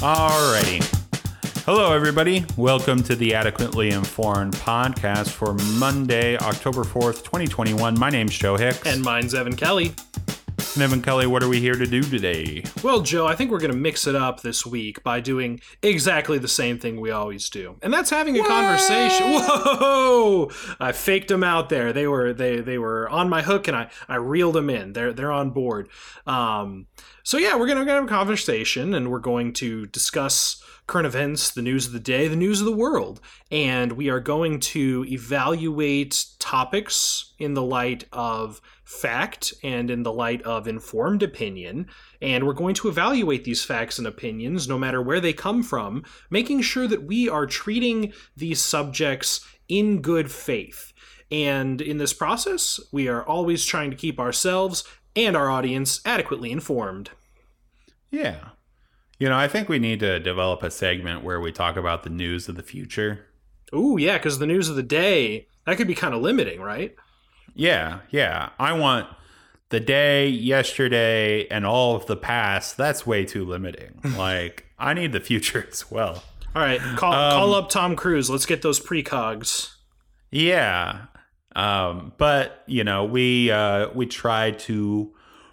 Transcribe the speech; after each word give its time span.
Alrighty. 0.00 0.82
Hello, 1.66 1.92
everybody. 1.92 2.46
Welcome 2.56 3.02
to 3.02 3.14
the 3.14 3.34
Adequately 3.34 3.90
Informed 3.90 4.54
podcast 4.54 5.28
for 5.28 5.52
Monday, 5.78 6.38
October 6.38 6.84
4th, 6.84 7.22
2021. 7.22 7.98
My 7.98 8.08
name's 8.08 8.34
Joe 8.34 8.56
Hicks. 8.56 8.86
And 8.86 9.02
mine's 9.02 9.34
Evan 9.34 9.54
Kelly. 9.54 9.92
And 10.80 10.86
Evan 10.86 11.02
Kelly, 11.02 11.26
what 11.26 11.42
are 11.42 11.48
we 11.48 11.60
here 11.60 11.74
to 11.74 11.86
do 11.86 12.00
today? 12.02 12.64
Well, 12.82 13.02
Joe, 13.02 13.26
I 13.26 13.34
think 13.34 13.50
we're 13.50 13.60
going 13.60 13.70
to 13.70 13.76
mix 13.76 14.06
it 14.06 14.14
up 14.14 14.40
this 14.40 14.64
week 14.64 15.02
by 15.02 15.20
doing 15.20 15.60
exactly 15.82 16.38
the 16.38 16.48
same 16.48 16.78
thing 16.78 16.98
we 16.98 17.10
always 17.10 17.50
do, 17.50 17.76
and 17.82 17.92
that's 17.92 18.08
having 18.08 18.40
a 18.40 18.42
conversation. 18.42 19.26
Whoa! 19.30 20.50
I 20.80 20.92
faked 20.92 21.28
them 21.28 21.44
out 21.44 21.68
there. 21.68 21.92
They 21.92 22.06
were 22.06 22.32
they 22.32 22.60
they 22.60 22.78
were 22.78 23.10
on 23.10 23.28
my 23.28 23.42
hook, 23.42 23.68
and 23.68 23.76
I 23.76 23.90
I 24.08 24.14
reeled 24.14 24.54
them 24.54 24.70
in. 24.70 24.94
They're 24.94 25.12
they're 25.12 25.30
on 25.30 25.50
board. 25.50 25.90
Um, 26.26 26.86
so 27.24 27.36
yeah, 27.36 27.58
we're 27.58 27.66
gonna 27.66 27.84
have 27.84 28.04
a 28.04 28.08
conversation, 28.08 28.94
and 28.94 29.10
we're 29.10 29.18
going 29.18 29.52
to 29.54 29.84
discuss 29.84 30.64
current 30.86 31.06
events, 31.06 31.50
the 31.50 31.60
news 31.60 31.86
of 31.86 31.92
the 31.92 32.00
day, 32.00 32.26
the 32.26 32.34
news 32.34 32.60
of 32.60 32.64
the 32.64 32.72
world, 32.72 33.20
and 33.50 33.92
we 33.92 34.08
are 34.08 34.18
going 34.18 34.58
to 34.58 35.04
evaluate 35.08 36.24
topics 36.38 37.34
in 37.38 37.52
the 37.52 37.62
light 37.62 38.06
of 38.14 38.62
fact 38.90 39.54
and 39.62 39.88
in 39.88 40.02
the 40.02 40.12
light 40.12 40.42
of 40.42 40.66
informed 40.66 41.22
opinion. 41.22 41.86
And 42.20 42.44
we're 42.44 42.52
going 42.52 42.74
to 42.74 42.88
evaluate 42.88 43.44
these 43.44 43.64
facts 43.64 43.98
and 43.98 44.06
opinions, 44.06 44.68
no 44.68 44.76
matter 44.76 45.00
where 45.00 45.20
they 45.20 45.32
come 45.32 45.62
from, 45.62 46.02
making 46.28 46.62
sure 46.62 46.88
that 46.88 47.04
we 47.04 47.28
are 47.28 47.46
treating 47.46 48.12
these 48.36 48.60
subjects 48.60 49.46
in 49.68 50.02
good 50.02 50.30
faith. 50.30 50.92
And 51.30 51.80
in 51.80 51.98
this 51.98 52.12
process, 52.12 52.80
we 52.90 53.06
are 53.06 53.24
always 53.24 53.64
trying 53.64 53.92
to 53.92 53.96
keep 53.96 54.18
ourselves 54.18 54.82
and 55.14 55.36
our 55.36 55.48
audience 55.48 56.00
adequately 56.04 56.50
informed. 56.50 57.10
Yeah. 58.10 58.48
You 59.20 59.28
know, 59.28 59.36
I 59.36 59.46
think 59.46 59.68
we 59.68 59.78
need 59.78 60.00
to 60.00 60.18
develop 60.18 60.64
a 60.64 60.70
segment 60.70 61.22
where 61.22 61.40
we 61.40 61.52
talk 61.52 61.76
about 61.76 62.02
the 62.02 62.10
news 62.10 62.48
of 62.48 62.56
the 62.56 62.62
future. 62.62 63.26
Ooh, 63.72 63.96
yeah, 63.98 64.18
because 64.18 64.40
the 64.40 64.46
news 64.46 64.68
of 64.68 64.74
the 64.74 64.82
day, 64.82 65.46
that 65.64 65.76
could 65.76 65.86
be 65.86 65.94
kind 65.94 66.12
of 66.12 66.22
limiting, 66.22 66.60
right? 66.60 66.96
Yeah, 67.60 67.98
yeah. 68.08 68.48
I 68.58 68.72
want 68.72 69.06
the 69.68 69.80
day, 69.80 70.26
yesterday, 70.26 71.46
and 71.48 71.66
all 71.66 71.94
of 71.94 72.06
the 72.06 72.16
past. 72.16 72.78
That's 72.78 73.06
way 73.06 73.26
too 73.26 73.44
limiting. 73.44 74.00
like, 74.16 74.64
I 74.78 74.94
need 74.94 75.12
the 75.12 75.20
future 75.20 75.66
as 75.70 75.90
well. 75.90 76.24
All 76.56 76.62
right, 76.62 76.80
call 76.96 77.12
um, 77.12 77.32
call 77.32 77.54
up 77.54 77.68
Tom 77.68 77.96
Cruise. 77.96 78.30
Let's 78.30 78.46
get 78.46 78.62
those 78.62 78.80
precogs. 78.80 79.74
Yeah, 80.30 81.02
um, 81.54 82.14
but 82.16 82.62
you 82.66 82.82
know, 82.82 83.04
we 83.04 83.50
uh, 83.50 83.90
we 83.94 84.06
try 84.06 84.52
to 84.52 85.12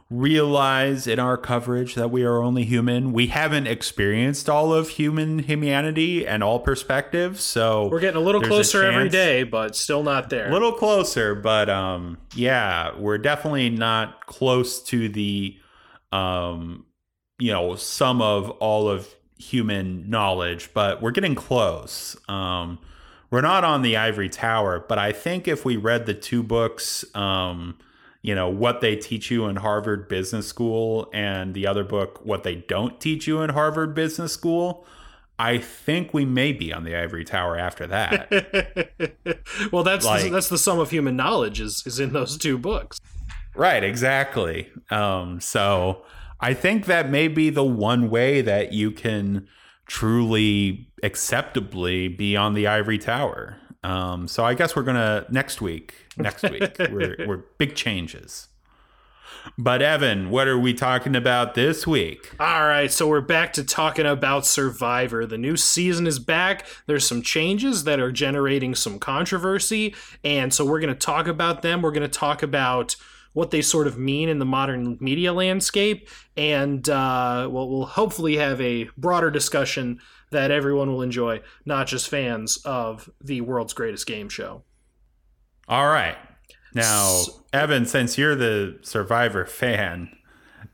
realize 0.09 1.05
in 1.05 1.19
our 1.19 1.35
coverage 1.35 1.95
that 1.95 2.09
we 2.09 2.23
are 2.23 2.41
only 2.41 2.63
human. 2.63 3.11
We 3.11 3.27
haven't 3.27 3.67
experienced 3.67 4.49
all 4.49 4.73
of 4.73 4.89
human 4.89 5.39
humanity 5.39 6.25
and 6.25 6.43
all 6.43 6.59
perspectives, 6.59 7.41
so 7.41 7.89
we're 7.89 7.99
getting 7.99 8.21
a 8.21 8.23
little 8.23 8.41
closer 8.41 8.83
a 8.83 8.93
every 8.93 9.09
day, 9.09 9.43
but 9.43 9.75
still 9.75 10.03
not 10.03 10.29
there. 10.29 10.49
A 10.49 10.53
little 10.53 10.71
closer, 10.71 11.35
but 11.35 11.69
um, 11.69 12.17
yeah, 12.35 12.97
we're 12.97 13.17
definitely 13.17 13.69
not 13.69 14.25
close 14.27 14.81
to 14.83 15.09
the 15.09 15.57
um, 16.11 16.85
you 17.39 17.51
know, 17.51 17.75
some 17.75 18.21
of 18.21 18.49
all 18.51 18.89
of 18.89 19.13
human 19.37 20.09
knowledge, 20.09 20.69
but 20.73 21.01
we're 21.01 21.11
getting 21.11 21.35
close. 21.35 22.15
Um, 22.27 22.79
we're 23.29 23.41
not 23.41 23.63
on 23.63 23.81
the 23.81 23.97
ivory 23.97 24.29
tower, 24.29 24.83
but 24.87 24.97
I 24.97 25.11
think 25.11 25.47
if 25.47 25.65
we 25.65 25.75
read 25.77 26.05
the 26.05 26.13
two 26.13 26.41
books, 26.43 27.05
um, 27.13 27.77
you 28.27 28.35
know 28.35 28.49
what 28.49 28.81
they 28.81 28.97
teach 28.97 29.31
you 29.31 29.45
in 29.45 29.55
Harvard 29.55 30.09
Business 30.09 30.45
School 30.45 31.09
and 31.13 31.53
the 31.53 31.65
other 31.65 31.85
book 31.85 32.19
what 32.25 32.43
they 32.43 32.55
don't 32.55 32.99
teach 32.99 33.25
you 33.25 33.41
in 33.41 33.51
Harvard 33.51 33.95
Business 33.95 34.33
School. 34.33 34.85
I 35.39 35.59
think 35.59 36.13
we 36.13 36.25
may 36.25 36.51
be 36.51 36.73
on 36.73 36.83
the 36.83 36.93
ivory 36.93 37.23
tower 37.23 37.57
after 37.57 37.87
that. 37.87 38.29
well, 39.71 39.83
that's 39.83 40.05
like, 40.05 40.23
the, 40.23 40.29
that's 40.29 40.49
the 40.49 40.57
sum 40.57 40.77
of 40.77 40.89
human 40.89 41.15
knowledge 41.15 41.61
is 41.61 41.83
is 41.85 42.01
in 42.01 42.11
those 42.11 42.37
two 42.37 42.57
books. 42.57 42.99
Right, 43.55 43.81
exactly. 43.81 44.71
Um, 44.91 45.39
so 45.39 46.03
I 46.41 46.53
think 46.53 46.85
that 46.87 47.09
may 47.09 47.29
be 47.29 47.49
the 47.49 47.63
one 47.63 48.09
way 48.09 48.41
that 48.41 48.73
you 48.73 48.91
can 48.91 49.47
truly 49.85 50.89
acceptably 51.01 52.09
be 52.09 52.35
on 52.35 52.55
the 52.55 52.67
ivory 52.67 52.97
tower. 52.97 53.55
Um, 53.83 54.27
so 54.27 54.43
I 54.43 54.53
guess 54.53 54.75
we're 54.75 54.83
gonna 54.83 55.25
next 55.29 55.61
week. 55.61 55.95
Next 56.17 56.43
week, 56.49 56.77
we're, 56.79 57.15
we're 57.27 57.37
big 57.57 57.75
changes. 57.75 58.47
But 59.57 59.81
Evan, 59.81 60.29
what 60.29 60.47
are 60.47 60.57
we 60.57 60.73
talking 60.73 61.15
about 61.15 61.53
this 61.53 61.85
week? 61.87 62.33
All 62.39 62.65
right, 62.67 62.91
so 62.91 63.07
we're 63.07 63.21
back 63.21 63.53
to 63.53 63.63
talking 63.63 64.05
about 64.05 64.45
Survivor. 64.45 65.25
The 65.25 65.37
new 65.37 65.55
season 65.55 66.07
is 66.07 66.19
back. 66.19 66.65
There's 66.85 67.07
some 67.07 67.21
changes 67.21 67.83
that 67.85 67.99
are 67.99 68.11
generating 68.11 68.75
some 68.75 68.99
controversy, 68.99 69.95
and 70.23 70.53
so 70.53 70.65
we're 70.65 70.79
going 70.79 70.93
to 70.93 70.99
talk 70.99 71.27
about 71.27 71.61
them. 71.61 71.81
We're 71.81 71.91
going 71.91 72.01
to 72.01 72.07
talk 72.07 72.43
about 72.43 72.95
what 73.33 73.51
they 73.51 73.61
sort 73.61 73.87
of 73.87 73.97
mean 73.97 74.29
in 74.29 74.39
the 74.39 74.45
modern 74.45 74.97
media 74.99 75.31
landscape, 75.31 76.09
and 76.35 76.87
uh, 76.89 77.47
well, 77.51 77.69
we'll 77.69 77.85
hopefully 77.85 78.37
have 78.37 78.59
a 78.61 78.89
broader 78.97 79.29
discussion 79.29 79.99
that 80.31 80.51
everyone 80.51 80.91
will 80.91 81.01
enjoy, 81.01 81.41
not 81.65 81.87
just 81.87 82.09
fans 82.09 82.57
of 82.65 83.09
the 83.23 83.41
world's 83.41 83.73
greatest 83.73 84.05
game 84.05 84.29
show. 84.29 84.63
All 85.67 85.87
right. 85.87 86.17
Now, 86.73 87.07
so, 87.07 87.45
Evan, 87.53 87.85
since 87.85 88.17
you're 88.17 88.35
the 88.35 88.79
Survivor 88.81 89.45
fan, 89.45 90.09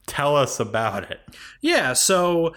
tell 0.07 0.35
us 0.35 0.59
about 0.59 1.09
it. 1.09 1.21
Yeah. 1.61 1.93
So, 1.93 2.55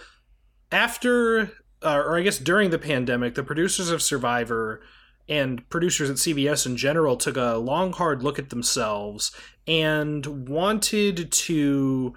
after, 0.73 1.53
uh, 1.83 2.03
or 2.05 2.19
I 2.19 2.23
guess 2.23 2.39
during 2.39 2.71
the 2.71 2.79
pandemic, 2.79 3.35
the 3.35 3.45
producers 3.45 3.91
of 3.91 4.03
Survivor 4.03 4.83
and 5.29 5.69
producers 5.69 6.09
at 6.09 6.17
CBS 6.17 6.67
in 6.67 6.77
general 6.77 7.17
took 7.17 7.37
a 7.37 7.57
long, 7.57 7.93
hard 7.93 8.23
look 8.23 8.39
at 8.39 8.51
themselves 8.51 9.33
and 9.67 10.49
wanted 10.49 11.31
to 11.33 12.15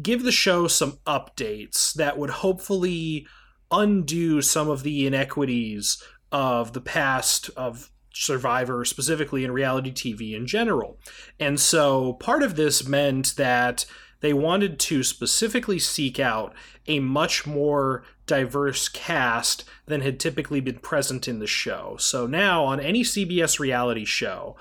give 0.00 0.22
the 0.24 0.32
show 0.32 0.68
some 0.68 0.98
updates 1.06 1.94
that 1.94 2.18
would 2.18 2.30
hopefully 2.30 3.26
undo 3.70 4.40
some 4.42 4.68
of 4.68 4.82
the 4.82 5.06
inequities 5.06 6.02
of 6.32 6.72
the 6.72 6.80
past 6.80 7.50
of 7.56 7.90
Survivor, 8.12 8.84
specifically 8.84 9.44
in 9.44 9.50
reality 9.50 9.92
TV 9.92 10.34
in 10.34 10.46
general. 10.46 10.98
And 11.38 11.60
so 11.60 12.14
part 12.14 12.42
of 12.42 12.56
this 12.56 12.86
meant 12.86 13.36
that 13.36 13.84
they 14.20 14.32
wanted 14.32 14.78
to 14.80 15.02
specifically 15.02 15.78
seek 15.78 16.18
out 16.18 16.54
a 16.86 17.00
much 17.00 17.46
more 17.46 18.04
diverse 18.26 18.88
cast 18.88 19.64
than 19.86 20.00
had 20.00 20.18
typically 20.18 20.60
been 20.60 20.78
present 20.78 21.28
in 21.28 21.38
the 21.38 21.46
show. 21.46 21.96
So 21.98 22.26
now, 22.26 22.64
on 22.64 22.80
any 22.80 23.02
CBS 23.02 23.58
reality 23.58 24.04
show, 24.04 24.56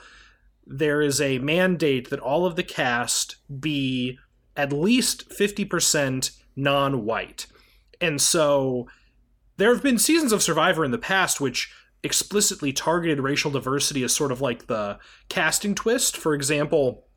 there 0.68 1.02
is 1.02 1.22
a 1.22 1.40
mandate 1.40 2.10
that 2.10 2.20
all 2.20 2.46
of 2.46 2.56
the 2.56 2.64
cast 2.64 3.38
be 3.60 4.20
at 4.58 4.74
least 4.74 5.30
50% 5.30 6.32
non 6.56 7.06
white. 7.06 7.48
And 8.02 8.22
so 8.22 8.88
there 9.58 9.74
have 9.74 9.84
been 9.84 10.00
seasons 10.00 10.32
of 10.32 10.44
Survivor 10.44 10.84
in 10.84 10.92
the 10.92 10.98
past 10.98 11.40
which 11.40 11.72
explicitly 12.04 12.72
targeted 12.72 13.20
racial 13.20 13.50
diversity 13.50 14.04
as 14.04 14.14
sort 14.14 14.32
of 14.32 14.42
like 14.42 14.68
the 14.68 15.00
casting 15.28 15.74
twist. 15.74 16.16
For 16.16 16.34
example, 16.34 17.08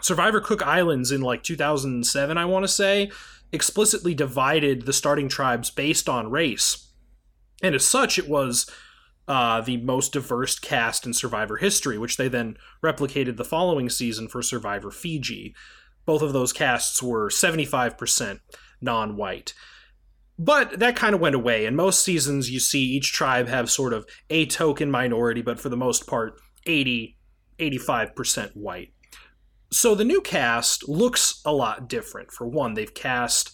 Survivor 0.00 0.40
Cook 0.40 0.66
Islands 0.66 1.12
in 1.12 1.20
like 1.20 1.42
2007, 1.42 2.36
I 2.36 2.44
want 2.44 2.64
to 2.64 2.68
say, 2.68 3.10
explicitly 3.52 4.14
divided 4.14 4.82
the 4.82 4.92
starting 4.92 5.28
tribes 5.28 5.70
based 5.70 6.08
on 6.08 6.30
race. 6.30 6.88
And 7.62 7.74
as 7.74 7.86
such, 7.86 8.18
it 8.18 8.28
was 8.28 8.68
uh, 9.28 9.60
the 9.60 9.76
most 9.76 10.12
diverse 10.12 10.58
cast 10.58 11.06
in 11.06 11.14
Survivor 11.14 11.58
history, 11.58 11.96
which 11.96 12.16
they 12.16 12.28
then 12.28 12.56
replicated 12.82 13.36
the 13.36 13.44
following 13.44 13.88
season 13.88 14.26
for 14.26 14.42
Survivor 14.42 14.90
Fiji. 14.90 15.54
Both 16.04 16.22
of 16.22 16.32
those 16.32 16.52
casts 16.52 17.00
were 17.02 17.28
75% 17.28 18.40
non 18.80 19.16
white. 19.16 19.54
But 20.42 20.80
that 20.80 20.96
kind 20.96 21.14
of 21.14 21.20
went 21.20 21.36
away. 21.36 21.66
In 21.66 21.76
most 21.76 22.02
seasons, 22.02 22.50
you 22.50 22.58
see 22.58 22.80
each 22.82 23.12
tribe 23.12 23.46
have 23.46 23.70
sort 23.70 23.92
of 23.92 24.04
a 24.28 24.44
token 24.46 24.90
minority, 24.90 25.40
but 25.40 25.60
for 25.60 25.68
the 25.68 25.76
most 25.76 26.08
part, 26.08 26.34
80, 26.66 27.16
85% 27.60 28.50
white. 28.56 28.92
So 29.70 29.94
the 29.94 30.04
new 30.04 30.20
cast 30.20 30.88
looks 30.88 31.40
a 31.44 31.52
lot 31.52 31.88
different. 31.88 32.32
For 32.32 32.44
one, 32.48 32.74
they've 32.74 32.92
cast 32.92 33.52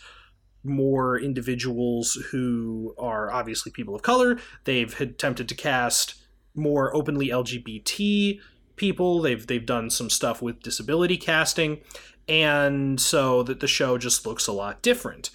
more 0.65 1.21
individuals 1.21 2.15
who 2.31 2.95
are 2.99 3.31
obviously 3.31 3.71
people 3.71 3.95
of 3.95 4.01
color. 4.01 4.39
They've 4.65 4.99
attempted 4.99 5.47
to 5.51 5.55
cast 5.55 6.15
more 6.55 6.97
openly 6.97 7.29
LGBT 7.29 8.41
people. 8.77 9.21
They've 9.21 9.47
they've 9.47 9.65
done 9.65 9.91
some 9.91 10.09
stuff 10.09 10.41
with 10.41 10.63
disability 10.63 11.19
casting, 11.19 11.81
and 12.27 12.99
so 12.99 13.43
that 13.43 13.61
the 13.61 13.69
show 13.69 13.99
just 13.99 14.27
looks 14.27 14.47
a 14.47 14.53
lot 14.53 14.81
different. 14.81 15.29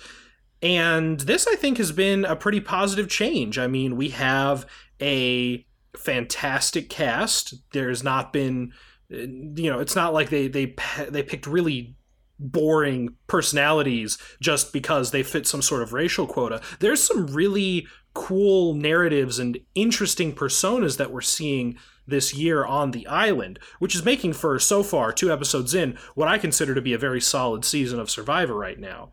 And 0.63 1.19
this, 1.19 1.45
I 1.45 1.56
think, 1.56 1.77
has 1.77 1.92
been 1.92 2.24
a 2.24 2.38
pretty 2.38 2.62
positive 2.62 3.10
change. 3.10 3.60
I 3.60 3.68
mean, 3.68 3.98
we 3.98 4.10
have 4.10 4.65
a 5.01 5.65
fantastic 5.95 6.89
cast. 6.89 7.54
There's 7.74 8.01
not 8.01 8.31
been, 8.31 8.71
uh, 9.13 9.18
you 9.18 9.69
know, 9.69 9.80
it's 9.80 9.95
not 9.95 10.13
like 10.13 10.30
they 10.30 10.48
they 10.48 10.74
they 11.10 11.21
picked 11.21 11.45
really 11.45 11.98
boring 12.39 13.15
personalities 13.27 14.18
just 14.42 14.71
because 14.71 15.12
they 15.12 15.21
fit 15.21 15.45
some 15.45 15.62
sort 15.62 15.81
of 15.83 15.92
racial 15.92 16.25
quota. 16.25 16.62
There's 16.80 17.04
some 17.04 17.27
really 17.27 17.86
cool 18.13 18.74
narratives 18.74 19.39
and 19.39 19.60
interesting 19.75 20.33
personas 20.33 20.98
that 20.98 21.12
we're 21.12 21.21
seeing 21.21 21.77
this 22.07 22.33
year 22.33 22.63
on 22.63 22.92
the 22.92 23.06
island, 23.07 23.60
which 23.80 23.95
is 23.95 24.06
making 24.06 24.33
for 24.33 24.57
so 24.60 24.81
far 24.81 25.12
two 25.12 25.31
episodes 25.31 25.74
in 25.74 25.98
what 26.15 26.27
I 26.27 26.38
consider 26.38 26.74
to 26.74 26.81
be 26.81 26.94
a 26.94 26.98
very 26.98 27.21
solid 27.21 27.65
season 27.65 28.00
of 28.00 28.10
Survivor 28.10 28.56
right 28.56 28.80
now. 28.80 29.12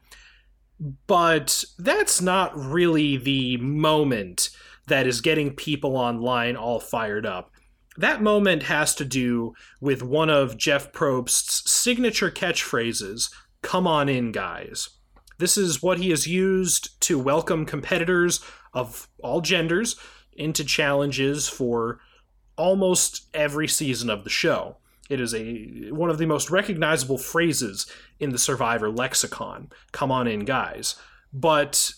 But 1.07 1.65
that's 1.79 2.23
not 2.23 2.57
really 2.57 3.17
the 3.17 3.59
moment 3.59 4.51
that 4.87 5.07
is 5.07 5.21
getting 5.21 5.55
people 5.55 5.97
online 5.97 6.57
all 6.57 6.81
fired 6.81 7.27
up. 7.27 7.51
That 7.97 8.23
moment 8.23 8.63
has 8.65 8.95
to 8.95 9.05
do 9.05 9.55
with 9.81 10.03
one 10.03 10.31
of 10.31 10.57
Jeff 10.57 10.93
Probst's 10.93 11.71
signature 11.71 12.31
catchphrases 12.31 13.31
Come 13.63 13.87
on 13.87 14.09
in, 14.09 14.33
guys. 14.33 14.91
This 15.39 15.57
is 15.57 15.83
what 15.83 15.99
he 15.99 16.11
has 16.11 16.27
used 16.27 17.01
to 17.03 17.19
welcome 17.19 17.67
competitors 17.67 18.41
of 18.73 19.09
all 19.23 19.41
genders 19.41 19.97
into 20.33 20.65
challenges 20.65 21.49
for 21.49 22.01
almost 22.57 23.27
every 23.35 23.69
season 23.69 24.11
of 24.11 24.25
the 24.25 24.31
show. 24.31 24.77
It 25.11 25.21
is 25.21 25.35
a 25.35 25.91
one 25.91 26.09
of 26.09 26.19
the 26.19 26.27
most 26.27 26.51
recognizable 26.51 27.19
phrases 27.19 27.87
in 28.21 28.31
the 28.31 28.39
Survivor 28.39 28.89
lexicon. 28.89 29.71
Come 29.93 30.11
on 30.11 30.27
in, 30.27 30.45
guys. 30.45 30.95
But 31.33 31.93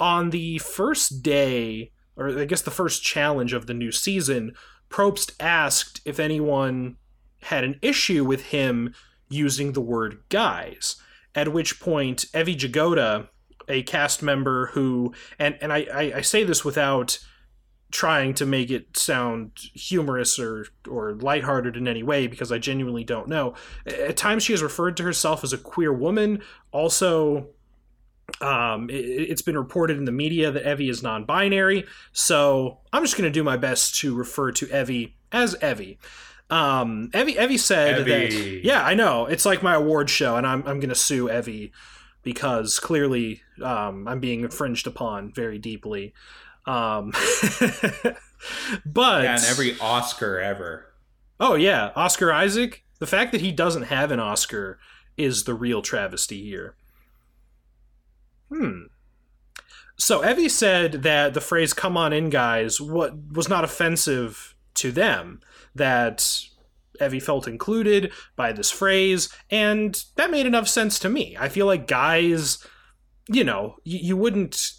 on 0.00 0.30
the 0.30 0.58
first 0.58 1.22
day, 1.22 1.92
or 2.16 2.36
I 2.38 2.46
guess 2.46 2.62
the 2.62 2.70
first 2.70 3.02
challenge 3.02 3.52
of 3.52 3.66
the 3.66 3.74
new 3.74 3.92
season, 3.92 4.54
Probst 4.90 5.32
asked 5.38 6.00
if 6.04 6.18
anyone 6.18 6.96
had 7.42 7.64
an 7.64 7.78
issue 7.82 8.24
with 8.24 8.46
him 8.46 8.94
using 9.28 9.72
the 9.72 9.80
word 9.80 10.22
guys. 10.30 10.96
At 11.34 11.52
which 11.52 11.80
point, 11.80 12.24
Evie 12.34 12.56
Jagoda, 12.56 13.28
a 13.68 13.82
cast 13.82 14.22
member 14.22 14.66
who, 14.68 15.12
and, 15.38 15.58
and 15.60 15.72
I, 15.72 15.86
I, 15.92 16.02
I 16.16 16.20
say 16.20 16.44
this 16.44 16.64
without 16.64 17.18
trying 17.94 18.34
to 18.34 18.44
make 18.44 18.72
it 18.72 18.96
sound 18.96 19.52
humorous 19.72 20.36
or 20.36 20.66
or 20.90 21.14
lighthearted 21.14 21.76
in 21.76 21.86
any 21.86 22.02
way 22.02 22.26
because 22.26 22.50
I 22.50 22.58
genuinely 22.58 23.04
don't 23.04 23.28
know. 23.28 23.54
At 23.86 24.16
times 24.16 24.42
she 24.42 24.52
has 24.52 24.64
referred 24.64 24.96
to 24.96 25.04
herself 25.04 25.44
as 25.44 25.52
a 25.52 25.58
queer 25.58 25.92
woman. 25.92 26.42
Also, 26.72 27.46
um, 28.40 28.90
it, 28.90 29.30
has 29.30 29.42
been 29.42 29.56
reported 29.56 29.96
in 29.96 30.06
the 30.06 30.12
media 30.12 30.50
that 30.50 30.68
Evie 30.68 30.88
is 30.88 31.04
non-binary. 31.04 31.84
So 32.12 32.80
I'm 32.92 33.04
just 33.04 33.16
going 33.16 33.30
to 33.30 33.38
do 33.38 33.44
my 33.44 33.56
best 33.56 33.94
to 34.00 34.12
refer 34.12 34.50
to 34.50 34.66
Evie 34.76 35.14
as 35.30 35.54
Evie. 35.62 36.00
Um, 36.50 37.10
Evie 37.14 37.38
Evie 37.38 37.58
said 37.58 38.00
Evie. 38.00 38.10
that 38.10 38.64
yeah, 38.64 38.84
I 38.84 38.94
know 38.94 39.26
it's 39.26 39.46
like 39.46 39.62
my 39.62 39.74
award 39.74 40.10
show, 40.10 40.34
and 40.34 40.44
I'm 40.44 40.66
I'm 40.66 40.80
going 40.80 40.88
to 40.88 40.96
sue 40.96 41.30
Evie 41.30 41.70
because 42.24 42.80
clearly 42.80 43.42
um, 43.62 44.08
I'm 44.08 44.18
being 44.18 44.40
infringed 44.40 44.88
upon 44.88 45.32
very 45.32 45.60
deeply. 45.60 46.12
Um, 46.66 47.12
but 48.86 49.24
yeah, 49.24 49.36
and 49.36 49.44
every 49.44 49.78
Oscar 49.80 50.38
ever. 50.38 50.94
Oh 51.38 51.54
yeah, 51.54 51.90
Oscar 51.94 52.32
Isaac. 52.32 52.84
The 53.00 53.06
fact 53.06 53.32
that 53.32 53.40
he 53.40 53.52
doesn't 53.52 53.84
have 53.84 54.10
an 54.10 54.20
Oscar 54.20 54.78
is 55.16 55.44
the 55.44 55.54
real 55.54 55.82
travesty 55.82 56.42
here. 56.42 56.76
Hmm. 58.48 58.84
So 59.96 60.28
Evie 60.28 60.48
said 60.48 61.02
that 61.02 61.34
the 61.34 61.40
phrase 61.40 61.72
"come 61.72 61.96
on 61.96 62.12
in, 62.12 62.30
guys" 62.30 62.80
what 62.80 63.14
was 63.32 63.48
not 63.48 63.64
offensive 63.64 64.54
to 64.74 64.90
them. 64.90 65.40
That 65.74 66.40
Evie 67.00 67.20
felt 67.20 67.48
included 67.48 68.12
by 68.36 68.52
this 68.52 68.70
phrase, 68.70 69.28
and 69.50 70.02
that 70.16 70.30
made 70.30 70.46
enough 70.46 70.68
sense 70.68 70.98
to 71.00 71.08
me. 71.08 71.36
I 71.38 71.48
feel 71.48 71.66
like 71.66 71.86
guys, 71.86 72.64
you 73.28 73.44
know, 73.44 73.76
you, 73.84 73.98
you 73.98 74.16
wouldn't 74.16 74.72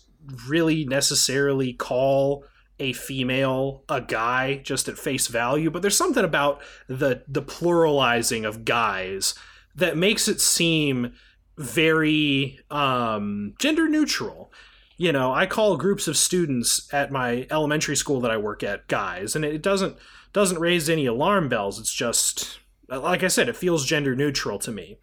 really 0.48 0.86
necessarily 0.86 1.74
call 1.74 2.46
a 2.80 2.94
female 2.94 3.84
a 3.88 4.02
guy 4.02 4.58
just 4.58 4.88
at 4.88 4.98
face 4.98 5.28
value, 5.28 5.72
but 5.72 5.82
there's 5.82 5.98
something 5.98 6.26
about 6.26 6.62
the 6.88 7.24
the 7.28 7.42
pluralizing 7.42 8.46
of 8.46 8.66
guys 8.66 9.34
that 9.76 9.98
makes 9.98 10.28
it 10.28 10.42
seem 10.42 11.14
very 11.58 12.60
um, 12.70 13.54
gender 13.60 13.88
neutral. 13.88 14.52
You 14.98 15.12
know, 15.12 15.34
I 15.34 15.46
call 15.46 15.76
groups 15.78 16.08
of 16.08 16.18
students 16.18 16.92
at 16.94 17.12
my 17.12 17.48
elementary 17.52 17.96
school 17.98 18.22
that 18.22 18.32
I 18.32 18.38
work 18.38 18.64
at 18.64 18.88
guys, 18.88 19.36
and 19.36 19.44
it 19.46 19.62
doesn't 19.62 19.98
doesn't 20.34 20.60
raise 20.60 20.90
any 20.90 21.06
alarm 21.06 21.48
bells. 21.50 21.80
It's 21.80 21.94
just 21.94 22.60
like 22.90 23.24
I 23.24 23.28
said, 23.28 23.50
it 23.50 23.56
feels 23.56 23.86
gender 23.86 24.16
neutral 24.16 24.60
to 24.60 24.72
me. 24.72 24.98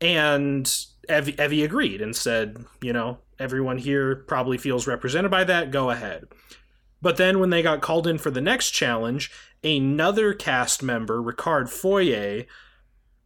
And 0.00 0.72
Evie, 1.08 1.40
Evie 1.40 1.64
agreed 1.64 2.00
and 2.02 2.14
said, 2.14 2.64
you 2.80 2.92
know, 2.92 3.18
everyone 3.42 3.78
here 3.78 4.16
probably 4.16 4.56
feels 4.56 4.86
represented 4.86 5.30
by 5.30 5.44
that. 5.44 5.70
Go 5.70 5.90
ahead. 5.90 6.24
But 7.02 7.16
then 7.16 7.40
when 7.40 7.50
they 7.50 7.62
got 7.62 7.82
called 7.82 8.06
in 8.06 8.18
for 8.18 8.30
the 8.30 8.40
next 8.40 8.70
challenge, 8.70 9.30
another 9.64 10.32
cast 10.32 10.82
member, 10.82 11.20
Ricard 11.20 11.64
Foyé, 11.64 12.46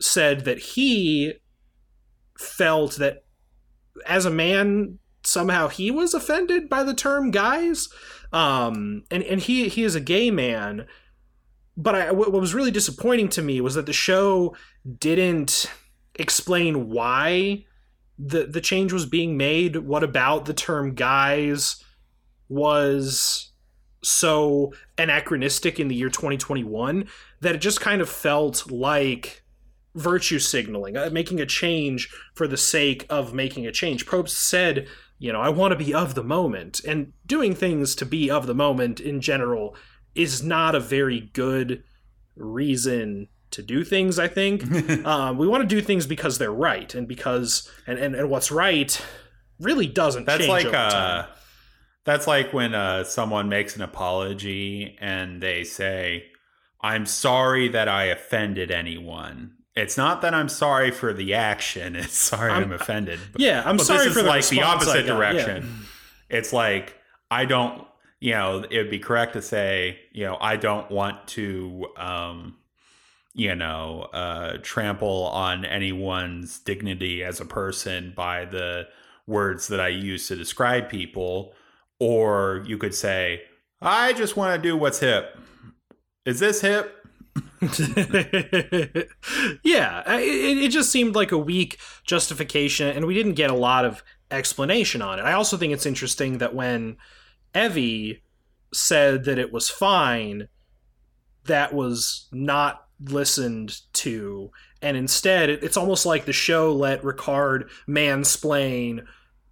said 0.01 0.45
that 0.47 0.59
he 0.59 1.35
felt 2.39 2.97
that 2.97 3.25
as 4.07 4.25
a 4.25 4.31
man, 4.31 4.99
somehow 5.23 5.69
he 5.69 5.91
was 5.91 6.15
offended 6.15 6.69
by 6.69 6.83
the 6.83 6.95
term 6.95 7.31
guys. 7.31 7.89
Um, 8.33 9.05
and, 9.11 9.23
and 9.23 9.41
he, 9.41 9.69
he 9.69 9.83
is 9.83 9.95
a 9.95 10.01
gay 10.01 10.31
man. 10.31 10.87
But 11.77 11.95
I, 11.95 12.13
what 12.13 12.33
was 12.33 12.55
really 12.55 12.71
disappointing 12.71 13.29
to 13.31 13.43
me 13.43 13.61
was 13.61 13.75
that 13.75 13.87
the 13.87 13.93
show 13.93 14.57
didn't 14.99 15.71
explain 16.15 16.89
why 16.89 17.67
the 18.19 18.47
the 18.47 18.61
change 18.61 18.93
was 18.93 19.07
being 19.07 19.37
made. 19.37 19.77
What 19.77 20.03
about 20.03 20.47
the 20.47 20.55
term 20.55 20.95
guys 20.95 21.83
was 22.49 23.51
so 24.03 24.73
anachronistic 24.99 25.81
in 25.81 25.89
the 25.89 25.95
year 25.95 26.09
2021 26.09 27.09
that 27.41 27.57
it 27.57 27.61
just 27.61 27.81
kind 27.81 28.01
of 28.01 28.09
felt 28.09 28.71
like 28.71 29.43
virtue 29.97 30.39
signaling 30.39 30.97
uh, 30.97 31.09
making 31.11 31.41
a 31.41 31.47
change 31.47 32.09
for 32.35 32.47
the 32.47 32.57
sake 32.57 33.07
of 33.09 33.35
making 33.35 33.67
a 33.67 33.73
change. 33.73 34.07
Probst 34.07 34.31
said 34.31 34.87
you 35.19 35.33
know 35.33 35.41
i 35.41 35.49
want 35.49 35.73
to 35.73 35.85
be 35.85 35.95
of 35.95 36.15
the 36.15 36.25
moment 36.25 36.81
and 36.87 37.13
doing 37.25 37.55
things 37.55 37.95
to 37.95 38.07
be 38.07 38.31
of 38.31 38.47
the 38.47 38.55
moment 38.55 39.01
in 39.01 39.21
general 39.21 39.75
is 40.15 40.43
not 40.43 40.75
a 40.75 40.81
very 40.81 41.21
good 41.33 41.83
reason 42.37 43.29
to 43.50 43.62
do 43.62 43.84
things 43.84 44.19
i 44.19 44.28
think. 44.28 44.64
Um, 45.06 45.38
we 45.38 45.46
want 45.46 45.62
to 45.62 45.66
do 45.69 45.81
things 45.81 46.06
because 46.06 46.38
they're 46.38 46.52
right 46.52 46.94
and 46.94 47.06
because 47.06 47.70
and, 47.86 47.98
and, 47.98 48.15
and 48.15 48.31
what's 48.31 48.50
right 48.50 49.00
really 49.60 49.86
doesn't 49.86 50.26
that's 50.26 50.48
like 50.48 50.67
uh, 50.67 51.26
that's 52.05 52.26
like 52.26 52.53
when 52.53 52.74
uh, 52.74 53.05
someone 53.05 53.48
makes 53.48 53.76
an 53.76 53.82
apology 53.82 54.96
and 55.00 55.43
they 55.43 55.65
say 55.65 56.26
i'm 56.81 57.06
sorry 57.06 57.69
that 57.69 57.88
i 57.88 58.05
offended 58.05 58.70
anyone. 58.70 59.53
It's 59.74 59.98
not 59.98 60.22
that 60.22 60.32
i'm 60.32 60.48
sorry 60.48 60.91
for 60.91 61.12
the 61.12 61.34
action 61.34 61.96
it's 61.96 62.17
sorry 62.17 62.50
i'm, 62.50 62.65
I'm 62.65 62.72
offended 62.72 63.20
yeah 63.36 63.62
i'm 63.65 63.76
but 63.76 63.86
sorry 63.86 64.08
for 64.10 64.22
the 64.22 64.29
like 64.29 64.48
the 64.48 64.62
opposite 64.62 65.06
direction 65.06 65.65
yeah. 66.31 66.38
it's 66.38 66.53
like 66.53 66.96
i 67.31 67.44
don't 67.44 67.86
you 68.20 68.32
know 68.32 68.65
it 68.70 68.79
would 68.79 68.91
be 68.91 68.98
correct 68.98 69.34
to 69.34 69.43
say 69.43 69.98
you 70.12 70.24
know 70.24 70.38
i 70.41 70.56
don't 70.56 70.91
want 70.91 71.26
to 71.29 71.86
um 71.96 72.56
you 73.36 73.55
know, 73.55 74.08
uh, 74.14 74.56
trample 74.62 75.24
on 75.26 75.66
anyone's 75.66 76.58
dignity 76.58 77.22
as 77.22 77.38
a 77.38 77.44
person 77.44 78.14
by 78.16 78.46
the 78.46 78.88
words 79.26 79.69
that 79.69 79.78
I 79.78 79.88
use 79.88 80.26
to 80.28 80.36
describe 80.36 80.88
people. 80.88 81.52
Or 82.00 82.64
you 82.66 82.78
could 82.78 82.94
say, 82.94 83.43
I 83.82 84.14
just 84.14 84.38
want 84.38 84.56
to 84.56 84.69
do 84.69 84.74
what's 84.74 85.00
hip. 85.00 85.38
Is 86.24 86.40
this 86.40 86.62
hip? 86.62 86.94
yeah, 89.62 90.02
it, 90.14 90.58
it 90.58 90.70
just 90.70 90.90
seemed 90.90 91.14
like 91.14 91.31
a 91.31 91.38
weak 91.38 91.78
justification, 92.05 92.88
and 92.88 93.05
we 93.05 93.12
didn't 93.12 93.34
get 93.34 93.50
a 93.50 93.55
lot 93.55 93.84
of 93.84 94.02
explanation 94.31 95.02
on 95.02 95.19
it. 95.19 95.22
I 95.22 95.34
also 95.34 95.58
think 95.58 95.74
it's 95.74 95.84
interesting 95.84 96.38
that 96.38 96.55
when 96.55 96.96
Evie 97.55 98.22
said 98.72 99.24
that 99.24 99.38
it 99.38 99.52
was 99.52 99.69
fine, 99.69 100.48
that 101.44 101.74
was 101.74 102.28
not 102.32 102.85
listened 103.00 103.81
to. 103.94 104.50
And 104.82 104.96
instead 104.96 105.50
it, 105.50 105.62
it's 105.62 105.76
almost 105.76 106.06
like 106.06 106.24
the 106.24 106.32
show 106.32 106.72
let 106.72 107.03
ricard 107.03 107.69
mansplain 107.88 109.06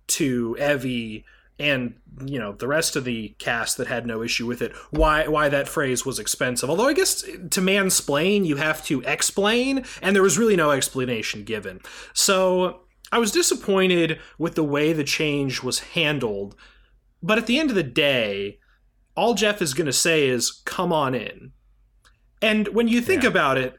to 0.06 0.56
evie 0.60 1.24
and 1.58 1.94
you 2.26 2.38
know 2.38 2.52
the 2.52 2.66
rest 2.66 2.96
of 2.96 3.04
the 3.04 3.34
cast 3.38 3.76
that 3.76 3.86
had 3.86 4.06
no 4.06 4.22
issue 4.22 4.46
with 4.46 4.60
it 4.60 4.74
why 4.90 5.26
why 5.28 5.48
that 5.48 5.68
phrase 5.68 6.04
was 6.04 6.18
expensive. 6.18 6.68
Although 6.68 6.88
i 6.88 6.92
guess 6.92 7.22
to 7.22 7.60
mansplain 7.60 8.44
you 8.44 8.56
have 8.56 8.84
to 8.86 9.02
explain 9.02 9.84
and 10.02 10.14
there 10.14 10.22
was 10.22 10.38
really 10.38 10.56
no 10.56 10.72
explanation 10.72 11.44
given. 11.44 11.80
So 12.12 12.80
i 13.12 13.18
was 13.18 13.30
disappointed 13.30 14.18
with 14.38 14.56
the 14.56 14.64
way 14.64 14.92
the 14.92 15.04
change 15.04 15.62
was 15.62 15.78
handled 15.80 16.56
but 17.22 17.38
at 17.38 17.46
the 17.46 17.58
end 17.58 17.70
of 17.70 17.76
the 17.76 17.82
day 17.82 18.58
all 19.16 19.34
jeff 19.34 19.62
is 19.62 19.74
going 19.74 19.86
to 19.86 19.92
say 19.92 20.26
is 20.26 20.62
come 20.64 20.92
on 20.92 21.14
in 21.14 21.52
and 22.44 22.68
when 22.68 22.88
you 22.88 23.00
think 23.00 23.22
yeah. 23.22 23.30
about 23.30 23.56
it, 23.56 23.74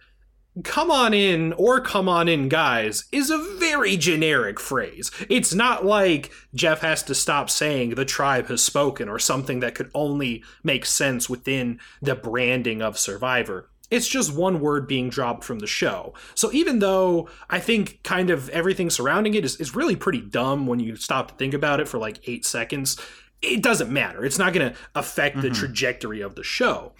come 0.63 0.89
on 0.89 1.13
in 1.13 1.53
or 1.53 1.79
come 1.79 2.09
on 2.09 2.27
in 2.27 2.49
guys 2.49 3.05
is 3.11 3.29
a 3.29 3.37
very 3.37 3.95
generic 3.95 4.59
phrase. 4.59 5.11
It's 5.29 5.53
not 5.53 5.85
like 5.85 6.31
Jeff 6.55 6.81
has 6.81 7.03
to 7.03 7.13
stop 7.13 7.51
saying 7.51 7.91
the 7.91 8.05
tribe 8.05 8.47
has 8.47 8.63
spoken 8.63 9.07
or 9.07 9.19
something 9.19 9.59
that 9.59 9.75
could 9.75 9.91
only 9.93 10.43
make 10.63 10.87
sense 10.87 11.29
within 11.29 11.79
the 12.01 12.15
branding 12.15 12.81
of 12.81 12.97
Survivor. 12.97 13.69
It's 13.91 14.07
just 14.07 14.33
one 14.33 14.59
word 14.59 14.87
being 14.87 15.09
dropped 15.09 15.43
from 15.43 15.59
the 15.59 15.67
show. 15.67 16.15
So 16.33 16.51
even 16.51 16.79
though 16.79 17.29
I 17.51 17.59
think 17.59 18.01
kind 18.03 18.31
of 18.31 18.49
everything 18.49 18.89
surrounding 18.89 19.35
it 19.35 19.45
is, 19.45 19.57
is 19.57 19.75
really 19.75 19.95
pretty 19.95 20.21
dumb 20.21 20.65
when 20.65 20.79
you 20.79 20.95
stop 20.95 21.27
to 21.27 21.35
think 21.35 21.53
about 21.53 21.79
it 21.79 21.87
for 21.87 21.99
like 21.99 22.27
eight 22.27 22.45
seconds, 22.45 22.99
it 23.43 23.61
doesn't 23.61 23.91
matter. 23.91 24.25
It's 24.25 24.39
not 24.39 24.53
going 24.53 24.71
to 24.71 24.79
affect 24.95 25.35
the 25.35 25.49
mm-hmm. 25.49 25.59
trajectory 25.59 26.21
of 26.21 26.33
the 26.33 26.43
show 26.43 26.93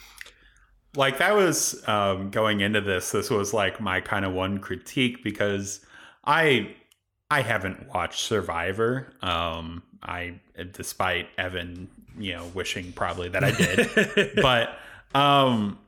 like 0.96 1.18
that 1.20 1.36
was 1.36 1.88
um, 1.88 2.30
going 2.30 2.62
into 2.62 2.82
this 2.82 3.12
this 3.12 3.30
was 3.30 3.54
like 3.54 3.80
my 3.80 4.02
kind 4.02 4.26
of 4.26 4.34
one 4.34 4.60
critique 4.60 5.24
because 5.24 5.86
i 6.26 6.74
i 7.30 7.42
haven't 7.42 7.88
watched 7.94 8.22
survivor. 8.22 9.14
Um 9.22 9.84
i 10.04 10.40
despite 10.72 11.28
evan 11.38 11.90
you 12.18 12.34
know 12.34 12.46
wishing 12.54 12.92
probably 12.94 13.30
that 13.30 13.44
i 13.44 13.52
did. 13.52 14.32
But 14.42 14.78
um 15.14 15.80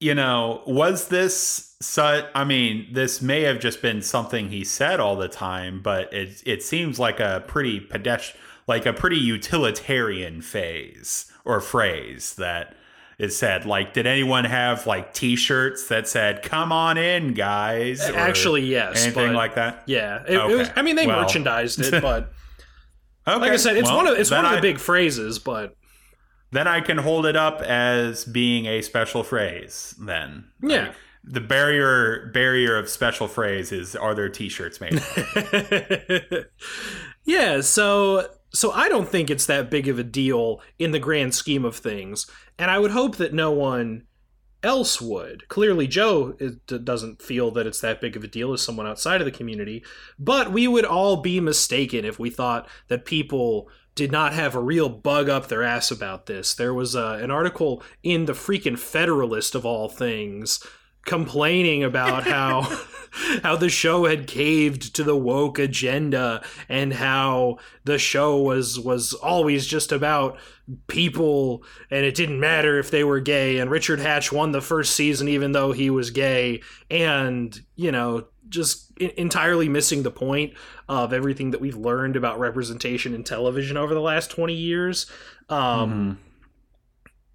you 0.00 0.14
know 0.14 0.62
was 0.66 1.08
this 1.08 1.76
such 1.80 2.24
i 2.34 2.44
mean 2.44 2.88
this 2.92 3.22
may 3.22 3.42
have 3.42 3.60
just 3.60 3.82
been 3.82 4.02
something 4.02 4.48
he 4.48 4.64
said 4.64 4.98
all 4.98 5.16
the 5.16 5.28
time 5.28 5.80
but 5.82 6.12
it 6.12 6.42
it 6.46 6.62
seems 6.62 6.98
like 6.98 7.20
a 7.20 7.44
pretty 7.46 7.80
pedestrian 7.80 8.42
like 8.66 8.86
a 8.86 8.92
pretty 8.92 9.18
utilitarian 9.18 10.40
phase 10.40 11.30
or 11.44 11.60
phrase 11.60 12.34
that 12.36 12.74
it 13.20 13.32
said 13.32 13.66
like 13.66 13.92
did 13.92 14.06
anyone 14.06 14.44
have 14.44 14.86
like 14.86 15.12
t-shirts 15.14 15.88
that 15.88 16.08
said 16.08 16.42
come 16.42 16.72
on 16.72 16.96
in 16.98 17.34
guys 17.34 18.08
or 18.08 18.16
Actually, 18.16 18.62
yes. 18.62 19.04
anything 19.04 19.32
like 19.34 19.54
that 19.56 19.82
Yeah, 19.86 20.22
it, 20.26 20.32
it 20.34 20.36
Okay. 20.38 20.56
was. 20.56 20.70
I 20.74 20.82
mean, 20.82 20.96
they 20.96 21.06
Well. 21.06 21.20
merchandised 21.22 21.80
it, 21.80 22.02
but 22.02 22.32
okay 23.28 23.38
like 23.40 23.52
I 23.52 23.56
said, 23.56 23.76
it's 23.76 23.88
well, 23.88 23.98
one 23.98 24.06
of 24.06 24.18
it's 24.18 24.30
one 24.30 24.44
of 24.44 24.50
the 24.52 24.58
I- 24.58 24.60
big 24.60 24.78
phrases. 24.78 25.38
But 25.38 25.76
then 26.52 26.66
i 26.66 26.80
can 26.80 26.98
hold 26.98 27.26
it 27.26 27.36
up 27.36 27.60
as 27.62 28.24
being 28.24 28.66
a 28.66 28.82
special 28.82 29.22
phrase 29.22 29.94
then 30.00 30.46
Yeah. 30.62 30.86
Like, 30.86 30.94
the 31.22 31.40
barrier 31.40 32.30
barrier 32.32 32.76
of 32.78 32.88
special 32.88 33.28
phrase 33.28 33.70
is 33.72 33.94
are 33.94 34.14
there 34.14 34.30
t-shirts 34.30 34.80
made 34.80 34.94
yeah, 37.24 37.60
so 37.60 38.26
so 38.52 38.72
I 38.72 38.88
don't 38.88 39.08
think 39.08 39.30
it's 39.30 39.46
that 39.46 39.70
big 39.70 39.88
of 39.88 39.98
a 39.98 40.04
deal 40.04 40.60
in 40.78 40.90
the 40.90 40.98
grand 40.98 41.34
scheme 41.34 41.64
of 41.64 41.76
things, 41.76 42.26
and 42.58 42.70
I 42.70 42.78
would 42.78 42.90
hope 42.90 43.16
that 43.16 43.32
no 43.32 43.50
one 43.50 44.06
else 44.62 45.00
would. 45.00 45.48
Clearly, 45.48 45.86
Joe 45.86 46.32
doesn't 46.32 47.22
feel 47.22 47.50
that 47.52 47.66
it's 47.66 47.80
that 47.80 48.00
big 48.00 48.16
of 48.16 48.24
a 48.24 48.28
deal 48.28 48.52
as 48.52 48.62
someone 48.62 48.86
outside 48.86 49.20
of 49.20 49.24
the 49.24 49.30
community, 49.30 49.84
but 50.18 50.52
we 50.52 50.68
would 50.68 50.84
all 50.84 51.18
be 51.18 51.40
mistaken 51.40 52.04
if 52.04 52.18
we 52.18 52.30
thought 52.30 52.68
that 52.88 53.04
people 53.04 53.68
did 53.94 54.12
not 54.12 54.32
have 54.32 54.54
a 54.54 54.60
real 54.62 54.88
bug 54.88 55.28
up 55.28 55.48
their 55.48 55.62
ass 55.62 55.90
about 55.90 56.26
this. 56.26 56.54
There 56.54 56.74
was 56.74 56.94
uh, 56.94 57.18
an 57.20 57.30
article 57.30 57.82
in 58.02 58.26
the 58.26 58.32
freaking 58.32 58.78
Federalist 58.78 59.54
of 59.54 59.66
all 59.66 59.88
things 59.88 60.64
complaining 61.04 61.84
about 61.84 62.24
how 62.24 62.62
how 63.42 63.56
the 63.56 63.68
show 63.68 64.04
had 64.06 64.26
caved 64.26 64.94
to 64.94 65.02
the 65.02 65.16
woke 65.16 65.58
agenda 65.58 66.42
and 66.68 66.92
how 66.92 67.58
the 67.84 67.98
show 67.98 68.40
was 68.40 68.78
was 68.78 69.14
always 69.14 69.66
just 69.66 69.92
about 69.92 70.38
people 70.86 71.64
and 71.90 72.04
it 72.04 72.14
didn't 72.14 72.38
matter 72.38 72.78
if 72.78 72.90
they 72.90 73.02
were 73.02 73.20
gay. 73.20 73.58
And 73.58 73.70
Richard 73.70 73.98
Hatch 73.98 74.30
won 74.30 74.52
the 74.52 74.60
first 74.60 74.94
season 74.94 75.28
even 75.28 75.52
though 75.52 75.72
he 75.72 75.90
was 75.90 76.10
gay. 76.10 76.62
And 76.90 77.58
you 77.76 77.92
know 77.92 78.26
just 78.48 78.90
entirely 78.98 79.68
missing 79.68 80.02
the 80.02 80.10
point 80.10 80.54
of 80.88 81.12
everything 81.12 81.52
that 81.52 81.60
we've 81.60 81.76
learned 81.76 82.16
about 82.16 82.40
representation 82.40 83.14
in 83.14 83.22
television 83.22 83.76
over 83.76 83.94
the 83.94 84.00
last 84.00 84.30
20 84.30 84.54
years. 84.54 85.06
Um 85.48 86.18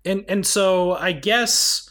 and 0.05 0.23
and 0.29 0.45
so 0.45 0.93
I 0.93 1.11
guess 1.11 1.89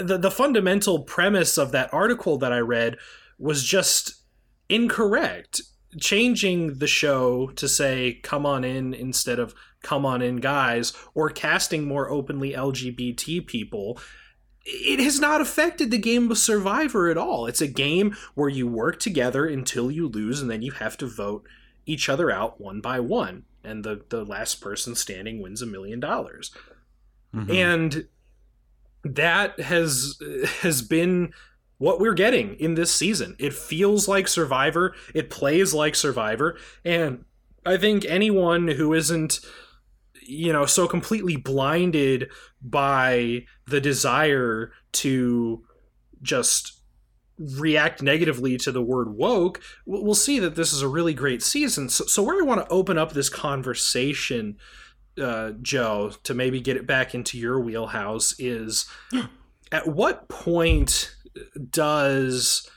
the 0.00 0.18
the 0.18 0.30
fundamental 0.30 1.00
premise 1.00 1.58
of 1.58 1.72
that 1.72 1.92
article 1.92 2.38
that 2.38 2.52
I 2.52 2.58
read 2.58 2.96
was 3.38 3.64
just 3.64 4.22
incorrect. 4.68 5.62
Changing 5.98 6.78
the 6.78 6.86
show 6.86 7.48
to 7.56 7.66
say 7.66 8.20
"come 8.22 8.44
on 8.44 8.62
in" 8.62 8.92
instead 8.92 9.38
of 9.38 9.54
"come 9.82 10.04
on 10.04 10.20
in, 10.20 10.36
guys," 10.36 10.92
or 11.14 11.30
casting 11.30 11.84
more 11.86 12.10
openly 12.10 12.52
LGBT 12.52 13.46
people. 13.46 13.98
It 14.70 15.00
has 15.00 15.18
not 15.18 15.40
affected 15.40 15.90
the 15.90 15.96
game 15.98 16.30
of 16.30 16.36
Survivor 16.36 17.08
at 17.08 17.16
all. 17.16 17.46
It's 17.46 17.62
a 17.62 17.66
game 17.66 18.14
where 18.34 18.50
you 18.50 18.66
work 18.66 19.00
together 19.00 19.46
until 19.46 19.90
you 19.90 20.06
lose, 20.08 20.42
and 20.42 20.50
then 20.50 20.60
you 20.60 20.72
have 20.72 20.98
to 20.98 21.06
vote 21.06 21.46
each 21.86 22.10
other 22.10 22.30
out 22.30 22.60
one 22.60 22.82
by 22.82 23.00
one, 23.00 23.44
and 23.64 23.82
the 23.82 24.02
the 24.10 24.24
last 24.24 24.56
person 24.60 24.94
standing 24.94 25.40
wins 25.40 25.62
a 25.62 25.66
million 25.66 26.00
dollars 26.00 26.50
Mhm. 27.34 27.50
and 27.50 28.08
that 29.04 29.58
has 29.60 30.18
has 30.60 30.82
been 30.82 31.32
what 31.78 32.00
we're 32.00 32.14
getting 32.14 32.54
in 32.56 32.74
this 32.74 32.92
season. 32.92 33.36
It 33.38 33.52
feels 33.52 34.08
like 34.08 34.28
Survivor, 34.28 34.94
it 35.14 35.30
plays 35.30 35.72
like 35.72 35.94
Survivor, 35.94 36.58
and 36.84 37.24
I 37.64 37.76
think 37.76 38.04
anyone 38.04 38.68
who 38.68 38.92
isn't 38.92 39.40
you 40.22 40.52
know 40.52 40.66
so 40.66 40.86
completely 40.86 41.36
blinded 41.36 42.30
by 42.60 43.44
the 43.66 43.80
desire 43.80 44.72
to 44.92 45.64
just 46.20 46.80
react 47.38 48.02
negatively 48.02 48.56
to 48.56 48.72
the 48.72 48.82
word 48.82 49.14
woke 49.14 49.62
we'll 49.86 50.12
see 50.12 50.40
that 50.40 50.56
this 50.56 50.72
is 50.72 50.82
a 50.82 50.88
really 50.88 51.14
great 51.14 51.40
season. 51.40 51.88
So, 51.88 52.04
so 52.06 52.22
where 52.22 52.42
i 52.42 52.44
want 52.44 52.60
to 52.64 52.72
open 52.72 52.98
up 52.98 53.12
this 53.12 53.28
conversation 53.28 54.56
uh, 55.20 55.52
Joe, 55.62 56.12
to 56.24 56.34
maybe 56.34 56.60
get 56.60 56.76
it 56.76 56.86
back 56.86 57.14
into 57.14 57.38
your 57.38 57.60
wheelhouse, 57.60 58.34
is 58.38 58.86
at 59.72 59.86
what 59.86 60.28
point 60.28 61.14
does 61.70 62.68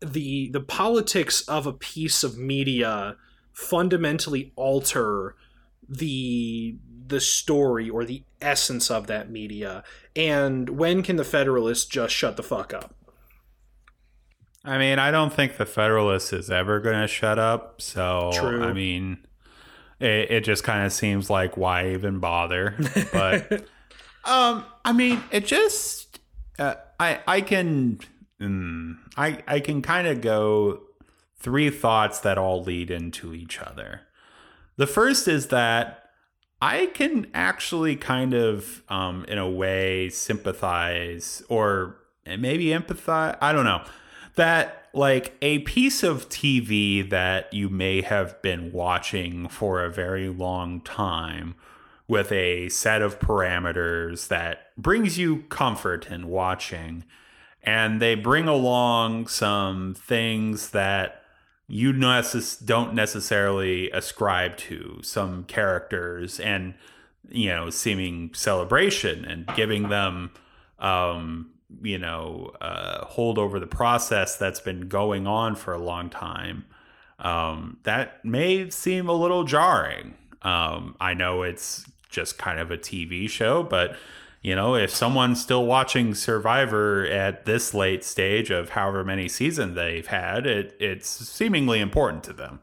the 0.00 0.48
the 0.50 0.60
politics 0.60 1.42
of 1.42 1.66
a 1.66 1.72
piece 1.72 2.24
of 2.24 2.38
media 2.38 3.16
fundamentally 3.52 4.52
alter 4.56 5.34
the 5.86 6.76
the 7.06 7.20
story 7.20 7.90
or 7.90 8.04
the 8.04 8.22
essence 8.40 8.90
of 8.90 9.06
that 9.08 9.30
media 9.30 9.82
and 10.16 10.70
when 10.70 11.02
can 11.02 11.16
the 11.16 11.24
federalists 11.24 11.84
just 11.84 12.14
shut 12.14 12.38
the 12.38 12.42
fuck 12.42 12.72
up 12.72 12.94
I 14.64 14.76
mean, 14.76 14.98
I 14.98 15.10
don't 15.10 15.32
think 15.32 15.56
the 15.56 15.66
Federalist 15.66 16.32
is 16.32 16.50
ever 16.50 16.80
going 16.80 17.00
to 17.00 17.08
shut 17.08 17.38
up. 17.38 17.80
So, 17.80 18.30
True. 18.34 18.62
I 18.62 18.72
mean, 18.72 19.26
it, 20.00 20.30
it 20.30 20.44
just 20.44 20.64
kind 20.64 20.84
of 20.84 20.92
seems 20.92 21.30
like 21.30 21.56
why 21.56 21.90
even 21.90 22.18
bother? 22.18 22.74
But, 23.12 23.52
um, 24.24 24.64
I 24.84 24.92
mean, 24.92 25.22
it 25.30 25.46
just, 25.46 26.20
uh, 26.58 26.74
I, 26.98 27.20
I 27.26 27.40
can, 27.40 28.00
mm, 28.40 28.96
I, 29.16 29.38
I 29.46 29.60
can 29.60 29.82
kind 29.82 30.06
of 30.06 30.20
go 30.20 30.82
three 31.36 31.70
thoughts 31.70 32.20
that 32.20 32.38
all 32.38 32.62
lead 32.62 32.90
into 32.90 33.34
each 33.34 33.58
other. 33.60 34.02
The 34.76 34.86
first 34.86 35.28
is 35.28 35.48
that 35.48 36.10
I 36.62 36.86
can 36.86 37.26
actually 37.32 37.96
kind 37.96 38.34
of, 38.34 38.82
um, 38.88 39.24
in 39.28 39.38
a 39.38 39.48
way, 39.48 40.10
sympathize 40.10 41.42
or 41.48 41.96
maybe 42.26 42.66
empathize. 42.66 43.36
I 43.40 43.52
don't 43.52 43.64
know 43.64 43.82
that 44.36 44.79
like 44.92 45.36
a 45.40 45.60
piece 45.60 46.02
of 46.02 46.28
TV 46.28 47.08
that 47.08 47.52
you 47.52 47.68
may 47.68 48.00
have 48.02 48.40
been 48.42 48.72
watching 48.72 49.48
for 49.48 49.82
a 49.82 49.90
very 49.90 50.28
long 50.28 50.80
time 50.80 51.54
with 52.08 52.32
a 52.32 52.68
set 52.70 53.02
of 53.02 53.20
parameters 53.20 54.28
that 54.28 54.76
brings 54.76 55.16
you 55.16 55.42
comfort 55.48 56.10
in 56.10 56.26
watching. 56.26 57.04
And 57.62 58.02
they 58.02 58.14
bring 58.14 58.48
along 58.48 59.28
some 59.28 59.94
things 59.94 60.70
that 60.70 61.22
you 61.68 61.92
necess- 61.92 62.64
don't 62.64 62.94
necessarily 62.94 63.90
ascribe 63.92 64.56
to. 64.56 65.00
Some 65.02 65.44
characters 65.44 66.40
and 66.40 66.74
you 67.30 67.48
know 67.48 67.70
seeming 67.70 68.30
celebration 68.34 69.24
and 69.24 69.46
giving 69.54 69.88
them 69.88 70.32
um 70.80 71.50
you 71.82 71.98
know 71.98 72.52
uh 72.60 73.04
hold 73.06 73.38
over 73.38 73.60
the 73.60 73.66
process 73.66 74.36
that's 74.36 74.60
been 74.60 74.88
going 74.88 75.26
on 75.26 75.54
for 75.54 75.72
a 75.72 75.78
long 75.78 76.10
time 76.10 76.64
um 77.20 77.76
that 77.84 78.24
may 78.24 78.68
seem 78.70 79.08
a 79.08 79.12
little 79.12 79.44
jarring 79.44 80.14
um 80.42 80.96
i 81.00 81.14
know 81.14 81.42
it's 81.42 81.84
just 82.08 82.38
kind 82.38 82.58
of 82.58 82.70
a 82.70 82.76
tv 82.78 83.28
show 83.30 83.62
but 83.62 83.96
you 84.42 84.54
know 84.56 84.74
if 84.74 84.90
someone's 84.90 85.40
still 85.40 85.64
watching 85.66 86.14
survivor 86.14 87.06
at 87.06 87.44
this 87.46 87.72
late 87.72 88.02
stage 88.02 88.50
of 88.50 88.70
however 88.70 89.04
many 89.04 89.28
seasons 89.28 89.74
they've 89.76 90.08
had 90.08 90.46
it 90.46 90.74
it's 90.80 91.08
seemingly 91.08 91.78
important 91.78 92.24
to 92.24 92.32
them 92.32 92.58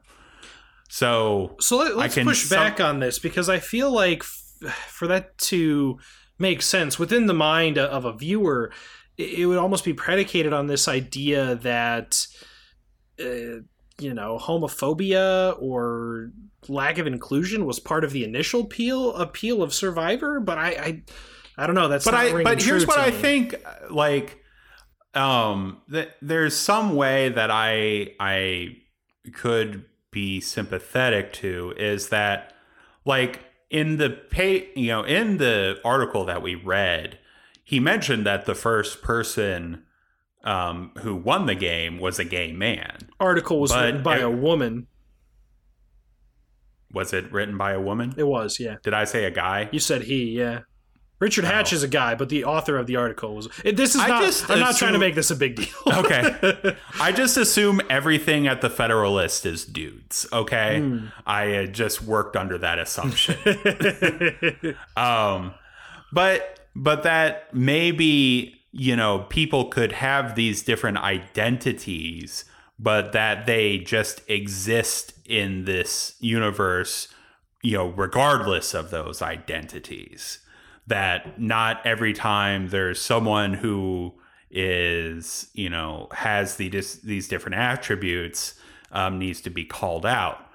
so 0.90 1.56
So 1.60 1.78
let, 1.78 1.98
let's 1.98 2.14
can 2.16 2.26
push 2.26 2.44
some- 2.46 2.58
back 2.58 2.80
on 2.80 3.00
this 3.00 3.20
because 3.20 3.50
I 3.50 3.60
feel 3.60 3.92
like 3.92 4.22
f- 4.24 4.44
for 4.90 5.08
that 5.08 5.38
to 5.40 6.00
make 6.40 6.62
sense 6.62 6.98
within 7.00 7.26
the 7.26 7.34
mind 7.34 7.78
of 7.78 8.06
a 8.06 8.14
viewer. 8.14 8.72
It 9.18 9.48
would 9.48 9.58
almost 9.58 9.84
be 9.84 9.94
predicated 9.94 10.54
on 10.54 10.68
this 10.68 10.88
idea 10.88 11.56
that, 11.56 12.28
uh, 13.20 13.64
you 14.00 14.14
know, 14.14 14.38
homophobia 14.40 15.60
or 15.60 16.32
lack 16.68 16.98
of 16.98 17.08
inclusion 17.08 17.66
was 17.66 17.80
part 17.80 18.04
of 18.04 18.12
the 18.12 18.24
initial 18.24 18.62
appeal 18.62 19.16
appeal 19.16 19.64
of 19.64 19.74
Survivor. 19.74 20.40
But 20.40 20.58
I, 20.58 20.70
I, 20.70 21.04
I 21.58 21.66
don't 21.66 21.76
know. 21.76 21.88
That's 21.88 22.06
but 22.06 22.14
I. 22.14 22.44
But 22.44 22.62
here's 22.62 22.86
what 22.86 23.00
I 23.00 23.10
me. 23.10 23.18
think. 23.18 23.56
Like, 23.90 24.40
um, 25.16 25.82
th- 25.92 26.10
there's 26.22 26.56
some 26.56 26.96
way 26.96 27.30
that 27.30 27.50
I 27.50 28.14
I 28.20 28.78
could 29.34 29.86
be 30.12 30.40
sympathetic 30.40 31.34
to 31.34 31.74
is 31.78 32.10
that 32.10 32.54
like 33.06 33.42
in 33.70 33.98
the 33.98 34.10
pay 34.10 34.70
you 34.76 34.88
know 34.88 35.04
in 35.04 35.38
the 35.38 35.80
article 35.84 36.26
that 36.26 36.42
we 36.42 36.56
read 36.56 37.20
he 37.70 37.82
mentioned 37.82 38.26
that 38.26 38.46
the 38.46 38.56
first 38.56 39.02
person 39.02 39.84
um, 40.46 40.92
who 41.00 41.14
won 41.16 41.46
the 41.48 41.56
game 41.56 42.00
was 42.00 42.18
a 42.18 42.24
gay 42.24 42.52
man 42.54 43.10
article 43.20 43.60
was 43.60 43.72
But 43.72 43.84
written 43.86 44.04
by 44.04 44.18
it- 44.20 44.24
a 44.24 44.30
woman 44.30 44.88
was 46.92 47.12
it 47.14 47.32
written 47.34 47.58
by 47.58 47.72
a 47.74 47.82
woman 47.82 48.14
it 48.18 48.24
was 48.26 48.60
yeah 48.60 48.76
did 48.84 48.94
i 48.94 49.04
say 49.04 49.26
a 49.26 49.32
guy 49.32 49.68
you 49.74 49.80
said 49.80 50.04
he 50.04 50.32
yeah 50.40 50.60
richard 51.20 51.44
hatch 51.44 51.74
Oh. 51.74 51.76
is 51.76 51.84
a 51.84 51.88
guy 51.88 52.16
but 52.16 52.30
the 52.30 52.46
author 52.46 52.78
of 52.78 52.88
the 52.88 52.96
article 52.96 53.36
was 53.36 53.50
this 53.66 53.94
is 53.96 54.02
I 54.02 54.08
not 54.08 54.50
i'm 54.52 54.60
not 54.60 54.78
trying 54.78 54.94
to 54.94 55.00
make 55.00 55.14
this 55.16 55.30
a 55.30 55.36
big 55.36 55.56
deal 55.58 55.68
Okay. 55.88 56.76
I 57.02 57.12
just 57.12 57.36
assume 57.38 57.82
everything 57.90 58.48
at 58.48 58.62
the 58.62 58.70
Federalist 58.70 59.46
is 59.46 59.66
dudes. 59.66 60.28
Okay, 60.32 60.80
Hmm. 60.80 61.08
I 61.26 61.56
uh, 61.56 61.66
just 61.66 62.04
worked 62.04 62.36
under 62.36 62.58
that 62.60 62.78
assumption. 62.80 63.36
um, 64.98 65.54
but 66.12 66.60
but 66.78 67.04
that 67.04 67.54
maybe 67.54 68.62
you 68.72 68.96
know 68.96 69.26
people 69.30 69.66
could 69.66 69.92
have 69.92 70.36
these 70.36 70.62
different 70.62 70.98
identities, 70.98 72.46
but 72.80 73.12
that 73.14 73.46
they 73.46 73.80
just 73.80 74.22
exist 74.30 75.14
in 75.26 75.66
this 75.66 76.16
universe, 76.20 77.08
you 77.64 77.78
know, 77.78 77.90
regardless 77.90 78.74
of 78.74 78.92
those 78.92 79.22
identities. 79.22 80.40
That 80.86 81.42
not 81.42 81.86
every 81.86 82.14
time 82.14 82.70
there's 82.70 83.02
someone 83.02 83.56
who 83.56 84.14
is 84.50 85.50
you 85.54 85.70
know 85.70 86.08
has 86.14 86.56
the, 86.56 86.70
dis- 86.70 87.02
these 87.02 87.28
different 87.28 87.56
attributes 87.56 88.54
um, 88.94 89.20
needs 89.20 89.42
to 89.42 89.50
be 89.50 89.66
called 89.66 90.06
out 90.06 90.48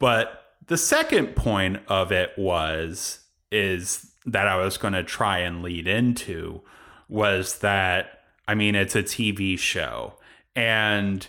but 0.00 0.54
the 0.66 0.76
second 0.76 1.36
point 1.36 1.78
of 1.86 2.10
it 2.10 2.32
was 2.36 3.20
is 3.50 4.07
that 4.32 4.46
i 4.48 4.56
was 4.56 4.76
going 4.76 4.94
to 4.94 5.02
try 5.04 5.38
and 5.38 5.62
lead 5.62 5.86
into 5.86 6.60
was 7.08 7.58
that 7.58 8.20
i 8.46 8.54
mean 8.54 8.74
it's 8.74 8.94
a 8.96 9.02
tv 9.02 9.58
show 9.58 10.14
and 10.56 11.28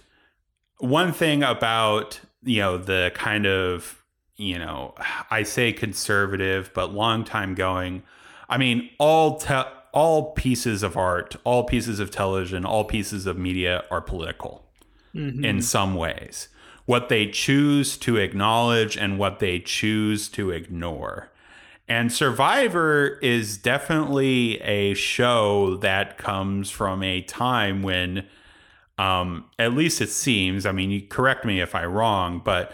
one 0.80 1.12
thing 1.12 1.44
about 1.44 2.20
you 2.44 2.60
know 2.62 2.78
the 2.78 3.12
kind 3.16 3.46
of 3.46 4.04
you 4.38 4.58
know 4.58 4.94
i 5.30 5.44
say 5.44 5.72
conservative 5.74 6.72
but 6.74 6.94
long 6.94 7.24
time 7.24 7.54
going 7.56 8.02
i 8.50 8.58
mean 8.58 8.90
all 9.00 9.38
te- 9.38 9.70
all 9.92 10.32
pieces 10.34 10.84
of 10.84 10.96
art 10.96 11.36
all 11.44 11.64
pieces 11.64 12.00
of 12.00 12.12
television 12.12 12.64
all 12.66 12.84
pieces 12.86 13.26
of 13.26 13.38
media 13.38 13.84
are 13.92 14.02
political 14.02 14.66
Mhm. 15.16 15.44
in 15.44 15.60
some 15.64 15.96
ways. 15.96 16.50
What 16.86 17.10
they 17.10 17.26
choose 17.26 17.98
to 17.98 18.18
acknowledge 18.18 18.96
and 18.96 19.18
what 19.18 19.40
they 19.40 19.58
choose 19.60 20.30
to 20.30 20.52
ignore. 20.52 21.32
And 21.90 22.14
Survivor 22.14 23.18
is 23.24 23.58
definitely 23.58 24.62
a 24.62 24.94
show 24.94 25.76
that 25.78 26.20
comes 26.20 26.70
from 26.70 27.02
a 27.02 27.24
time 27.24 27.82
when, 27.82 28.28
um, 29.00 29.46
at 29.58 29.74
least 29.74 30.00
it 30.00 30.12
seems, 30.12 30.68
I 30.68 30.72
mean, 30.72 30.92
you 30.92 31.02
correct 31.02 31.46
me 31.46 31.62
if 31.62 31.74
I'm 31.74 31.92
wrong, 31.92 32.42
but 32.46 32.72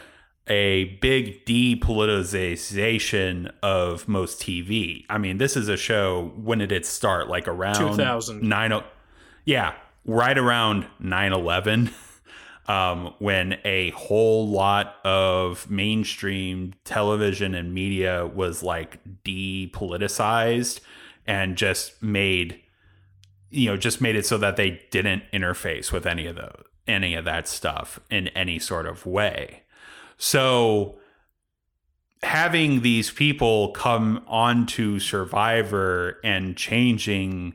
a 0.48 0.98
big 1.02 1.46
depoliticization 1.46 3.52
of 3.64 4.08
most 4.08 4.40
TV. 4.42 5.06
I 5.10 5.18
mean, 5.18 5.38
this 5.38 5.56
is 5.56 5.70
a 5.70 5.78
show, 5.78 6.34
when 6.36 6.60
did 6.60 6.72
it 6.72 6.86
start? 6.86 7.28
Like 7.30 7.48
around 7.48 7.76
2000. 7.76 8.44
Nine, 8.44 8.72
o- 8.74 8.84
yeah, 9.46 9.74
right 10.06 10.38
around 10.38 10.86
9 11.00 11.34
11 11.34 11.90
um, 12.68 13.14
when 13.20 13.60
a 13.64 13.92
whole 13.92 14.48
lot 14.48 14.96
of 15.04 15.70
mainstream 15.70 16.74
television 16.84 17.54
and 17.54 17.74
media 17.74 18.26
was 18.26 18.64
like 18.64 19.00
depoliticized 19.24 20.80
and 21.28 21.56
just 21.58 22.02
made 22.02 22.62
you 23.52 23.70
know 23.70 23.78
just 23.78 24.02
made 24.02 24.16
it 24.16 24.26
so 24.26 24.38
that 24.38 24.56
they 24.56 24.82
didn't 24.92 25.24
interface 25.32 25.92
with 25.92 26.06
any 26.06 26.26
of 26.26 26.36
the 26.36 26.52
any 26.88 27.16
of 27.16 27.26
that 27.26 27.48
stuff 27.48 28.00
in 28.10 28.28
any 28.30 28.60
sort 28.60 28.86
of 28.86 29.06
way. 29.06 29.64
So 30.18 30.98
having 32.24 32.82
these 32.82 33.12
people 33.12 33.72
come 33.72 34.24
onto 34.28 35.00
survivor 35.00 36.20
and 36.24 36.58
changing 36.58 37.54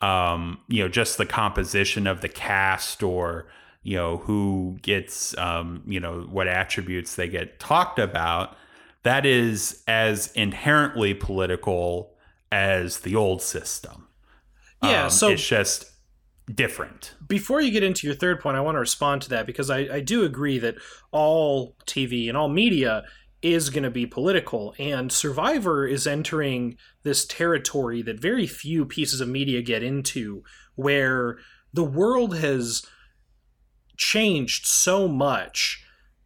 um 0.00 0.58
you 0.68 0.82
know 0.82 0.88
just 0.88 1.18
the 1.18 1.26
composition 1.26 2.06
of 2.06 2.20
the 2.20 2.28
cast 2.28 3.02
or 3.02 3.46
you 3.84 3.96
know 3.96 4.16
who 4.16 4.76
gets 4.82 5.36
um 5.38 5.82
you 5.86 6.00
know 6.00 6.22
what 6.22 6.48
attributes 6.48 7.14
they 7.14 7.28
get 7.28 7.60
talked 7.60 7.98
about 8.00 8.56
that 9.04 9.24
is 9.26 9.82
as 9.86 10.32
inherently 10.32 11.12
political 11.14 12.14
as 12.50 13.00
the 13.00 13.14
old 13.14 13.42
system. 13.42 14.08
Yeah, 14.82 15.04
Um, 15.04 15.10
so- 15.10 15.28
it's 15.30 15.46
just 15.46 15.90
different. 16.54 17.14
Before 17.26 17.60
you 17.60 17.70
get 17.70 17.82
into 17.82 18.06
your 18.06 18.16
third 18.16 18.40
point, 18.40 18.56
I 18.56 18.60
want 18.60 18.76
to 18.76 18.80
respond 18.80 19.22
to 19.22 19.28
that 19.30 19.46
because 19.46 19.70
I, 19.70 19.78
I 19.92 20.00
do 20.00 20.24
agree 20.24 20.58
that 20.58 20.76
all 21.10 21.76
TV 21.86 22.28
and 22.28 22.36
all 22.36 22.48
media 22.48 23.04
is 23.42 23.68
going 23.70 23.82
to 23.84 23.90
be 23.90 24.06
political, 24.06 24.74
and 24.78 25.12
Survivor 25.12 25.86
is 25.86 26.06
entering 26.06 26.78
this 27.02 27.26
territory 27.26 28.00
that 28.02 28.18
very 28.20 28.46
few 28.46 28.86
pieces 28.86 29.20
of 29.20 29.28
media 29.28 29.60
get 29.60 29.82
into, 29.82 30.42
where 30.76 31.36
the 31.74 31.84
world 31.84 32.38
has 32.38 32.86
changed 33.96 34.66
so 34.66 35.08
much 35.08 35.84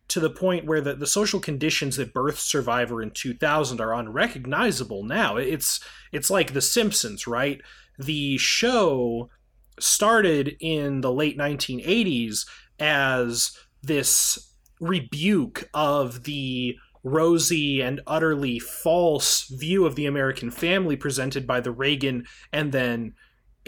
to 0.08 0.20
the 0.20 0.30
point 0.30 0.64
where 0.64 0.80
the, 0.80 0.94
the 0.94 1.06
social 1.06 1.38
conditions 1.38 1.96
that 1.96 2.14
birthed 2.14 2.38
Survivor 2.38 3.02
in 3.02 3.10
2000 3.10 3.80
are 3.80 3.94
unrecognizable 3.94 5.04
now. 5.04 5.36
It's 5.36 5.80
it's 6.12 6.30
like 6.30 6.52
The 6.52 6.62
Simpsons, 6.62 7.26
right? 7.26 7.60
The 7.98 8.38
show 8.38 9.28
started 9.78 10.56
in 10.60 11.02
the 11.02 11.12
late 11.12 11.38
1980s 11.38 12.46
as 12.80 13.56
this 13.82 14.52
rebuke 14.80 15.68
of 15.74 16.24
the 16.24 16.76
rosy 17.04 17.80
and 17.80 18.00
utterly 18.06 18.58
false 18.58 19.44
view 19.48 19.86
of 19.86 19.94
the 19.94 20.06
American 20.06 20.50
family 20.50 20.96
presented 20.96 21.46
by 21.46 21.60
the 21.60 21.70
Reagan 21.70 22.26
and 22.52 22.72
then 22.72 23.14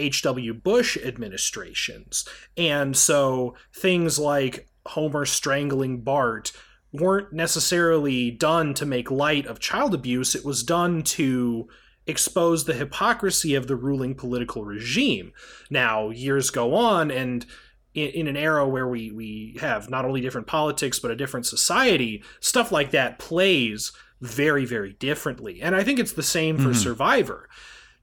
H.W. 0.01 0.55
Bush 0.55 0.97
administrations. 0.97 2.27
And 2.57 2.97
so 2.97 3.55
things 3.75 4.19
like 4.19 4.69
Homer 4.87 5.25
strangling 5.27 6.01
Bart 6.01 6.53
weren't 6.93 7.33
necessarily 7.33 8.31
done 8.31 8.75
to 8.75 8.85
make 8.87 9.11
light 9.11 9.47
of 9.47 9.61
child 9.61 9.95
abuse, 9.95 10.35
it 10.35 10.45
was 10.45 10.63
done 10.65 11.03
to 11.03 11.69
expose 12.07 12.65
the 12.65 12.75
hypocrisy 12.75 13.55
of 13.55 13.69
the 13.69 13.77
ruling 13.77 14.15
political 14.15 14.65
regime. 14.65 15.33
Now, 15.71 16.11
years 16.11 16.51
go 16.51 16.75
on, 16.75 17.11
and 17.13 17.47
in, 17.95 18.09
in 18.09 18.27
an 18.27 18.37
era 18.37 18.67
where 18.67 18.89
we, 18.89 19.13
we 19.13 19.59
have 19.61 19.89
not 19.91 20.05
only 20.05 20.21
different 20.21 20.49
politics, 20.49 20.99
but 20.99 21.13
a 21.13 21.17
different 21.17 21.47
society, 21.47 22.25
stuff 22.41 22.73
like 22.73 22.91
that 22.91 23.19
plays 23.21 23.93
very, 24.21 24.65
very 24.65 24.93
differently. 24.95 25.63
And 25.63 25.77
I 25.77 25.85
think 25.85 25.99
it's 26.01 26.13
the 26.13 26.23
same 26.23 26.59
for 26.59 26.71
Mhm. 26.71 26.77
Survivor. 26.77 27.49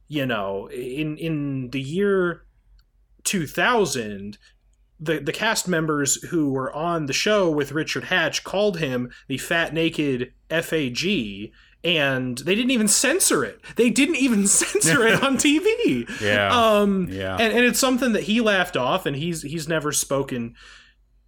You 0.10 0.26
know, 0.26 0.68
in, 0.70 1.18
in 1.18 1.70
the 1.72 1.82
year 1.82 2.44
2000, 3.24 4.38
the, 5.00 5.20
the 5.20 5.32
cast 5.32 5.68
members 5.68 6.16
who 6.30 6.50
were 6.52 6.72
on 6.74 7.06
the 7.06 7.14
show 7.14 7.50
with 7.52 7.72
Richard 7.72 8.06
Hatch 8.06 8.44
called 8.44 8.80
him 8.80 9.12
the 9.28 9.38
fat 9.38 9.74
naked 9.74 10.34
FAG 10.50 11.52
and 11.84 12.38
they 12.40 12.56
didn't 12.56 12.72
even 12.72 12.88
censor 12.88 13.44
it. 13.46 13.60
They 13.76 13.90
didn't 13.92 14.16
even 14.16 14.48
censor 14.48 15.06
it 15.06 15.22
on 15.22 15.38
TV. 15.38 16.10
yeah 16.22 16.50
Um 16.80 17.08
yeah 17.12 17.36
and, 17.40 17.54
and 17.54 17.66
it's 17.66 17.80
something 17.80 18.14
that 18.14 18.24
he 18.24 18.42
laughed 18.42 18.76
off 18.76 19.06
and 19.06 19.16
he's 19.16 19.44
he's 19.44 19.68
never 19.68 19.92
spoken 19.92 20.56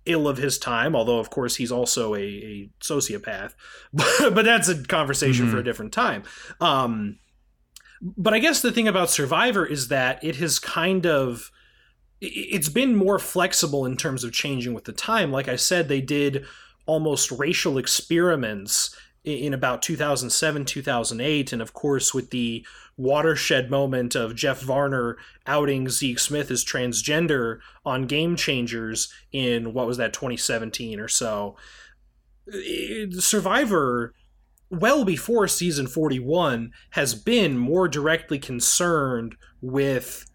ill 0.05 0.27
of 0.27 0.37
his 0.37 0.57
time, 0.57 0.95
although 0.95 1.19
of 1.19 1.29
course 1.29 1.57
he's 1.57 1.71
also 1.71 2.15
a, 2.15 2.19
a 2.21 2.69
sociopath. 2.81 3.53
But, 3.93 4.07
but 4.33 4.45
that's 4.45 4.67
a 4.69 4.81
conversation 4.83 5.47
Mhm. 5.47 5.51
for 5.51 5.57
a 5.59 5.63
different 5.63 5.91
time. 5.93 6.23
Um 6.59 7.19
but 8.01 8.33
I 8.33 8.39
guess 8.39 8.61
the 8.61 8.71
thing 8.71 8.87
about 8.87 9.09
Survivor 9.09 9.65
is 9.65 9.89
that 9.89 10.23
it 10.23 10.37
has 10.37 10.59
kind 10.59 11.05
of 11.05 11.51
it's 12.21 12.69
been 12.69 12.95
more 12.95 13.19
flexible 13.19 13.85
in 13.85 13.95
terms 13.95 14.23
of 14.23 14.33
changing 14.33 14.73
with 14.73 14.83
the 14.83 14.91
time. 14.91 15.31
Like 15.31 15.47
I 15.47 15.55
said, 15.55 15.87
they 15.87 16.01
did 16.01 16.45
almost 16.85 17.31
racial 17.31 17.77
experiments 17.77 18.95
in 19.23 19.53
about 19.53 19.81
2007 19.81 20.65
2008 20.65 21.53
and 21.53 21.61
of 21.61 21.73
course 21.73 22.13
with 22.13 22.31
the 22.31 22.65
watershed 22.97 23.69
moment 23.69 24.15
of 24.15 24.33
jeff 24.33 24.61
varner 24.61 25.17
outing 25.45 25.89
zeke 25.89 26.17
smith 26.17 26.49
as 26.49 26.63
transgender 26.63 27.59
on 27.85 28.07
game 28.07 28.35
changers 28.35 29.13
in 29.31 29.73
what 29.73 29.85
was 29.85 29.97
that 29.97 30.13
2017 30.13 30.99
or 30.99 31.09
so 31.09 31.55
survivor 33.19 34.13
well 34.69 35.03
before 35.03 35.47
season 35.47 35.87
41 35.87 36.71
has 36.91 37.15
been 37.15 37.57
more 37.57 37.87
directly 37.87 38.39
concerned 38.39 39.35
with 39.61 40.25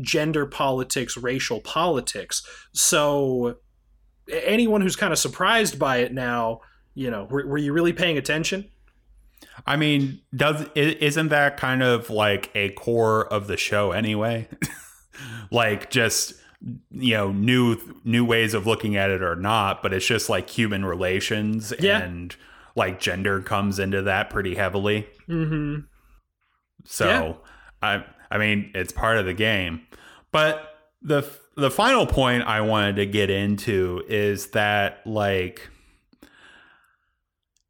gender 0.00 0.46
politics 0.46 1.16
racial 1.16 1.60
politics 1.60 2.46
so 2.72 3.56
anyone 4.30 4.80
who's 4.80 4.96
kind 4.96 5.12
of 5.12 5.18
surprised 5.18 5.78
by 5.78 5.98
it 5.98 6.12
now 6.12 6.60
you 6.98 7.12
know, 7.12 7.28
were, 7.30 7.46
were 7.46 7.58
you 7.58 7.72
really 7.72 7.92
paying 7.92 8.18
attention? 8.18 8.68
I 9.64 9.76
mean, 9.76 10.20
does 10.34 10.66
isn't 10.74 11.28
that 11.28 11.56
kind 11.56 11.80
of 11.80 12.10
like 12.10 12.50
a 12.56 12.70
core 12.70 13.32
of 13.32 13.46
the 13.46 13.56
show 13.56 13.92
anyway? 13.92 14.48
like 15.52 15.90
just 15.90 16.34
you 16.90 17.14
know 17.14 17.30
new 17.30 17.76
new 18.02 18.24
ways 18.24 18.52
of 18.52 18.66
looking 18.66 18.96
at 18.96 19.10
it 19.10 19.22
or 19.22 19.36
not, 19.36 19.80
but 19.80 19.94
it's 19.94 20.06
just 20.06 20.28
like 20.28 20.50
human 20.50 20.84
relations 20.84 21.72
yeah. 21.78 22.00
and 22.00 22.34
like 22.78 23.00
gender 23.00 23.42
comes 23.42 23.78
into 23.78 24.02
that 24.02 24.30
pretty 24.30 24.54
heavily. 24.54 25.06
Mm-hmm. 25.28 25.80
So 26.86 27.06
yeah. 27.06 27.34
I 27.82 28.04
I 28.30 28.38
mean 28.38 28.70
it's 28.74 28.92
part 28.92 29.18
of 29.18 29.26
the 29.26 29.34
game, 29.34 29.82
but 30.32 30.74
the 31.02 31.28
the 31.56 31.70
final 31.70 32.06
point 32.06 32.44
I 32.44 32.60
wanted 32.60 32.96
to 32.96 33.06
get 33.06 33.30
into 33.30 34.02
is 34.08 34.48
that 34.52 35.06
like 35.06 35.68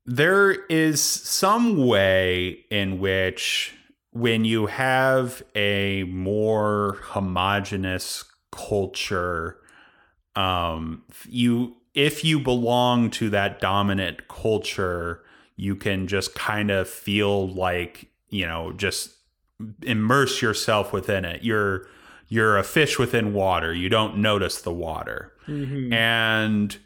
there 0.04 0.52
is 0.52 1.02
some 1.02 1.86
way 1.86 2.64
in 2.70 2.98
which 2.98 3.74
when 4.12 4.44
you 4.44 4.66
have 4.66 5.42
a 5.54 6.04
more 6.04 6.98
homogenous 7.02 8.24
culture 8.50 9.58
um 10.34 11.02
you 11.28 11.74
if 11.94 12.24
you 12.24 12.38
belong 12.38 13.10
to 13.10 13.30
that 13.30 13.60
dominant 13.60 14.28
culture 14.28 15.22
you 15.58 15.74
can 15.74 16.06
just 16.06 16.34
kind 16.34 16.70
of 16.70 16.88
feel 16.88 17.48
like 17.48 18.06
you 18.30 18.46
know 18.46 18.72
just 18.72 19.10
immerse 19.82 20.40
yourself 20.40 20.92
within 20.92 21.24
it. 21.24 21.42
You're 21.42 21.86
you're 22.28 22.56
a 22.56 22.64
fish 22.64 22.98
within 22.98 23.34
water. 23.34 23.74
You 23.74 23.88
don't 23.88 24.18
notice 24.18 24.62
the 24.62 24.72
water. 24.72 25.32
Mm-hmm. 25.46 25.94
and 25.94 26.76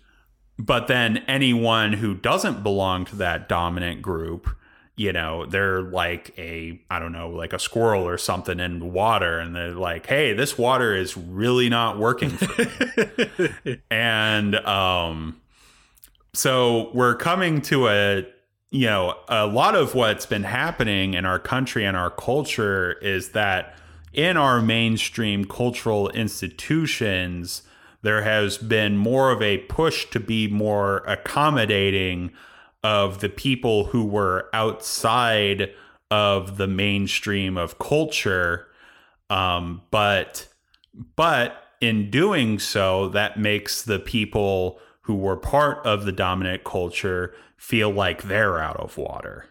but 0.57 0.87
then 0.87 1.19
anyone 1.27 1.95
who 1.95 2.15
doesn't 2.15 2.63
belong 2.63 3.05
to 3.07 3.17
that 3.17 3.49
dominant 3.49 4.03
group 4.03 4.57
you 5.03 5.13
know 5.13 5.45
they're 5.47 5.83
like 5.83 6.33
a 6.39 6.81
i 6.89 7.01
don't 7.01 7.11
know 7.11 7.29
like 7.29 7.53
a 7.53 7.59
squirrel 7.59 8.07
or 8.07 8.17
something 8.17 8.61
in 8.61 8.93
water 8.93 9.41
and 9.41 9.57
they're 9.57 9.75
like 9.75 10.07
hey 10.07 10.33
this 10.33 10.57
water 10.57 10.95
is 10.95 11.17
really 11.17 11.69
not 11.69 11.99
working 11.99 12.31
for 12.31 12.63
me. 12.63 13.81
And 13.91 14.55
um 14.65 15.41
so 16.35 16.93
we're 16.95 17.17
coming 17.17 17.63
to 17.63 17.89
a 17.89 18.25
you 18.71 18.87
know 18.87 19.17
a 19.29 19.45
lot 19.45 19.75
of 19.75 19.97
what's 19.97 20.25
been 20.25 20.45
happening 20.45 21.15
in 21.15 21.25
our 21.25 21.41
country 21.41 21.85
and 21.85 21.97
our 21.97 22.11
culture 22.11 22.93
is 23.03 23.31
that 23.31 23.75
in 24.13 24.37
our 24.37 24.63
mainstream 24.63 25.45
cultural 25.45 26.11
institutions 26.11 27.63
there 28.03 28.23
has 28.23 28.57
been 28.57 28.97
more 28.97 29.33
of 29.33 29.43
a 29.43 29.59
push 29.59 30.09
to 30.11 30.21
be 30.21 30.47
more 30.47 30.99
accommodating 31.09 32.31
of 32.85 33.21
the 33.21 33.29
people 33.29 33.87
who 33.87 34.05
were 34.05 34.49
outside 34.53 35.73
of 36.11 36.57
the 36.57 36.67
mainstream 36.67 37.57
of 37.57 37.79
culture. 37.79 38.69
Um, 39.31 39.83
but 39.91 40.49
but 41.17 41.65
in 41.81 42.11
doing 42.11 42.59
so 42.59 43.09
that 43.09 43.39
makes 43.39 43.83
the 43.83 43.99
people 43.99 44.79
who 45.03 45.15
were 45.15 45.37
part 45.37 45.85
of 45.87 46.05
the 46.05 46.13
dominant 46.13 46.65
culture 46.65 47.35
feel 47.57 47.91
like 47.91 48.25
they're 48.25 48.59
out 48.59 48.77
of 48.77 48.99
water. 48.99 49.47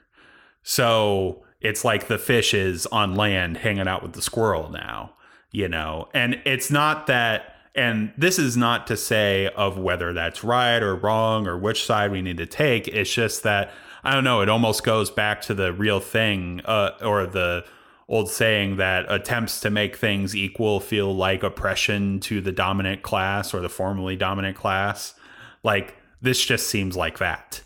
So 0.64 1.44
it's 1.60 1.84
like 1.84 2.08
the 2.08 2.18
fish 2.18 2.54
is 2.54 2.86
on 2.88 3.16
land 3.16 3.58
hanging 3.58 3.88
out 3.88 4.04
with 4.04 4.14
the 4.14 4.22
squirrel 4.22 4.70
now 4.70 5.14
you 5.52 5.68
know? 5.68 6.08
And 6.14 6.42
it's 6.46 6.72
not 6.72 7.08
that 7.08 7.51
and 7.74 8.12
this 8.18 8.38
is 8.38 8.58
not 8.58 8.88
to 8.88 8.98
say 8.98 9.48
of 9.56 9.78
whether 9.78 10.14
that's 10.14 10.44
right 10.44 10.82
or 10.82 10.96
wrong 10.96 11.48
or 11.48 11.58
which 11.58 11.86
side 11.86 12.12
we 12.12 12.22
need 12.22 12.38
to 12.38 12.46
take. 12.46 12.88
It's 12.88 13.14
just 13.14 13.44
that 13.44 13.72
I 14.04 14.14
don't 14.14 14.24
know. 14.24 14.42
It 14.42 14.50
almost 14.50 14.84
goes 14.84 15.12
back 15.12 15.42
to 15.44 15.54
the 15.54 15.72
real 15.72 16.00
thing, 16.00 16.62
uh, 16.66 16.92
or 17.02 17.28
the 17.28 17.66
old 18.10 18.30
saying 18.30 18.76
that 18.78 19.06
attempts 19.10 19.62
to 19.62 19.70
make 19.70 19.96
things 19.96 20.36
equal 20.36 20.80
feel 20.80 21.16
like 21.16 21.44
oppression 21.44 22.20
to 22.20 22.42
the 22.42 22.52
dominant 22.52 23.04
class 23.04 23.54
or 23.54 23.62
the 23.62 23.70
formerly 23.70 24.16
dominant 24.16 24.58
class. 24.58 25.14
Like 25.64 25.96
this 26.22 26.44
just 26.44 26.68
seems 26.68 26.98
like 26.98 27.20
that. 27.20 27.62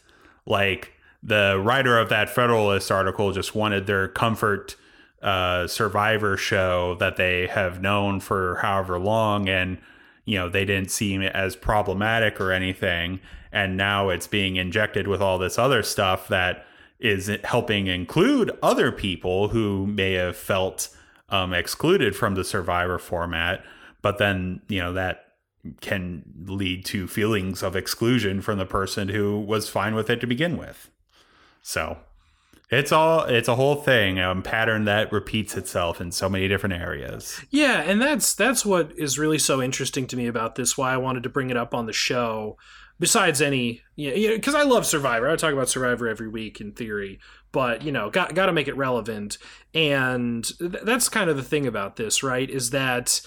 Like 0.46 0.94
the 1.24 1.60
writer 1.64 1.98
of 1.98 2.10
that 2.10 2.30
Federalist 2.30 2.92
article 2.92 3.32
just 3.32 3.56
wanted 3.56 3.88
their 3.88 4.08
comfort 4.08 4.76
uh, 5.24 5.66
survivor 5.66 6.38
show 6.38 6.96
that 7.00 7.16
they 7.16 7.48
have 7.48 7.82
known 7.82 8.20
for 8.20 8.58
however 8.62 9.00
long 9.00 9.50
and 9.50 9.80
you 10.26 10.38
know 10.38 10.50
they 10.50 10.66
didn't 10.66 10.92
seem 10.92 11.22
as 11.22 11.56
problematic 11.56 12.42
or 12.42 12.52
anything. 12.52 13.20
And 13.52 13.78
now 13.78 14.10
it's 14.10 14.28
being 14.28 14.58
injected 14.58 15.08
with 15.08 15.22
all 15.22 15.38
this 15.38 15.58
other 15.58 15.82
stuff 15.82 16.28
that 16.28 16.66
is 17.00 17.32
helping 17.46 17.88
include 17.88 18.52
other 18.62 18.92
people 18.92 19.50
who 19.50 19.88
may 19.88 20.14
have 20.14 20.36
felt 20.36 20.90
um, 21.30 21.54
excluded 21.54 22.16
from 22.16 22.36
the 22.36 22.44
survivor 22.44 23.00
format. 23.00 23.64
But 24.02 24.18
then 24.18 24.62
you 24.68 24.80
know 24.80 24.94
that 24.94 25.22
can 25.82 26.24
lead 26.46 26.86
to 26.86 27.08
feelings 27.08 27.64
of 27.64 27.76
exclusion 27.76 28.42
from 28.42 28.58
the 28.58 28.66
person 28.66 29.10
who 29.10 29.40
was 29.40 29.70
fine 29.70 29.96
with 29.96 30.10
it 30.10 30.22
to 30.22 30.28
begin 30.28 30.58
with. 30.58 30.90
So 31.62 31.98
it's 32.76 32.92
all 32.92 33.24
it's 33.26 33.48
a 33.48 33.56
whole 33.56 33.76
thing 33.76 34.20
a 34.20 34.36
pattern 34.42 34.86
that 34.86 35.12
repeats 35.12 35.56
itself 35.56 36.02
in 36.02 36.12
so 36.12 36.30
many 36.30 36.48
different 36.48 36.76
areas. 36.76 37.42
Yeah 37.50 37.82
and 37.82 38.02
that's 38.02 38.34
that's 38.34 38.66
what 38.66 38.92
is 38.98 39.20
really 39.20 39.40
so 39.40 39.62
interesting 39.62 40.08
to 40.08 40.18
me 40.18 40.28
about 40.28 40.56
this 40.56 40.78
why 40.78 40.94
i 40.94 40.98
wanted 40.98 41.24
to 41.24 41.30
bring 41.30 41.50
it 41.50 41.58
up 41.58 41.74
on 41.74 41.86
the 41.86 41.94
show. 41.94 42.58
Besides 42.98 43.42
any 43.42 43.82
you 43.96 44.30
know 44.30 44.36
because 44.36 44.56
i 44.56 44.64
love 44.64 44.86
survivor. 44.86 45.30
I 45.30 45.36
talk 45.36 45.54
about 45.54 45.70
survivor 45.70 46.08
every 46.08 46.28
week 46.28 46.62
in 46.62 46.72
theory 46.72 47.20
but 47.52 47.84
you 47.84 47.92
know 47.92 48.10
got, 48.10 48.36
got 48.36 48.48
to 48.48 48.54
make 48.54 48.68
it 48.68 48.76
relevant. 48.78 49.38
And 49.74 50.44
th- 50.60 50.84
that's 50.84 51.10
kind 51.10 51.30
of 51.30 51.38
the 51.38 51.44
thing 51.44 51.66
about 51.66 51.96
this 51.96 52.22
right 52.22 52.50
is 52.50 52.72
that 52.72 53.22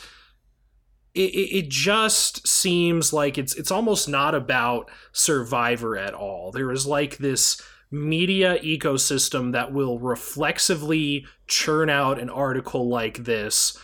it, 1.14 1.64
it 1.64 1.68
just 1.68 2.46
seems 2.46 3.12
like 3.12 3.38
it's 3.38 3.54
it's 3.54 3.70
almost 3.70 4.08
not 4.08 4.34
about 4.34 4.90
survivor 5.12 5.96
at 5.96 6.14
all. 6.14 6.52
There 6.52 6.70
is 6.70 6.86
like 6.86 7.18
this 7.18 7.60
media 7.90 8.58
ecosystem 8.58 9.52
that 9.52 9.72
will 9.72 9.98
reflexively 9.98 11.26
churn 11.46 11.88
out 11.88 12.18
an 12.18 12.28
article 12.30 12.88
like 12.88 13.24
this 13.24 13.78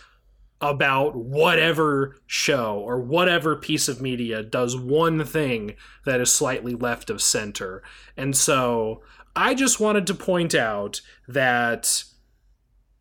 about 0.61 1.15
whatever 1.15 2.15
show 2.25 2.79
or 2.79 2.99
whatever 2.99 3.55
piece 3.55 3.87
of 3.87 4.01
media 4.01 4.41
does 4.41 4.77
one 4.77 5.23
thing 5.25 5.75
that 6.05 6.21
is 6.21 6.31
slightly 6.31 6.73
left 6.73 7.09
of 7.09 7.21
center. 7.21 7.83
And 8.15 8.35
so 8.35 9.01
I 9.35 9.53
just 9.53 9.79
wanted 9.79 10.07
to 10.07 10.13
point 10.13 10.55
out 10.55 11.01
that 11.27 12.03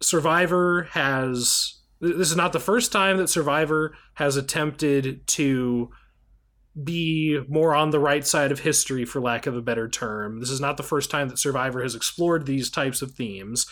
Survivor 0.00 0.88
has. 0.92 1.80
This 2.00 2.30
is 2.30 2.36
not 2.36 2.52
the 2.52 2.60
first 2.60 2.92
time 2.92 3.16
that 3.16 3.28
Survivor 3.28 3.96
has 4.14 4.36
attempted 4.36 5.26
to 5.28 5.90
be 6.82 7.40
more 7.48 7.74
on 7.74 7.90
the 7.90 8.00
right 8.00 8.26
side 8.26 8.50
of 8.50 8.60
history, 8.60 9.04
for 9.04 9.20
lack 9.20 9.46
of 9.46 9.56
a 9.56 9.62
better 9.62 9.88
term. 9.88 10.40
This 10.40 10.50
is 10.50 10.60
not 10.60 10.76
the 10.76 10.82
first 10.82 11.10
time 11.10 11.28
that 11.28 11.38
Survivor 11.38 11.82
has 11.82 11.94
explored 11.94 12.46
these 12.46 12.70
types 12.70 13.00
of 13.00 13.12
themes. 13.12 13.66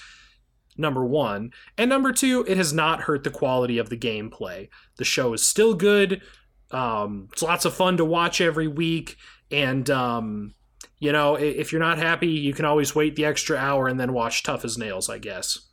Number 0.77 1.05
one. 1.05 1.53
And 1.77 1.91
number 1.91 2.13
two, 2.13 2.45
it 2.49 2.57
has 2.57 2.73
not 2.73 3.03
hurt 3.03 3.25
the 3.25 3.31
quality 3.31 3.79
of 3.79 3.91
the 3.91 3.97
gameplay. 3.97 4.69
The 4.97 5.05
show 5.05 5.33
is 5.33 5.47
still 5.47 5.75
good. 5.75 6.23
Um, 6.71 7.29
it's 7.33 7.43
lots 7.43 7.65
of 7.65 7.75
fun 7.75 7.97
to 7.99 8.05
watch 8.05 8.41
every 8.41 8.69
week. 8.69 9.17
And, 9.51 9.91
um, 9.91 10.55
you 10.99 11.13
know, 11.13 11.35
if 11.35 11.73
you're 11.73 11.81
not 11.81 11.99
happy, 11.99 12.29
you 12.29 12.55
can 12.55 12.65
always 12.65 12.95
wait 12.95 13.17
the 13.17 13.27
extra 13.27 13.59
hour 13.59 13.89
and 13.89 14.01
then 14.01 14.13
watch 14.15 14.43
Tough 14.43 14.65
as 14.65 14.79
Nails, 14.79 15.11
I 15.11 15.19
guess. 15.19 15.69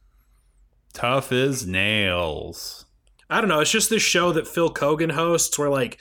Tough 0.93 1.31
as 1.31 1.65
Nails. 1.65 2.85
I 3.29 3.39
don't 3.39 3.47
know. 3.47 3.59
It's 3.59 3.71
just 3.71 3.89
this 3.89 4.01
show 4.01 4.33
that 4.33 4.47
Phil 4.47 4.73
Keoghan 4.73 5.11
hosts 5.11 5.57
where, 5.57 5.69
like, 5.69 5.99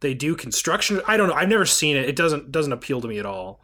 they 0.00 0.14
do 0.14 0.34
construction. 0.34 1.00
I 1.06 1.16
don't 1.16 1.28
know. 1.28 1.34
I've 1.34 1.48
never 1.48 1.66
seen 1.66 1.96
it. 1.96 2.08
It 2.08 2.16
doesn't 2.16 2.52
doesn't 2.52 2.72
appeal 2.72 3.00
to 3.00 3.08
me 3.08 3.18
at 3.18 3.26
all. 3.26 3.60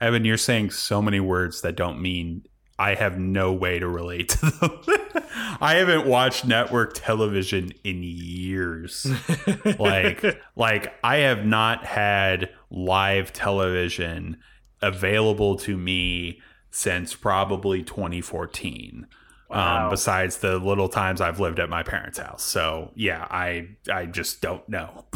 Evan, 0.00 0.24
you're 0.24 0.36
saying 0.36 0.70
so 0.70 1.02
many 1.02 1.20
words 1.20 1.60
that 1.60 1.76
don't 1.76 2.00
mean 2.00 2.44
I 2.78 2.94
have 2.94 3.18
no 3.18 3.52
way 3.52 3.78
to 3.78 3.86
relate 3.86 4.30
to 4.30 4.50
them. 4.50 4.80
I 5.60 5.74
haven't 5.74 6.06
watched 6.06 6.46
network 6.46 6.94
television 6.94 7.72
in 7.84 8.02
years. 8.02 9.06
like 9.78 10.40
like 10.56 10.94
I 11.04 11.18
have 11.18 11.44
not 11.44 11.84
had 11.84 12.50
live 12.70 13.32
television 13.34 14.38
available 14.80 15.56
to 15.56 15.76
me 15.76 16.40
since 16.70 17.14
probably 17.14 17.82
2014. 17.82 19.06
Wow. 19.50 19.84
Um, 19.84 19.90
besides 19.90 20.38
the 20.38 20.58
little 20.58 20.88
times 20.88 21.20
I've 21.20 21.40
lived 21.40 21.58
at 21.58 21.68
my 21.68 21.82
parents' 21.82 22.18
house. 22.18 22.42
So 22.42 22.92
yeah, 22.94 23.26
I 23.30 23.76
I 23.92 24.06
just 24.06 24.40
don't 24.40 24.66
know. 24.68 25.04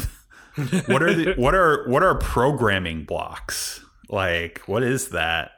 what 0.85 1.03
are 1.03 1.13
the 1.13 1.33
what 1.35 1.55
are 1.55 1.87
what 1.87 2.03
are 2.03 2.15
programming 2.15 3.03
blocks? 3.03 3.81
Like 4.09 4.61
what 4.65 4.83
is 4.83 5.09
that? 5.09 5.51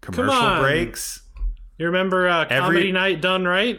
Commercial 0.00 0.60
breaks? 0.60 1.22
You 1.76 1.86
remember 1.86 2.28
uh, 2.28 2.42
Every- 2.44 2.58
Comedy 2.58 2.92
Night 2.92 3.20
Done 3.20 3.44
Right? 3.44 3.78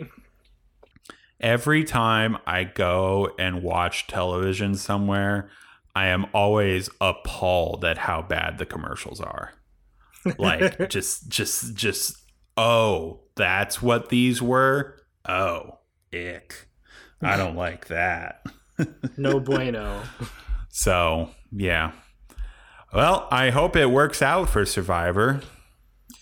Every 1.41 1.85
time 1.85 2.37
I 2.45 2.65
go 2.65 3.31
and 3.39 3.63
watch 3.63 4.07
television 4.07 4.75
somewhere, 4.75 5.49
I 5.95 6.07
am 6.07 6.25
always 6.33 6.89
appalled 6.99 7.85
at 7.85 7.97
how 7.97 8.21
bad 8.21 8.57
the 8.57 8.65
commercials 8.65 9.21
are. 9.21 9.53
Like 10.37 10.89
just 10.89 11.29
just 11.29 11.75
just 11.75 12.17
oh, 12.57 13.21
that's 13.35 13.81
what 13.81 14.09
these 14.09 14.41
were? 14.41 14.97
Oh, 15.27 15.79
ick. 16.13 16.67
I 17.21 17.37
don't 17.37 17.55
like 17.55 17.87
that. 17.87 18.45
No 19.17 19.39
bueno. 19.41 20.01
So, 20.69 21.29
yeah. 21.51 21.91
Well, 22.93 23.27
I 23.31 23.49
hope 23.49 23.75
it 23.75 23.87
works 23.91 24.21
out 24.21 24.49
for 24.49 24.65
Survivor. 24.65 25.41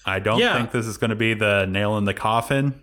I 0.06 0.20
don't 0.20 0.40
Yeah. 0.40 0.54
think 0.58 0.72
this 0.72 0.86
is 0.86 0.98
going 0.98 1.10
to 1.10 1.16
be 1.16 1.34
the 1.34 1.66
nail 1.66 1.98
in 1.98 2.06
the 2.06 2.14
coffin. 2.14 2.82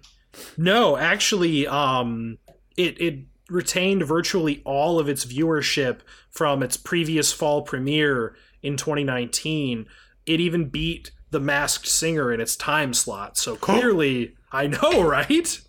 No, 0.56 0.96
actually, 0.96 1.66
um, 1.66 2.38
it 2.76 3.00
it 3.00 3.18
retained 3.50 4.02
virtually 4.04 4.62
all 4.64 4.98
of 4.98 5.08
its 5.08 5.24
viewership 5.26 6.00
from 6.30 6.62
its 6.62 6.76
previous 6.76 7.32
fall 7.32 7.62
premiere 7.62 8.34
in 8.62 8.76
2019. 8.76 9.86
It 10.26 10.40
even 10.40 10.70
beat 10.70 11.10
The 11.30 11.40
Masked 11.40 11.86
Singer 11.86 12.32
in 12.32 12.40
its 12.40 12.56
time 12.56 12.94
slot. 12.94 13.36
So 13.36 13.54
clearly, 13.56 14.34
I 14.50 14.66
know, 14.66 15.02
right? 15.08 15.60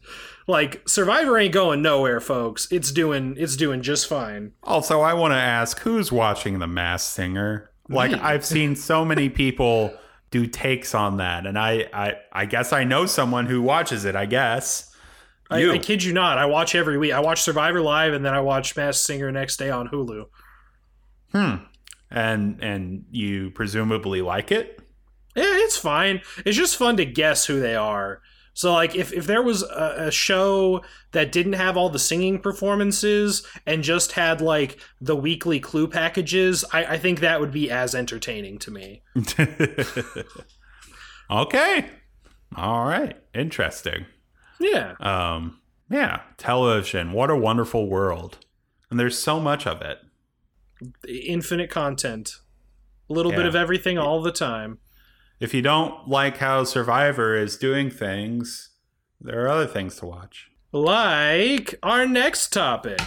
Like 0.48 0.88
Survivor 0.88 1.38
ain't 1.38 1.54
going 1.54 1.82
nowhere, 1.82 2.20
folks. 2.20 2.68
It's 2.72 2.92
doing 2.92 3.36
it's 3.38 3.56
doing 3.56 3.82
just 3.82 4.08
fine. 4.08 4.54
Also, 4.64 5.02
I 5.02 5.14
want 5.14 5.32
to 5.32 5.38
ask 5.38 5.80
who's 5.80 6.12
watching 6.12 6.60
The 6.60 6.68
Masked 6.68 7.12
Singer? 7.12 7.72
Like, 7.90 8.14
I've 8.14 8.46
seen 8.46 8.76
so 8.76 9.06
many 9.06 9.30
people 9.30 9.96
do 10.32 10.48
takes 10.48 10.96
on 10.96 11.18
that, 11.18 11.46
and 11.46 11.58
I, 11.58 11.88
I, 11.94 12.16
I 12.32 12.46
guess 12.46 12.74
I 12.74 12.84
know 12.84 13.06
someone 13.06 13.46
who 13.46 13.62
watches 13.62 14.06
it. 14.06 14.16
I 14.16 14.26
guess 14.26 14.94
I, 15.50 15.70
I 15.70 15.78
kid 15.78 16.04
you 16.04 16.12
not. 16.14 16.38
I 16.38 16.46
watch 16.46 16.74
every 16.74 16.98
week. 16.98 17.14
I 17.14 17.20
watch 17.20 17.44
Survivor 17.44 17.82
live, 17.82 18.14
and 18.14 18.26
then 18.26 18.34
I 18.34 18.40
watch 18.40 18.76
Masked 18.76 19.06
Singer 19.06 19.32
next 19.32 19.58
day 19.58 19.70
on 19.70 19.88
Hulu. 19.90 20.26
hmm. 21.32 21.56
And 22.12 22.64
and 22.64 23.06
you 23.12 23.52
presumably 23.52 24.22
like 24.22 24.52
it. 24.52 24.80
Yeah, 25.36 25.44
it's 25.46 25.78
fine. 25.78 26.22
It's 26.46 26.56
just 26.56 26.78
fun 26.78 26.98
to 26.98 27.06
guess 27.06 27.46
who 27.46 27.60
they 27.60 27.76
are. 27.76 28.22
So, 28.56 28.72
like, 28.72 28.96
if, 28.96 29.12
if 29.12 29.28
there 29.28 29.42
was 29.42 29.64
a, 29.64 30.06
a 30.08 30.12
show 30.12 30.82
that 31.12 31.34
didn't 31.34 31.54
have 31.54 31.76
all 31.76 31.90
the 31.90 32.00
singing 32.00 32.40
performances 32.40 33.46
and 33.66 33.84
just 33.84 34.14
had, 34.14 34.40
like, 34.40 34.80
the 35.02 35.16
weekly 35.16 35.60
clue 35.60 35.90
packages, 35.90 36.64
I, 36.72 36.86
I 36.86 36.98
think 36.98 37.20
that 37.20 37.42
would 37.42 37.52
be 37.52 37.70
as 37.70 37.94
entertaining 37.94 38.58
to 38.60 38.72
me. 38.72 39.04
okay. 41.30 41.90
All 42.56 42.86
right. 42.86 43.18
Interesting. 43.34 44.06
Yeah. 44.62 44.94
Um, 45.02 45.60
yeah, 45.90 46.22
television. 46.38 47.12
What 47.12 47.30
a 47.30 47.36
wonderful 47.36 47.90
world. 47.90 48.38
And 48.90 48.98
there's 48.98 49.18
so 49.18 49.38
much 49.38 49.68
of 49.68 49.82
it. 49.82 49.98
Infinite 51.10 51.70
content. 51.70 52.38
A 53.10 53.14
little 53.14 53.34
bit 53.34 53.46
of 53.46 53.56
everything 53.56 53.98
all 53.98 54.22
the 54.22 54.32
time. 54.32 54.80
If 55.40 55.54
you 55.54 55.62
don't 55.62 56.08
like 56.08 56.38
how 56.38 56.64
Survivor 56.64 57.36
is 57.36 57.58
doing 57.58 57.90
things, 57.90 58.70
there 59.20 59.44
are 59.44 59.50
other 59.50 59.68
things 59.68 59.98
to 59.98 60.06
watch. 60.06 60.50
Like 60.72 61.76
our 61.84 62.08
next 62.08 62.52
topic. 62.54 63.00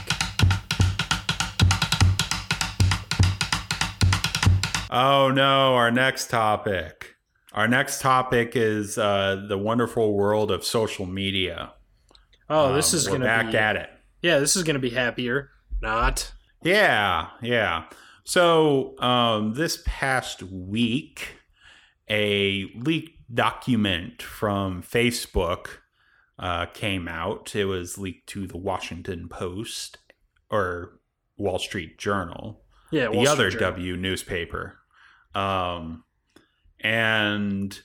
Oh 4.90 5.30
no, 5.34 5.74
our 5.74 5.90
next 5.90 6.28
topic. 6.30 7.14
Our 7.52 7.68
next 7.68 8.00
topic 8.00 8.52
is 8.54 8.96
uh, 8.98 9.44
the 9.48 9.58
wonderful 9.58 10.14
world 10.14 10.50
of 10.50 10.64
social 10.64 11.06
media. 11.06 11.72
Oh, 12.48 12.72
this 12.74 12.92
Um, 12.92 12.96
is 12.98 13.08
going 13.08 13.20
to 13.20 13.26
back 13.26 13.50
be. 13.52 13.58
at 13.58 13.76
it. 13.76 13.90
Yeah, 14.22 14.38
this 14.38 14.56
is 14.56 14.62
going 14.62 14.74
to 14.74 14.80
be 14.80 14.90
happier. 14.90 15.50
Not. 15.82 16.32
Yeah, 16.62 17.28
yeah. 17.42 17.84
So 18.24 18.98
um, 19.00 19.54
this 19.54 19.82
past 19.86 20.42
week, 20.42 21.37
a 22.10 22.70
leaked 22.76 23.34
document 23.34 24.22
from 24.22 24.82
Facebook 24.82 25.68
uh, 26.38 26.66
came 26.66 27.08
out. 27.08 27.54
It 27.54 27.66
was 27.66 27.98
leaked 27.98 28.28
to 28.30 28.46
the 28.46 28.56
Washington 28.56 29.28
Post 29.28 29.98
or 30.50 31.00
Wall 31.36 31.58
Street 31.58 31.98
Journal, 31.98 32.62
Yeah, 32.90 33.06
the 33.06 33.12
Street 33.12 33.26
other 33.28 33.50
Journal. 33.50 33.70
W 33.72 33.96
newspaper. 33.96 34.78
Um, 35.34 36.04
and 36.80 37.80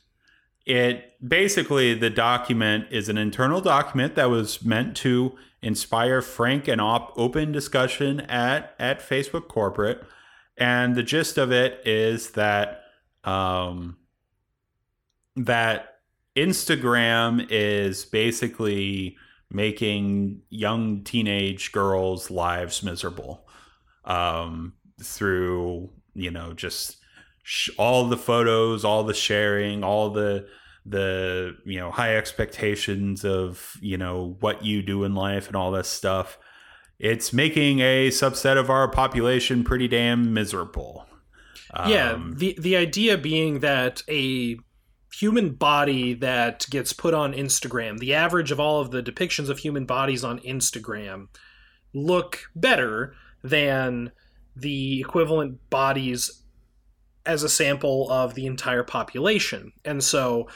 it 0.65 1.13
basically 1.27 1.93
the 1.93 2.09
document 2.09 2.85
is 2.91 3.09
an 3.09 3.17
internal 3.17 3.59
document 3.59 4.15
that 4.15 4.29
was 4.29 4.63
meant 4.63 4.95
to 4.97 5.35
inspire 5.61 6.21
frank 6.21 6.67
and 6.67 6.79
op- 6.79 7.13
open 7.17 7.51
discussion 7.51 8.21
at 8.21 8.75
at 8.79 8.99
Facebook 8.99 9.47
corporate. 9.47 10.03
And 10.57 10.95
the 10.95 11.03
gist 11.03 11.37
of 11.37 11.51
it 11.51 11.81
is 11.85 12.31
that 12.31 12.83
um, 13.23 13.97
that 15.35 15.95
Instagram 16.35 17.45
is 17.49 18.05
basically 18.05 19.17
making 19.51 20.41
young 20.49 21.03
teenage 21.03 21.71
girls' 21.71 22.31
lives 22.31 22.81
miserable 22.83 23.47
um, 24.05 24.73
through 25.01 25.89
you 26.15 26.31
know 26.31 26.53
just 26.53 26.97
sh- 27.43 27.69
all 27.77 28.07
the 28.07 28.17
photos, 28.17 28.83
all 28.83 29.03
the 29.03 29.13
sharing, 29.13 29.83
all 29.83 30.09
the 30.09 30.47
the 30.85 31.55
you 31.65 31.79
know 31.79 31.91
high 31.91 32.15
expectations 32.15 33.23
of 33.23 33.77
you 33.81 33.97
know 33.97 34.35
what 34.39 34.65
you 34.65 34.81
do 34.81 35.03
in 35.03 35.15
life 35.15 35.47
and 35.47 35.55
all 35.55 35.71
this 35.71 35.87
stuff. 35.87 36.37
It's 36.99 37.33
making 37.33 37.79
a 37.79 38.09
subset 38.09 38.57
of 38.57 38.69
our 38.69 38.87
population 38.87 39.63
pretty 39.63 39.87
damn 39.87 40.33
miserable. 40.33 41.05
yeah, 41.87 42.11
Um, 42.11 42.35
the 42.37 42.55
the 42.59 42.75
idea 42.75 43.17
being 43.17 43.59
that 43.59 44.03
a 44.09 44.57
human 45.19 45.53
body 45.53 46.13
that 46.15 46.65
gets 46.69 46.91
put 46.93 47.13
on 47.13 47.33
Instagram, 47.33 47.99
the 47.99 48.13
average 48.13 48.51
of 48.51 48.59
all 48.59 48.81
of 48.81 48.91
the 48.91 49.03
depictions 49.03 49.49
of 49.49 49.59
human 49.59 49.85
bodies 49.85 50.23
on 50.23 50.39
Instagram 50.39 51.27
look 51.93 52.49
better 52.55 53.13
than 53.43 54.11
the 54.55 54.99
equivalent 55.01 55.69
bodies 55.69 56.43
as 57.25 57.43
a 57.43 57.49
sample 57.49 58.11
of 58.11 58.33
the 58.33 58.45
entire 58.45 58.83
population. 58.83 59.71
And 59.85 60.03
so 60.03 60.47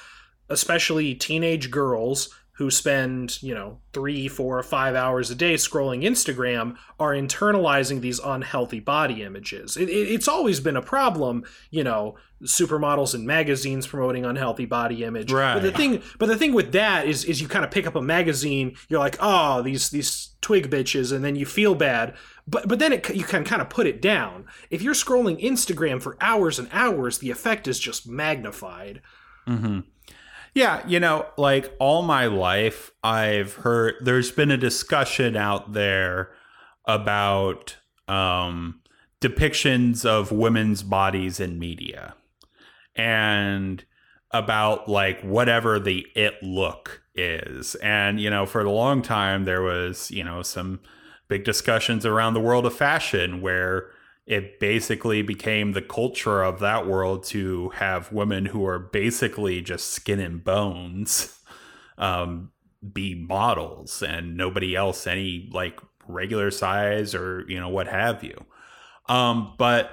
especially 0.50 1.14
teenage 1.14 1.70
girls 1.70 2.34
who 2.58 2.72
spend, 2.72 3.42
you 3.44 3.54
know, 3.54 3.78
three, 3.94 4.28
four, 4.28 4.62
five 4.64 4.96
hours 4.96 5.30
a 5.30 5.36
day 5.36 5.54
scrolling 5.54 6.04
Instagram 6.04 6.76
are 7.00 7.14
internalizing 7.14 8.02
these 8.02 8.20
unhealthy 8.20 8.80
body 8.80 9.22
images. 9.22 9.78
It, 9.78 9.90
it, 9.90 10.12
it's 10.12 10.28
always 10.28 10.60
been 10.60 10.76
a 10.76 10.82
problem, 10.82 11.44
you 11.70 11.84
know, 11.84 12.18
supermodels 12.44 13.14
and 13.14 13.28
magazines 13.28 13.86
promoting 13.86 14.26
unhealthy 14.26 14.66
body 14.66 15.04
image. 15.04 15.32
Right. 15.32 15.54
But 15.54 15.62
the 15.62 15.72
thing, 15.72 16.02
but 16.18 16.30
the 16.30 16.36
thing 16.36 16.52
with 16.52 16.72
that 16.72 17.08
is, 17.08 17.24
is 17.26 17.40
you 17.40 17.48
kind 17.48 17.64
of 17.64 17.70
pick 17.70 17.86
up 17.86 17.96
a 17.96 18.02
magazine, 18.02 18.76
you're 18.90 19.00
like, 19.00 19.18
oh, 19.20 19.62
these 19.62 19.92
these 19.92 20.36
twig 20.42 20.72
bitches, 20.72 21.12
and 21.12 21.24
then 21.24 21.36
you 21.36 21.46
feel 21.46 21.76
bad. 21.76 22.16
But 22.48 22.68
but 22.68 22.80
then 22.80 22.92
it, 22.92 23.08
you 23.16 23.24
can 23.24 23.44
kind 23.44 23.62
of 23.62 23.70
put 23.70 23.86
it 23.86 24.02
down. 24.02 24.46
If 24.72 24.82
you're 24.82 24.96
scrolling 24.96 25.40
Instagram 25.44 26.02
for 26.02 26.18
hours 26.22 26.58
and 26.58 26.70
hours, 26.72 27.20
the 27.20 27.30
effect 27.30 27.68
is 27.68 27.78
just 27.78 28.08
magnified. 28.08 29.04
hmm 29.46 29.82
Yeah, 30.58 30.82
you 30.88 31.00
know, 31.00 31.28
like 31.38 31.72
all 31.78 32.02
my 32.02 32.26
life, 32.26 32.90
I've 33.04 33.54
heard 33.54 33.94
there's 34.02 34.32
been 34.32 34.50
a 34.50 34.58
discussion 34.58 35.38
out 35.38 35.74
there 35.74 36.32
about 36.88 37.78
um, 38.08 38.82
depictions 39.22 40.04
of 40.04 40.32
women's 40.32 40.82
bodies 40.82 41.40
in 41.40 41.60
media 41.60 42.16
and 42.96 43.86
about 44.32 44.90
like 44.90 45.22
whatever 45.22 45.80
the 45.80 46.08
it 46.16 46.42
look 46.42 47.04
is. 47.14 47.76
And, 47.76 48.20
you 48.20 48.32
know, 48.32 48.48
for 48.48 48.62
a 48.62 48.72
long 48.72 49.04
time, 49.04 49.46
there 49.46 49.62
was, 49.62 50.10
you 50.10 50.24
know, 50.24 50.42
some 50.42 50.80
big 51.28 51.44
discussions 51.44 52.04
around 52.04 52.34
the 52.34 52.40
world 52.40 52.66
of 52.66 52.74
fashion 52.74 53.42
where 53.42 53.92
it 54.28 54.60
basically 54.60 55.24
became 55.24 55.72
the 55.72 55.82
culture 55.82 56.44
of 56.44 56.60
that 56.60 56.86
world 56.86 57.24
to 57.24 57.70
have 57.70 58.12
women 58.12 58.46
who 58.46 58.66
are 58.66 58.78
basically 58.78 59.62
just 59.62 59.92
skin 59.94 60.20
and 60.20 60.44
bones 60.44 61.40
um, 61.98 62.52
be 62.94 63.16
models 63.16 64.04
and 64.04 64.38
nobody 64.38 64.76
else 64.76 65.08
any 65.08 65.50
like 65.52 65.80
regular 66.08 66.52
size 66.52 67.16
or 67.16 67.44
you 67.48 67.60
know 67.60 67.70
what 67.70 67.88
have 67.88 68.24
you 68.24 68.46
um, 69.10 69.54
but 69.58 69.92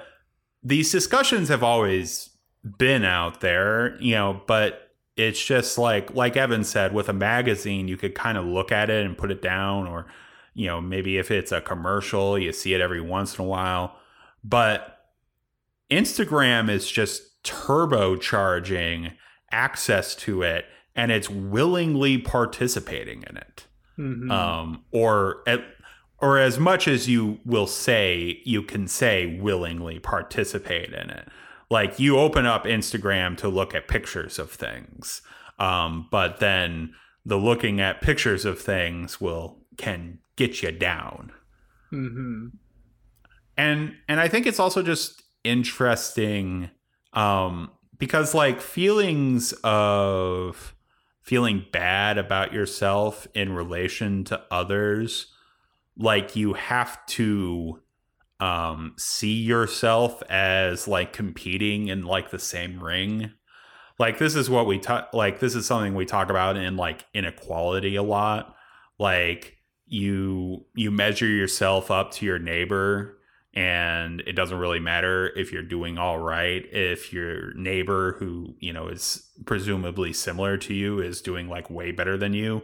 these 0.63 0.91
discussions 0.91 1.49
have 1.49 1.63
always 1.63 2.31
been 2.77 3.05
out 3.05 3.41
there, 3.41 4.01
you 4.01 4.15
know, 4.15 4.41
but 4.47 4.91
it's 5.15 5.43
just 5.43 5.77
like 5.77 6.13
like 6.13 6.35
Evan 6.35 6.63
said 6.63 6.93
with 6.93 7.07
a 7.07 7.13
magazine, 7.13 7.87
you 7.87 7.97
could 7.97 8.15
kind 8.15 8.37
of 8.37 8.45
look 8.45 8.71
at 8.71 8.89
it 8.89 9.05
and 9.05 9.17
put 9.17 9.31
it 9.31 9.41
down 9.41 9.87
or 9.87 10.07
you 10.53 10.67
know, 10.67 10.79
maybe 10.79 11.17
if 11.17 11.31
it's 11.31 11.51
a 11.51 11.59
commercial, 11.59 12.39
you 12.39 12.53
see 12.53 12.73
it 12.73 12.79
every 12.79 13.01
once 13.01 13.37
in 13.37 13.43
a 13.43 13.47
while. 13.47 13.95
But 14.47 14.99
Instagram 15.89 16.69
is 16.69 16.89
just 16.89 17.43
turbocharging 17.43 19.13
access 19.51 20.15
to 20.15 20.43
it 20.43 20.65
and 20.95 21.11
it's 21.11 21.29
willingly 21.29 22.19
participating 22.19 23.23
in 23.27 23.37
it. 23.37 23.65
Mm-hmm. 23.97 24.31
Um, 24.31 24.83
or 24.91 25.41
at, 25.47 25.61
or 26.19 26.37
as 26.37 26.59
much 26.59 26.87
as 26.87 27.09
you 27.09 27.39
will 27.43 27.67
say, 27.67 28.39
you 28.45 28.61
can 28.61 28.87
say 28.87 29.37
willingly 29.39 29.99
participate 29.99 30.93
in 30.93 31.09
it. 31.09 31.27
Like 31.69 31.99
you 31.99 32.19
open 32.19 32.45
up 32.45 32.65
Instagram 32.65 33.35
to 33.37 33.49
look 33.49 33.73
at 33.73 33.87
pictures 33.87 34.37
of 34.37 34.51
things, 34.51 35.21
um, 35.57 36.07
but 36.11 36.39
then 36.39 36.93
the 37.25 37.37
looking 37.37 37.81
at 37.81 38.01
pictures 38.01 38.45
of 38.45 38.59
things 38.59 39.19
will 39.19 39.57
can 39.77 40.19
get 40.35 40.61
you 40.61 40.71
down. 40.71 41.31
Mm-hmm. 41.91 42.47
And 43.57 43.95
and 44.07 44.19
I 44.19 44.27
think 44.27 44.45
it's 44.45 44.59
also 44.59 44.81
just 44.81 45.23
interesting 45.43 46.69
um, 47.13 47.71
because 47.97 48.33
like 48.33 48.61
feelings 48.61 49.53
of 49.63 50.75
feeling 51.21 51.65
bad 51.71 52.17
about 52.17 52.53
yourself 52.53 53.27
in 53.33 53.53
relation 53.53 54.23
to 54.25 54.41
others 54.51 55.31
like 55.97 56.35
you 56.35 56.53
have 56.53 57.03
to 57.07 57.81
um 58.41 58.93
see 58.97 59.41
yourself 59.41 60.21
as 60.29 60.87
like 60.87 61.13
competing 61.13 61.87
in 61.87 62.03
like 62.03 62.31
the 62.31 62.39
same 62.39 62.83
ring. 62.83 63.31
Like 63.97 64.17
this 64.17 64.35
is 64.35 64.49
what 64.49 64.67
we 64.67 64.77
talk 64.77 65.13
like 65.13 65.39
this 65.39 65.55
is 65.55 65.65
something 65.65 65.95
we 65.95 66.05
talk 66.05 66.29
about 66.29 66.57
in 66.57 66.75
like 66.75 67.05
inequality 67.13 67.95
a 67.95 68.03
lot. 68.03 68.55
Like 68.99 69.55
you 69.85 70.65
you 70.75 70.91
measure 70.91 71.27
yourself 71.27 71.89
up 71.89 72.11
to 72.11 72.25
your 72.25 72.39
neighbor 72.39 73.14
and 73.55 74.21
it 74.27 74.33
doesn't 74.33 74.57
really 74.57 74.79
matter 74.79 75.31
if 75.35 75.51
you're 75.51 75.63
doing 75.63 75.97
all 75.97 76.19
right 76.19 76.65
if 76.71 77.13
your 77.13 77.53
neighbor 77.53 78.15
who 78.19 78.53
you 78.59 78.73
know 78.73 78.87
is 78.87 79.29
presumably 79.45 80.11
similar 80.11 80.57
to 80.57 80.73
you 80.73 80.99
is 80.99 81.21
doing 81.21 81.47
like 81.47 81.69
way 81.69 81.91
better 81.91 82.17
than 82.17 82.33
you 82.33 82.61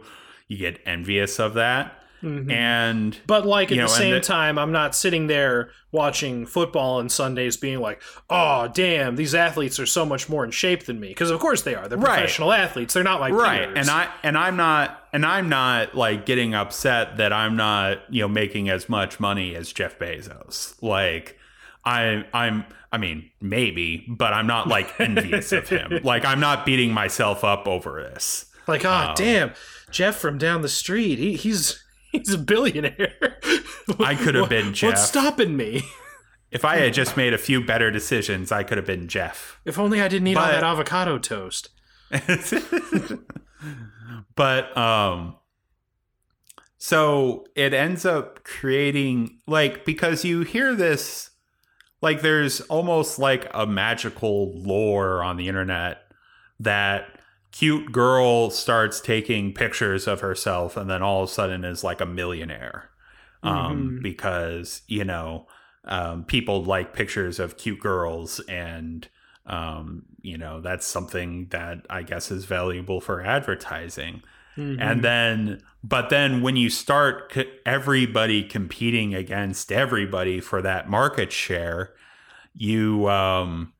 you 0.48 0.58
get 0.58 0.80
envious 0.84 1.40
of 1.40 1.54
that 1.54 2.01
Mm-hmm. 2.22 2.50
And 2.50 3.18
but 3.26 3.44
like 3.46 3.72
at 3.72 3.74
the 3.74 3.82
know, 3.82 3.86
same 3.88 4.14
the, 4.14 4.20
time, 4.20 4.58
I'm 4.58 4.70
not 4.70 4.94
sitting 4.94 5.26
there 5.26 5.70
watching 5.90 6.46
football 6.46 6.98
on 6.98 7.08
Sundays 7.08 7.56
being 7.56 7.80
like, 7.80 8.00
"Oh, 8.30 8.68
damn, 8.68 9.16
these 9.16 9.34
athletes 9.34 9.80
are 9.80 9.86
so 9.86 10.06
much 10.06 10.28
more 10.28 10.44
in 10.44 10.52
shape 10.52 10.84
than 10.84 11.00
me." 11.00 11.08
Because 11.08 11.30
of 11.30 11.40
course 11.40 11.62
they 11.62 11.74
are. 11.74 11.88
They're 11.88 11.98
right. 11.98 12.18
professional 12.18 12.52
athletes. 12.52 12.94
They're 12.94 13.02
not 13.02 13.20
like 13.20 13.32
right. 13.32 13.66
Peers. 13.66 13.78
And 13.78 13.90
I 13.90 14.08
and 14.22 14.38
I'm 14.38 14.56
not 14.56 15.06
and 15.12 15.26
I'm 15.26 15.48
not 15.48 15.96
like 15.96 16.24
getting 16.24 16.54
upset 16.54 17.16
that 17.16 17.32
I'm 17.32 17.56
not 17.56 18.02
you 18.08 18.22
know 18.22 18.28
making 18.28 18.68
as 18.68 18.88
much 18.88 19.18
money 19.18 19.56
as 19.56 19.72
Jeff 19.72 19.98
Bezos. 19.98 20.80
Like 20.80 21.38
I 21.84 22.24
I'm 22.32 22.64
I 22.92 22.98
mean 22.98 23.30
maybe, 23.40 24.06
but 24.08 24.32
I'm 24.32 24.46
not 24.46 24.68
like 24.68 25.00
envious 25.00 25.50
of 25.50 25.68
him. 25.68 25.90
Like 26.04 26.24
I'm 26.24 26.40
not 26.40 26.64
beating 26.64 26.92
myself 26.92 27.42
up 27.42 27.66
over 27.66 28.08
this. 28.12 28.46
Like, 28.68 28.84
oh 28.84 28.90
um, 28.90 29.14
damn, 29.16 29.52
Jeff 29.90 30.16
from 30.16 30.38
down 30.38 30.62
the 30.62 30.68
street. 30.68 31.18
He, 31.18 31.34
he's 31.34 31.82
He's 32.12 32.32
a 32.34 32.38
billionaire. 32.38 33.38
I 33.98 34.14
could 34.14 34.34
have 34.34 34.48
been 34.48 34.74
Jeff. 34.74 34.90
What's 34.90 35.08
stopping 35.08 35.56
me? 35.56 35.82
If 36.50 36.64
I 36.66 36.76
had 36.76 36.92
just 36.92 37.16
made 37.16 37.32
a 37.32 37.38
few 37.38 37.64
better 37.64 37.90
decisions, 37.90 38.52
I 38.52 38.62
could 38.62 38.76
have 38.76 38.86
been 38.86 39.08
Jeff. 39.08 39.58
If 39.64 39.78
only 39.78 40.02
I 40.02 40.08
didn't 40.08 40.28
eat 40.28 40.34
but, 40.34 40.44
all 40.44 40.50
that 40.50 40.62
avocado 40.62 41.18
toast. 41.18 41.70
but 44.34 44.76
um 44.76 45.36
so 46.76 47.46
it 47.56 47.72
ends 47.72 48.04
up 48.04 48.44
creating 48.44 49.38
like 49.46 49.86
because 49.86 50.22
you 50.24 50.42
hear 50.42 50.74
this 50.74 51.30
like 52.02 52.20
there's 52.20 52.60
almost 52.62 53.18
like 53.18 53.50
a 53.54 53.66
magical 53.66 54.52
lore 54.58 55.22
on 55.22 55.38
the 55.38 55.48
internet 55.48 56.02
that 56.60 57.18
cute 57.52 57.92
girl 57.92 58.50
starts 58.50 59.00
taking 59.00 59.52
pictures 59.52 60.08
of 60.08 60.20
herself 60.20 60.76
and 60.76 60.90
then 60.90 61.02
all 61.02 61.22
of 61.22 61.28
a 61.28 61.32
sudden 61.32 61.64
is 61.64 61.84
like 61.84 62.00
a 62.00 62.06
millionaire 62.06 62.90
um, 63.42 63.54
mm-hmm. 63.54 64.02
because 64.02 64.82
you 64.88 65.04
know 65.04 65.46
um, 65.84 66.24
people 66.24 66.64
like 66.64 66.94
pictures 66.94 67.38
of 67.38 67.56
cute 67.58 67.78
girls 67.80 68.40
and 68.48 69.08
um, 69.46 70.04
you 70.22 70.38
know 70.38 70.60
that's 70.60 70.86
something 70.86 71.46
that 71.50 71.84
i 71.90 72.02
guess 72.02 72.30
is 72.30 72.46
valuable 72.46 73.00
for 73.00 73.20
advertising 73.20 74.22
mm-hmm. 74.56 74.80
and 74.80 75.04
then 75.04 75.60
but 75.84 76.08
then 76.08 76.40
when 76.40 76.56
you 76.56 76.70
start 76.70 77.36
everybody 77.66 78.42
competing 78.42 79.14
against 79.14 79.70
everybody 79.70 80.40
for 80.40 80.62
that 80.62 80.88
market 80.88 81.30
share 81.30 81.92
you 82.54 83.08
um 83.08 83.72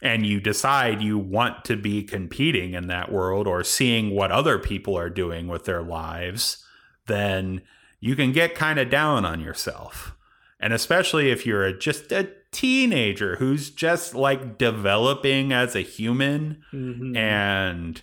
and 0.00 0.24
you 0.24 0.40
decide 0.40 1.02
you 1.02 1.18
want 1.18 1.64
to 1.64 1.76
be 1.76 2.02
competing 2.02 2.74
in 2.74 2.86
that 2.86 3.10
world 3.10 3.46
or 3.46 3.64
seeing 3.64 4.10
what 4.14 4.30
other 4.30 4.58
people 4.58 4.96
are 4.96 5.10
doing 5.10 5.48
with 5.48 5.64
their 5.64 5.82
lives, 5.82 6.64
then 7.06 7.62
you 8.00 8.14
can 8.14 8.32
get 8.32 8.54
kind 8.54 8.78
of 8.78 8.90
down 8.90 9.24
on 9.24 9.40
yourself. 9.40 10.14
And 10.60 10.72
especially 10.72 11.30
if 11.30 11.46
you're 11.46 11.72
just 11.72 12.12
a 12.12 12.28
teenager 12.50 13.36
who's 13.36 13.70
just 13.70 14.14
like 14.14 14.56
developing 14.58 15.52
as 15.52 15.74
a 15.74 15.80
human 15.80 16.62
mm-hmm. 16.72 17.14
and 17.14 18.00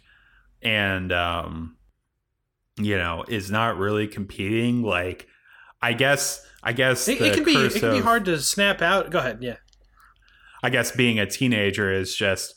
and 0.62 1.12
um 1.12 1.76
you 2.78 2.96
know 2.96 3.26
is 3.28 3.50
not 3.50 3.78
really 3.78 4.08
competing 4.08 4.84
like 4.84 5.28
I 5.82 5.94
guess 5.94 6.46
I 6.64 6.74
guess 6.74 7.08
it, 7.08 7.22
it 7.22 7.34
can 7.34 7.44
be 7.44 7.56
it 7.56 7.74
can 7.74 7.92
be 7.92 8.02
hard 8.02 8.26
to 8.26 8.40
snap 8.40 8.82
out. 8.82 9.12
Go 9.12 9.20
ahead, 9.20 9.40
yeah. 9.42 9.58
I 10.66 10.70
guess 10.72 10.92
being 10.92 11.20
a 11.20 11.28
teenager 11.28 11.92
is 11.92 12.16
just 12.16 12.56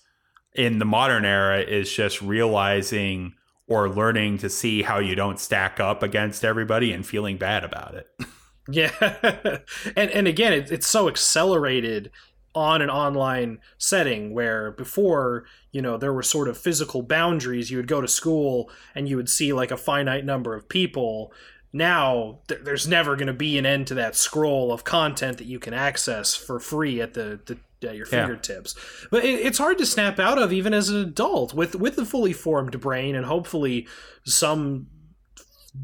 in 0.55 0.79
the 0.79 0.87
modern 0.87 1.27
era 1.27 1.61
is 1.61 1.93
just 1.93 2.23
realizing 2.23 3.35
or 3.67 3.87
learning 3.91 4.39
to 4.39 4.49
see 4.49 4.81
how 4.81 4.99
you 4.99 5.15
don't 5.15 5.39
stack 5.39 5.79
up 5.79 6.03
against 6.03 6.43
everybody 6.43 6.91
and 6.91 7.07
feeling 7.07 7.37
bad 7.37 7.65
about 7.65 7.95
it. 7.95 8.09
yeah. 8.71 9.59
and 9.95 10.11
and 10.11 10.27
again, 10.27 10.55
it, 10.55 10.73
it's 10.73 10.87
so 10.87 11.07
accelerated 11.07 12.11
on 12.55 12.81
an 12.81 12.89
online 12.89 13.59
setting 13.77 14.33
where 14.33 14.71
before, 14.71 15.45
you 15.71 15.83
know, 15.83 15.99
there 15.99 16.15
were 16.15 16.23
sort 16.23 16.49
of 16.49 16.57
physical 16.57 17.03
boundaries. 17.03 17.71
You 17.71 17.77
would 17.77 17.89
go 17.89 18.01
to 18.01 18.09
school 18.09 18.71
and 18.95 19.07
you 19.07 19.17
would 19.17 19.29
see 19.29 19.53
like 19.53 19.71
a 19.71 19.77
finite 19.77 20.25
number 20.25 20.55
of 20.55 20.67
people 20.67 21.31
now 21.73 22.39
th- 22.49 22.63
there's 22.65 22.89
never 22.89 23.15
going 23.15 23.27
to 23.27 23.33
be 23.35 23.59
an 23.59 23.67
end 23.67 23.87
to 23.87 23.95
that 23.95 24.17
scroll 24.17 24.73
of 24.73 24.85
content 24.85 25.39
that 25.39 25.47
you 25.47 25.59
can 25.59 25.75
access 25.75 26.35
for 26.35 26.59
free 26.59 27.01
at 27.01 27.15
the, 27.15 27.41
the 27.45 27.59
at 27.85 27.97
your 27.97 28.07
fingertips. 28.07 28.75
Yeah. 28.77 29.09
But 29.11 29.25
it, 29.25 29.41
it's 29.41 29.59
hard 29.59 29.79
to 29.79 29.87
snap 29.87 30.19
out 30.19 30.39
of 30.39 30.53
even 30.53 30.75
as 30.75 30.89
an 30.89 30.97
adult 30.97 31.55
with 31.55 31.75
with 31.75 31.99
a 31.99 32.05
fully 32.05 32.33
formed 32.33 32.79
brain 32.81 33.15
and 33.15 33.27
hopefully 33.27 33.87
some 34.25 34.89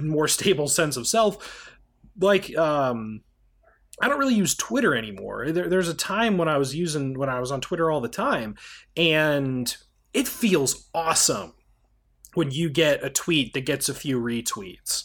more 0.01 0.29
stable 0.29 0.69
sense 0.69 0.97
of 0.97 1.07
self. 1.07 1.73
Like 2.21 2.57
um, 2.57 3.23
I 4.01 4.09
don't 4.09 4.19
really 4.19 4.35
use 4.35 4.55
Twitter 4.55 4.95
anymore. 4.95 5.51
There, 5.51 5.69
there's 5.69 5.89
a 5.89 5.95
time 5.95 6.37
when 6.39 6.49
I 6.49 6.59
was 6.59 6.75
using 6.75 7.19
when 7.19 7.29
I 7.29 7.41
was 7.41 7.51
on 7.51 7.61
Twitter 7.61 7.91
all 7.91 8.01
the 8.01 8.09
time, 8.09 8.57
and 8.97 9.75
it 10.13 10.29
feels 10.29 10.89
awesome 10.95 11.55
when 12.35 12.51
you 12.51 12.69
get 12.69 13.05
a 13.05 13.11
tweet 13.11 13.53
that 13.55 13.67
gets 13.67 13.89
a 13.89 13.95
few 13.95 14.21
retweets 14.21 15.05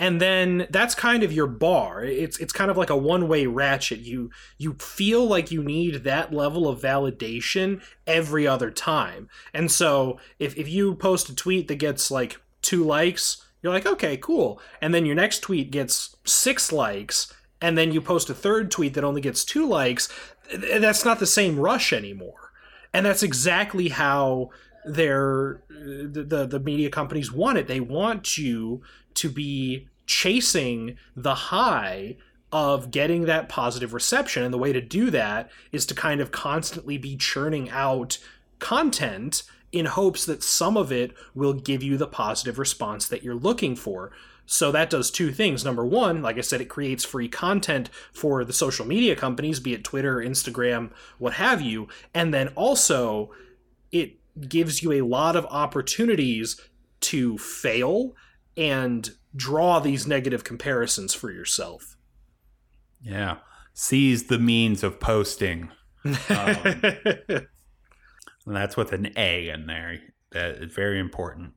and 0.00 0.18
then 0.18 0.66
that's 0.70 0.94
kind 0.94 1.22
of 1.22 1.30
your 1.30 1.46
bar. 1.46 2.02
It's 2.02 2.38
it's 2.38 2.54
kind 2.54 2.70
of 2.70 2.78
like 2.78 2.88
a 2.88 2.96
one-way 2.96 3.46
ratchet. 3.46 4.00
You 4.00 4.30
you 4.56 4.72
feel 4.80 5.26
like 5.26 5.52
you 5.52 5.62
need 5.62 6.04
that 6.04 6.32
level 6.32 6.66
of 6.66 6.80
validation 6.80 7.82
every 8.06 8.46
other 8.46 8.70
time. 8.70 9.28
And 9.52 9.70
so 9.70 10.18
if, 10.38 10.56
if 10.56 10.68
you 10.68 10.94
post 10.94 11.28
a 11.28 11.34
tweet 11.34 11.68
that 11.68 11.76
gets 11.76 12.10
like 12.10 12.40
two 12.62 12.82
likes 12.82 13.46
you're 13.62 13.74
like 13.74 13.86
okay 13.86 14.16
cool. 14.16 14.58
And 14.80 14.94
then 14.94 15.04
your 15.04 15.14
next 15.14 15.40
tweet 15.40 15.70
gets 15.70 16.16
six 16.24 16.72
likes 16.72 17.32
and 17.60 17.76
then 17.76 17.92
you 17.92 18.00
post 18.00 18.30
a 18.30 18.34
third 18.34 18.70
tweet 18.70 18.94
that 18.94 19.04
only 19.04 19.20
gets 19.20 19.44
two 19.44 19.66
likes 19.66 20.08
that's 20.56 21.04
not 21.04 21.18
the 21.18 21.26
same 21.26 21.60
rush 21.60 21.92
anymore. 21.92 22.52
And 22.94 23.04
that's 23.04 23.22
exactly 23.22 23.90
how 23.90 24.48
their 24.86 25.62
uh, 25.70 26.08
the, 26.10 26.24
the, 26.26 26.46
the 26.46 26.60
media 26.60 26.88
companies 26.88 27.30
want 27.30 27.58
it. 27.58 27.68
They 27.68 27.80
want 27.80 28.38
you 28.38 28.80
to 29.14 29.28
be 29.28 29.88
chasing 30.10 30.96
the 31.14 31.36
high 31.36 32.16
of 32.50 32.90
getting 32.90 33.26
that 33.26 33.48
positive 33.48 33.94
reception. 33.94 34.42
And 34.42 34.52
the 34.52 34.58
way 34.58 34.72
to 34.72 34.80
do 34.80 35.08
that 35.10 35.48
is 35.70 35.86
to 35.86 35.94
kind 35.94 36.20
of 36.20 36.32
constantly 36.32 36.98
be 36.98 37.16
churning 37.16 37.70
out 37.70 38.18
content 38.58 39.44
in 39.70 39.86
hopes 39.86 40.26
that 40.26 40.42
some 40.42 40.76
of 40.76 40.90
it 40.90 41.12
will 41.32 41.52
give 41.52 41.80
you 41.80 41.96
the 41.96 42.08
positive 42.08 42.58
response 42.58 43.06
that 43.06 43.22
you're 43.22 43.36
looking 43.36 43.76
for. 43.76 44.10
So 44.46 44.72
that 44.72 44.90
does 44.90 45.12
two 45.12 45.30
things. 45.30 45.64
Number 45.64 45.86
one, 45.86 46.22
like 46.22 46.38
I 46.38 46.40
said, 46.40 46.60
it 46.60 46.68
creates 46.68 47.04
free 47.04 47.28
content 47.28 47.88
for 48.12 48.44
the 48.44 48.52
social 48.52 48.84
media 48.84 49.14
companies, 49.14 49.60
be 49.60 49.74
it 49.74 49.84
Twitter, 49.84 50.16
Instagram, 50.16 50.90
what 51.18 51.34
have 51.34 51.62
you. 51.62 51.86
And 52.12 52.34
then 52.34 52.48
also, 52.56 53.30
it 53.92 54.16
gives 54.48 54.82
you 54.82 54.90
a 54.90 55.02
lot 55.02 55.36
of 55.36 55.46
opportunities 55.46 56.60
to 57.02 57.38
fail 57.38 58.16
and 58.56 59.14
draw 59.34 59.78
these 59.78 60.06
negative 60.06 60.44
comparisons 60.44 61.14
for 61.14 61.30
yourself. 61.30 61.96
Yeah. 63.02 63.38
Seize 63.74 64.24
the 64.24 64.38
means 64.38 64.82
of 64.82 65.00
posting. 65.00 65.70
Um, 66.30 66.82
and 68.46 68.56
that's 68.56 68.74
with 68.74 68.92
an 68.92 69.12
A 69.16 69.50
in 69.50 69.66
there. 69.66 69.98
That 70.32 70.62
is 70.62 70.72
very 70.72 70.98
important. 70.98 71.52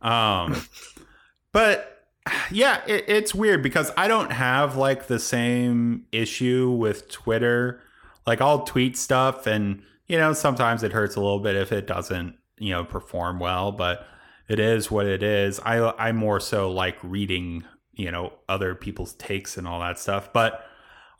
Um, 0.00 0.62
but 1.52 2.06
yeah, 2.50 2.82
it, 2.86 3.04
it's 3.08 3.34
weird 3.34 3.62
because 3.62 3.90
I 3.96 4.06
don't 4.06 4.30
have 4.30 4.76
like 4.76 5.08
the 5.08 5.18
same 5.18 6.06
issue 6.12 6.70
with 6.70 7.08
Twitter. 7.08 7.82
Like 8.24 8.40
I'll 8.40 8.62
tweet 8.62 8.96
stuff 8.96 9.48
and 9.48 9.82
you 10.06 10.16
know, 10.16 10.32
sometimes 10.32 10.82
it 10.82 10.92
hurts 10.92 11.16
a 11.16 11.20
little 11.20 11.40
bit 11.40 11.54
if 11.54 11.70
it 11.70 11.86
doesn't, 11.86 12.34
you 12.58 12.70
know, 12.70 12.82
perform 12.82 13.38
well, 13.38 13.72
but 13.72 14.06
it 14.48 14.58
is 14.58 14.90
what 14.90 15.06
it 15.06 15.22
is. 15.22 15.60
I 15.60 15.92
I 15.98 16.12
more 16.12 16.40
so 16.40 16.70
like 16.70 16.96
reading, 17.02 17.64
you 17.94 18.10
know, 18.10 18.32
other 18.48 18.74
people's 18.74 19.14
takes 19.14 19.56
and 19.56 19.68
all 19.68 19.80
that 19.80 19.98
stuff. 19.98 20.32
But 20.32 20.64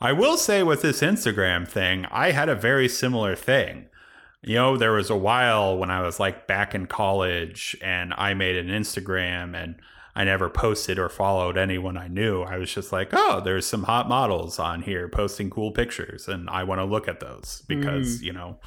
I 0.01 0.13
will 0.13 0.37
say 0.37 0.63
with 0.63 0.81
this 0.81 1.01
Instagram 1.01 1.67
thing, 1.67 2.05
I 2.09 2.31
had 2.31 2.49
a 2.49 2.55
very 2.55 2.87
similar 2.87 3.35
thing. 3.35 3.87
You 4.41 4.55
know, 4.55 4.77
there 4.77 4.93
was 4.93 5.09
a 5.09 5.17
while 5.17 5.77
when 5.77 5.91
I 5.91 6.01
was 6.01 6.19
like 6.19 6.47
back 6.47 6.73
in 6.73 6.87
college 6.87 7.75
and 7.81 8.13
I 8.17 8.33
made 8.33 8.55
an 8.55 8.67
Instagram 8.67 9.53
and 9.53 9.75
I 10.15 10.23
never 10.23 10.49
posted 10.49 10.97
or 10.97 11.09
followed 11.09 11.57
anyone 11.57 11.97
I 11.97 12.07
knew. 12.07 12.41
I 12.43 12.57
was 12.57 12.73
just 12.73 12.91
like, 12.91 13.09
oh, 13.11 13.41
there's 13.41 13.65
some 13.65 13.83
hot 13.83 14.09
models 14.09 14.59
on 14.59 14.81
here 14.81 15.07
posting 15.07 15.49
cool 15.49 15.71
pictures, 15.71 16.27
and 16.27 16.49
I 16.49 16.63
want 16.63 16.79
to 16.79 16.85
look 16.85 17.07
at 17.07 17.19
those 17.19 17.63
because 17.67 18.19
mm. 18.19 18.23
you 18.23 18.33
know, 18.33 18.59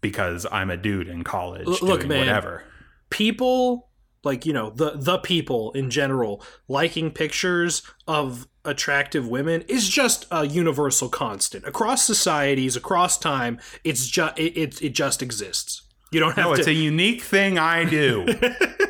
because 0.00 0.46
I'm 0.50 0.70
a 0.70 0.76
dude 0.76 1.08
in 1.08 1.22
college 1.24 1.66
L- 1.66 1.78
look, 1.82 2.06
man, 2.06 2.18
whatever. 2.18 2.64
People 3.08 3.89
like 4.22 4.44
you 4.46 4.52
know 4.52 4.70
the 4.70 4.92
the 4.96 5.18
people 5.18 5.72
in 5.72 5.90
general 5.90 6.42
liking 6.68 7.10
pictures 7.10 7.82
of 8.06 8.46
attractive 8.64 9.26
women 9.26 9.62
is 9.62 9.88
just 9.88 10.26
a 10.30 10.46
universal 10.46 11.08
constant 11.08 11.64
across 11.66 12.04
societies 12.04 12.76
across 12.76 13.18
time 13.18 13.58
it's 13.84 14.06
just 14.06 14.38
it, 14.38 14.56
it, 14.56 14.82
it 14.82 14.90
just 14.90 15.22
exists 15.22 15.82
you 16.10 16.18
don't 16.18 16.34
have 16.34 16.44
to 16.44 16.50
no, 16.50 16.54
to. 16.54 16.60
it's 16.60 16.68
a 16.68 16.72
unique 16.72 17.22
thing 17.22 17.58
I 17.58 17.84
do. 17.84 18.26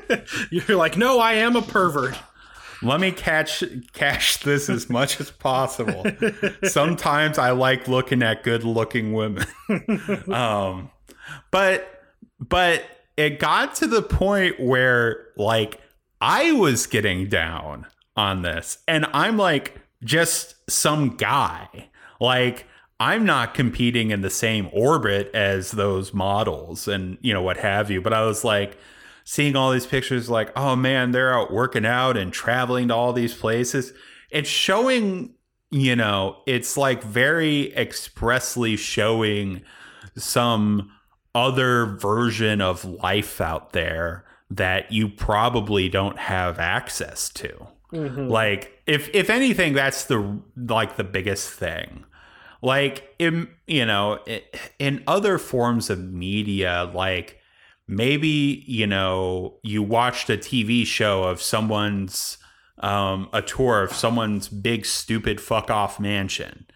You're 0.51 0.77
like, 0.77 0.97
no, 0.97 1.21
I 1.21 1.35
am 1.35 1.55
a 1.55 1.63
pervert. 1.63 2.17
Let 2.83 2.99
me 2.99 3.13
catch 3.13 3.63
cash 3.93 4.39
this 4.39 4.71
as 4.71 4.89
much 4.89 5.21
as 5.21 5.31
possible. 5.31 6.07
Sometimes 6.65 7.37
I 7.37 7.51
like 7.51 7.89
looking 7.89 8.23
at 8.23 8.43
good 8.43 8.65
looking 8.65 9.13
women. 9.13 9.45
um, 10.33 10.91
but 11.51 12.05
but 12.39 12.85
it 13.21 13.39
got 13.39 13.75
to 13.77 13.87
the 13.87 14.03
point 14.03 14.59
where 14.59 15.27
like 15.37 15.81
I 16.21 16.53
was 16.53 16.87
getting 16.87 17.29
down 17.29 17.87
on 18.17 18.43
this 18.43 18.79
and 18.89 19.07
I'm 19.13 19.37
like 19.37 19.81
just 20.03 20.55
some 20.71 21.17
guy. 21.17 21.91
Like 22.19 22.67
I'm 22.99 23.25
not 23.25 23.55
competing 23.55 24.11
in 24.11 24.23
the 24.23 24.31
same 24.31 24.69
orbit 24.73 25.31
as 25.35 25.71
those 25.71 26.15
models 26.15 26.89
and, 26.89 27.19
you 27.21 27.33
know, 27.33 27.43
what 27.43 27.59
have 27.59 27.91
you. 27.91 28.01
But 28.01 28.13
I 28.13 28.25
was 28.25 28.43
like, 28.43 28.79
seeing 29.25 29.55
all 29.55 29.71
these 29.71 29.87
pictures, 29.87 30.29
like, 30.29 30.51
oh 30.57 30.75
man, 30.75 31.13
they're 31.13 31.33
out 31.33 31.53
working 31.53 31.87
out 31.87 32.17
and 32.17 32.33
traveling 32.33 32.89
to 32.89 32.95
all 32.95 33.13
these 33.13 33.35
places. 33.35 33.93
It's 34.31 34.49
showing, 34.49 35.35
you 35.71 35.95
know, 35.95 36.43
it's 36.47 36.77
like 36.77 37.03
very 37.03 37.75
expressly 37.77 38.77
showing 38.77 39.63
some 40.17 40.91
other 41.35 41.87
version 41.87 42.61
of 42.61 42.85
life 42.85 43.41
out 43.41 43.73
there 43.73 44.25
that 44.51 44.91
you 44.91 45.09
probably 45.09 45.89
don't 45.89 46.19
have 46.19 46.59
access 46.59 47.29
to. 47.29 47.69
Mm-hmm. 47.93 48.29
Like 48.29 48.83
if 48.87 49.09
if 49.15 49.31
anything 49.31 49.73
that's 49.73 50.05
the 50.05 50.41
like 50.57 50.97
the 50.97 51.05
biggest 51.05 51.51
thing 51.51 52.05
like 52.63 53.15
in 53.19 53.49
you 53.67 53.87
know 53.87 54.19
in 54.79 55.03
other 55.07 55.39
forms 55.39 55.91
of 55.91 55.99
media 55.99 56.91
like 56.95 57.39
maybe 57.89 58.65
you 58.67 58.87
know 58.87 59.59
you 59.63 59.83
watched 59.83 60.29
a 60.31 60.37
tv 60.37 60.87
show 60.87 61.25
of 61.25 61.41
someone's 61.41 62.37
um, 62.79 63.29
a 63.35 63.43
tour 63.43 63.83
of 63.83 63.93
someone's 63.93 64.49
big 64.49 64.87
stupid 64.87 65.39
fuck 65.41 65.71
off 65.71 66.01
mansion 66.01 66.67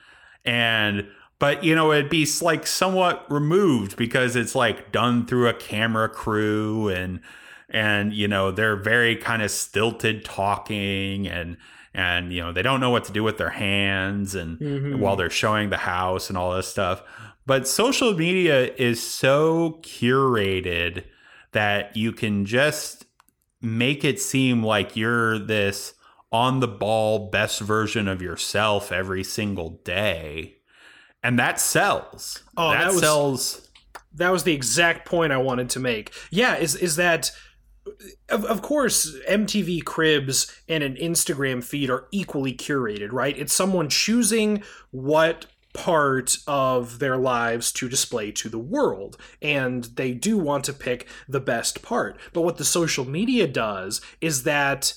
and 0.44 1.08
but 1.38 1.64
you 1.64 1.74
know 1.74 1.92
it'd 1.92 2.10
be 2.10 2.26
like 2.40 2.66
somewhat 2.66 3.26
removed 3.30 3.96
because 3.96 4.36
it's 4.36 4.54
like 4.54 4.92
done 4.92 5.26
through 5.26 5.48
a 5.48 5.54
camera 5.54 6.08
crew 6.08 6.88
and 6.88 7.20
and 7.68 8.12
you 8.12 8.28
know 8.28 8.50
they're 8.50 8.76
very 8.76 9.16
kind 9.16 9.42
of 9.42 9.50
stilted 9.50 10.24
talking 10.24 11.26
and 11.26 11.56
and 11.92 12.32
you 12.32 12.40
know 12.40 12.52
they 12.52 12.62
don't 12.62 12.80
know 12.80 12.90
what 12.90 13.04
to 13.04 13.12
do 13.12 13.22
with 13.22 13.38
their 13.38 13.50
hands 13.50 14.34
and 14.34 14.58
mm-hmm. 14.58 14.98
while 14.98 15.16
they're 15.16 15.30
showing 15.30 15.70
the 15.70 15.76
house 15.76 16.28
and 16.28 16.38
all 16.38 16.54
this 16.54 16.68
stuff 16.68 17.02
but 17.46 17.68
social 17.68 18.14
media 18.14 18.72
is 18.74 19.02
so 19.02 19.78
curated 19.82 21.04
that 21.52 21.96
you 21.96 22.12
can 22.12 22.44
just 22.44 23.06
make 23.60 24.04
it 24.04 24.20
seem 24.20 24.62
like 24.62 24.96
you're 24.96 25.38
this 25.38 25.94
on 26.32 26.60
the 26.60 26.68
ball 26.68 27.30
best 27.30 27.60
version 27.60 28.08
of 28.08 28.20
yourself 28.20 28.90
every 28.90 29.22
single 29.22 29.80
day 29.84 30.56
and 31.24 31.38
that 31.38 31.58
sells. 31.58 32.42
Oh 32.56 32.70
that, 32.70 32.84
that 32.84 32.92
was, 32.92 33.00
sells 33.00 33.70
that 34.14 34.30
was 34.30 34.44
the 34.44 34.54
exact 34.54 35.08
point 35.08 35.32
i 35.32 35.36
wanted 35.36 35.70
to 35.70 35.80
make. 35.80 36.12
Yeah 36.30 36.56
is 36.56 36.76
is 36.76 36.96
that 36.96 37.32
of, 38.30 38.44
of 38.46 38.62
course, 38.62 39.14
MTV 39.28 39.84
Cribs 39.84 40.50
and 40.68 40.82
an 40.82 40.94
Instagram 40.96 41.62
feed 41.62 41.90
are 41.90 42.08
equally 42.12 42.54
curated, 42.54 43.12
right? 43.12 43.36
It's 43.36 43.52
someone 43.52 43.90
choosing 43.90 44.62
what 44.90 45.46
part 45.74 46.38
of 46.46 47.00
their 47.00 47.16
lives 47.16 47.72
to 47.72 47.88
display 47.88 48.30
to 48.30 48.48
the 48.48 48.58
world 48.58 49.16
and 49.42 49.84
they 49.96 50.12
do 50.12 50.38
want 50.38 50.64
to 50.64 50.72
pick 50.72 51.08
the 51.28 51.40
best 51.40 51.82
part. 51.82 52.16
But 52.32 52.42
what 52.42 52.58
the 52.58 52.64
social 52.64 53.04
media 53.04 53.46
does 53.48 54.00
is 54.20 54.44
that 54.44 54.94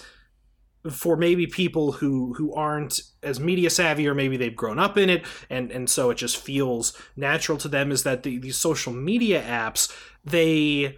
for 0.92 1.18
maybe 1.18 1.48
people 1.48 1.94
who 1.94 2.34
who 2.36 2.54
aren't 2.54 3.02
as 3.24 3.40
media 3.40 3.70
savvy 3.70 4.08
or 4.08 4.14
maybe 4.14 4.38
they've 4.38 4.56
grown 4.56 4.80
up 4.80 4.98
in 4.98 5.10
it 5.10 5.26
and 5.50 5.72
and 5.72 5.90
so 5.90 6.10
it 6.10 6.16
just 6.16 6.38
feels 6.38 6.94
natural 7.16 7.58
to 7.58 7.68
them 7.68 7.92
is 7.92 8.04
that 8.04 8.24
the, 8.24 8.38
these 8.38 8.58
social 8.58 8.94
media 8.94 9.42
apps 9.42 9.92
they 10.24 10.96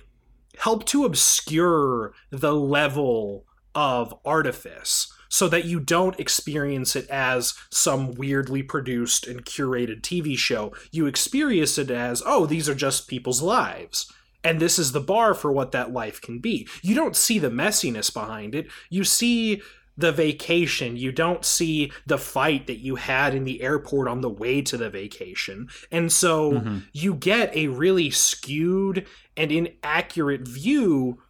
help 0.60 0.86
to 0.86 1.06
obscure 1.06 2.14
the 2.30 2.54
level 2.54 3.46
of 3.74 4.14
artifice 4.26 5.12
so 5.30 5.48
that 5.48 5.66
you 5.66 5.80
don't 5.80 6.20
experience 6.20 6.96
it 6.96 7.08
as 7.10 7.54
some 7.70 8.14
weirdly 8.16 8.64
produced 8.64 9.28
and 9.28 9.46
curated 9.46 10.02
TV 10.02 10.36
show. 10.36 10.74
You 10.92 11.06
experience 11.06 11.78
it 11.78 11.92
as, 11.92 12.24
oh, 12.26 12.48
these 12.48 12.68
are 12.68 12.76
just 12.76 13.08
people's 13.08 13.42
lives. 13.42 14.12
And 14.44 14.60
this 14.60 14.80
is 14.80 14.92
the 14.92 15.02
bar 15.02 15.34
for 15.34 15.52
what 15.52 15.72
that 15.74 15.92
life 15.92 16.22
can 16.22 16.40
be. 16.40 16.68
You 16.82 16.96
don't 16.96 17.16
see 17.16 17.40
the 17.40 17.50
messiness 17.50 18.14
behind 18.14 18.56
it. 18.56 18.68
You 18.90 19.04
see 19.04 19.62
the 19.98 20.12
vacation. 20.14 20.96
You 20.96 21.12
don't 21.12 21.44
see 21.44 21.92
the 22.06 22.18
fight 22.18 22.68
that 22.68 22.80
you 22.80 22.96
had 22.96 23.36
in 23.36 23.44
the 23.44 23.62
airport 23.62 24.08
on 24.08 24.22
the 24.22 24.30
way 24.30 24.62
to 24.62 24.78
the 24.78 24.90
vacation. 24.90 25.68
And 25.92 26.10
so 26.10 26.54
mm-hmm. 26.54 26.78
you 26.94 27.14
get 27.16 27.54
a 27.56 27.68
really 27.68 28.10
skewed 28.10 29.06
and 29.36 29.52
inaccurate 29.52 30.48
view 30.48 31.22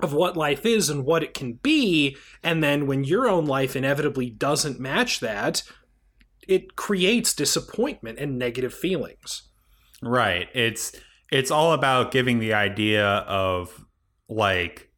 of 0.00 0.12
what 0.12 0.36
life 0.36 0.66
is 0.66 0.90
and 0.90 1.04
what 1.04 1.22
it 1.22 1.34
can 1.34 1.54
be. 1.54 2.16
And 2.42 2.64
then 2.64 2.88
when 2.88 3.04
your 3.04 3.28
own 3.28 3.46
life 3.46 3.76
inevitably 3.76 4.28
doesn't 4.28 4.80
match 4.80 5.20
that, 5.20 5.62
it 6.48 6.74
creates 6.74 7.32
disappointment 7.32 8.18
and 8.18 8.38
negative 8.38 8.74
feelings. 8.74 9.42
Right. 10.02 10.48
It's 10.52 10.92
it's 11.30 11.50
all 11.50 11.72
about 11.72 12.10
giving 12.10 12.38
the 12.38 12.54
idea 12.54 13.06
of 13.06 13.84
like 14.28 14.90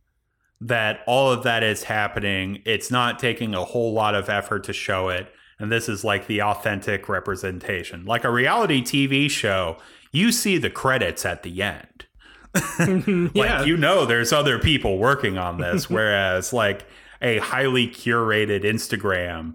that 0.61 1.01
all 1.07 1.31
of 1.31 1.43
that 1.43 1.63
is 1.63 1.85
happening. 1.85 2.63
It's 2.65 2.91
not 2.91 3.19
taking 3.19 3.55
a 3.55 3.65
whole 3.65 3.93
lot 3.93 4.15
of 4.15 4.29
effort 4.29 4.65
to 4.65 4.73
show 4.73 5.09
it. 5.09 5.33
And 5.59 5.73
this 5.73 5.89
is 5.89 6.05
like 6.05 6.27
the 6.27 6.43
authentic 6.43 7.09
representation. 7.09 8.05
Like 8.05 8.25
a 8.25 8.31
reality 8.31 8.83
TV 8.83 9.31
show, 9.31 9.79
you 10.13 10.33
see 10.33 10.59
the 10.59 10.71
credits 10.71 11.25
at 11.25 11.43
the 11.43 11.63
end. 11.63 12.07
like 12.79 13.35
yeah. 13.35 13.65
you 13.65 13.77
know 13.77 14.07
there's 14.07 14.33
other 14.33 14.59
people 14.59 14.97
working 14.97 15.37
on 15.37 15.59
this 15.59 15.91
whereas 15.91 16.55
like 16.55 16.87
a 17.21 17.39
highly 17.39 17.87
curated 17.87 18.65
Instagram 18.65 19.55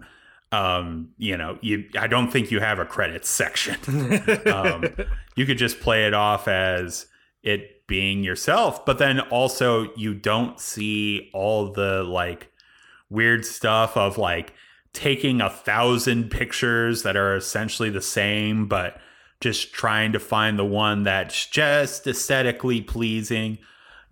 um, 0.52 1.10
you 1.18 1.36
know, 1.36 1.58
you 1.60 1.88
I 1.98 2.06
don't 2.06 2.30
think 2.30 2.50
you 2.50 2.60
have 2.60 2.78
a 2.78 2.84
credits 2.84 3.28
section. 3.28 3.76
um, 4.46 4.84
you 5.34 5.46
could 5.46 5.58
just 5.58 5.80
play 5.80 6.06
it 6.06 6.14
off 6.14 6.46
as 6.46 7.06
it 7.42 7.86
being 7.88 8.22
yourself 8.22 8.86
but 8.86 8.98
then 8.98 9.18
also 9.18 9.92
you 9.96 10.14
don't 10.14 10.60
see 10.60 11.28
all 11.34 11.72
the 11.72 12.04
like 12.04 12.52
weird 13.10 13.44
stuff 13.44 13.96
of 13.96 14.16
like 14.16 14.54
taking 14.92 15.40
a 15.40 15.50
thousand 15.50 16.30
pictures 16.30 17.02
that 17.02 17.16
are 17.16 17.36
essentially 17.36 17.90
the 17.90 18.02
same, 18.02 18.66
but 18.66 19.00
just 19.40 19.72
trying 19.72 20.12
to 20.12 20.20
find 20.20 20.58
the 20.58 20.64
one 20.64 21.02
that's 21.02 21.46
just 21.46 22.06
aesthetically 22.06 22.80
pleasing, 22.80 23.58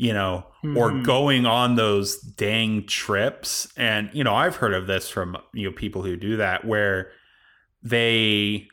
you 0.00 0.14
know, 0.14 0.46
or 0.74 0.90
Mhm. 0.90 1.04
going 1.04 1.44
on 1.44 1.74
those 1.74 2.16
dang 2.18 2.86
trips. 2.86 3.68
And, 3.76 4.08
you 4.14 4.24
know, 4.24 4.34
I've 4.34 4.56
heard 4.56 4.72
of 4.72 4.86
this 4.86 5.10
from, 5.10 5.36
you 5.52 5.68
know, 5.68 5.76
people 5.76 6.00
who 6.02 6.16
do 6.16 6.38
that 6.38 6.64
where 6.64 7.12
they 7.82 8.66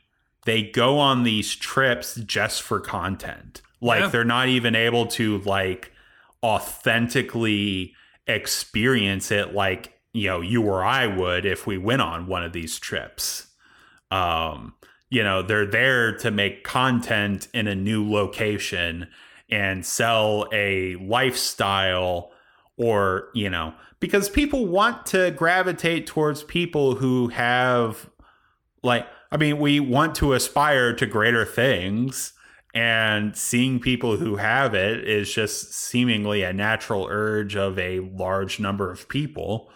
they 0.45 0.63
go 0.63 0.97
on 0.97 1.23
these 1.23 1.53
trips 1.53 2.15
just 2.15 2.61
for 2.61 2.79
content. 2.79 3.61
Like 3.81 4.03
Yeah. 4.03 4.07
they're 4.07 4.23
not 4.23 4.47
even 4.47 4.73
able 4.73 5.05
to 5.07 5.39
like 5.39 5.91
authentically 6.41 7.93
experience 8.27 9.29
it 9.29 9.53
like, 9.53 9.99
you 10.13 10.29
know, 10.29 10.39
you 10.39 10.61
or 10.61 10.81
I 10.81 11.07
would 11.07 11.45
if 11.45 11.67
we 11.67 11.77
went 11.77 12.01
on 12.01 12.27
one 12.27 12.43
of 12.45 12.53
these 12.53 12.79
trips. 12.79 13.47
Um, 14.11 14.75
you 15.09 15.23
know, 15.23 15.41
they're 15.41 15.65
there 15.65 16.17
to 16.19 16.31
make 16.31 16.63
content 16.63 17.49
in 17.53 17.67
a 17.67 17.75
new 17.75 18.09
location 18.09 19.07
and 19.49 19.85
sell 19.85 20.47
a 20.51 20.95
lifestyle 20.95 22.31
or, 22.77 23.29
you 23.33 23.49
know, 23.49 23.73
because 23.99 24.29
people 24.29 24.67
want 24.67 25.05
to 25.07 25.31
gravitate 25.31 26.05
towards 26.05 26.43
people 26.43 26.95
who 26.95 27.29
have 27.29 28.09
like 28.83 29.07
I 29.31 29.37
mean, 29.37 29.59
we 29.59 29.79
want 29.79 30.15
to 30.15 30.33
aspire 30.33 30.93
to 30.93 31.05
greater 31.05 31.45
things, 31.45 32.33
and 32.73 33.35
seeing 33.35 33.79
people 33.79 34.17
who 34.17 34.35
have 34.37 34.73
it 34.73 35.07
is 35.07 35.33
just 35.33 35.73
seemingly 35.73 36.43
a 36.43 36.53
natural 36.53 37.07
urge 37.09 37.55
of 37.55 37.77
a 37.79 37.99
large 37.99 38.59
number 38.59 38.91
of 38.91 39.09
people. 39.09 39.69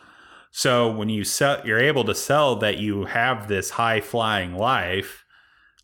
So 0.52 0.92
when 0.92 1.10
you 1.10 1.24
sell, 1.24 1.66
you're 1.66 1.80
able 1.80 2.04
to 2.06 2.16
sell 2.16 2.58
that 2.58 2.78
you 2.78 3.06
have 3.06 3.48
this 3.48 3.72
high 3.72 4.02
flying 4.02 4.56
life. 4.56 5.21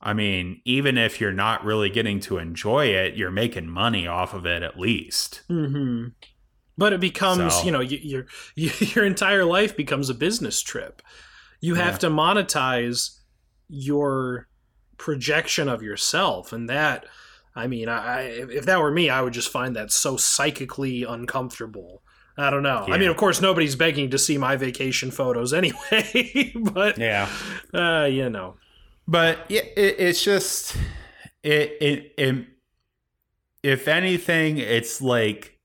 I 0.01 0.13
mean, 0.13 0.61
even 0.63 0.97
if 0.97 1.19
you're 1.19 1.31
not 1.33 1.65
really 1.65 1.89
getting 1.89 2.19
to 2.21 2.37
enjoy 2.37 2.87
it, 2.87 3.15
you're 3.15 3.31
making 3.31 3.67
money 3.67 4.05
off 4.05 4.33
of 4.33 4.45
it 4.45 4.61
at 4.63 4.77
least. 4.79 5.41
hmm 5.47 6.09
But 6.77 6.93
it 6.93 6.99
becomes, 6.99 7.55
So- 7.55 7.63
you 7.63 7.71
know, 7.71 7.79
your 7.81 8.27
your 8.55 9.05
entire 9.05 9.43
life 9.45 9.75
becomes 9.75 10.09
a 10.09 10.13
business 10.13 10.61
trip. 10.61 11.01
You 11.61 11.75
have 11.75 11.93
Yeah. 11.93 11.97
to 11.99 12.09
monetize 12.09 13.17
your 13.69 14.47
projection 14.97 15.67
of 15.69 15.81
yourself, 15.81 16.53
and 16.53 16.69
that, 16.69 17.05
I 17.55 17.67
mean, 17.67 17.89
I, 17.89 17.97
I 17.97 18.21
if 18.21 18.65
that 18.65 18.79
were 18.79 18.91
me, 18.91 19.09
I 19.09 19.21
would 19.21 19.33
just 19.33 19.49
find 19.51 19.75
that 19.75 19.91
so 19.91 20.17
psychically 20.17 21.03
uncomfortable. 21.03 22.03
I 22.37 22.51
don't 22.51 22.61
know. 22.61 22.85
I 22.87 22.99
mean, 22.99 23.09
of 23.09 23.17
course, 23.17 23.41
nobody's 23.41 23.75
begging 23.75 24.11
to 24.11 24.19
see 24.19 24.37
my 24.37 24.55
vacation 24.57 25.09
photos 25.09 25.53
anyway, 25.61 26.53
but 26.55 26.99
Yeah. 26.99 27.27
uh, 27.73 28.05
you 28.05 28.29
know, 28.29 28.57
but 29.07 29.39
yeah, 29.49 29.61
it, 29.75 29.95
it's 29.99 30.23
just 30.23 30.75
it, 31.43 31.77
it 31.79 32.13
it 32.17 32.45
if 33.63 33.87
anything 33.87 34.57
it's 34.57 35.01
like 35.01 35.59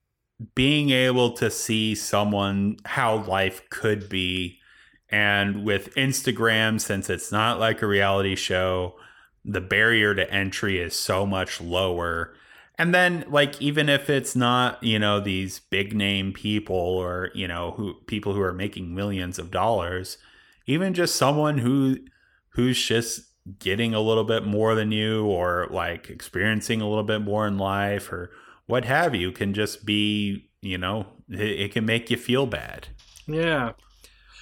being 0.54 0.90
able 0.90 1.32
to 1.32 1.50
see 1.50 1.94
someone 1.94 2.76
how 2.84 3.24
life 3.24 3.68
could 3.70 4.08
be. 4.08 4.58
And 5.08 5.66
with 5.66 5.94
instagram 5.94 6.80
since 6.80 7.10
it's 7.10 7.30
not 7.30 7.60
like 7.60 7.82
a 7.82 7.86
reality 7.86 8.34
show 8.34 8.94
the 9.44 9.60
barrier 9.60 10.14
to 10.14 10.32
entry 10.32 10.78
is 10.78 10.94
so 10.94 11.26
much 11.26 11.60
lower. 11.60 12.32
And 12.78 12.94
then 12.94 13.26
like 13.28 13.60
even 13.60 13.90
if 13.90 14.08
it's 14.08 14.34
not 14.34 14.82
you 14.82 14.98
know 14.98 15.20
these 15.20 15.60
big 15.60 15.94
name 15.94 16.32
people 16.32 16.76
or 16.76 17.30
you 17.34 17.46
know 17.46 17.72
who 17.72 17.94
people 18.06 18.32
who 18.32 18.40
are 18.40 18.54
making 18.54 18.94
millions 18.94 19.38
of 19.38 19.50
dollars 19.50 20.16
even 20.66 20.94
just 20.94 21.16
someone 21.16 21.58
who 21.58 21.98
who's 22.54 22.82
just 22.82 23.31
getting 23.58 23.94
a 23.94 24.00
little 24.00 24.24
bit 24.24 24.44
more 24.46 24.74
than 24.74 24.92
you 24.92 25.26
or 25.26 25.66
like 25.70 26.08
experiencing 26.08 26.80
a 26.80 26.88
little 26.88 27.04
bit 27.04 27.20
more 27.20 27.46
in 27.46 27.58
life 27.58 28.12
or 28.12 28.30
what 28.66 28.84
have 28.84 29.14
you 29.14 29.32
can 29.32 29.52
just 29.52 29.84
be 29.84 30.48
you 30.60 30.78
know 30.78 31.06
it, 31.28 31.40
it 31.40 31.72
can 31.72 31.84
make 31.84 32.10
you 32.10 32.16
feel 32.16 32.46
bad 32.46 32.88
Yeah. 33.26 33.72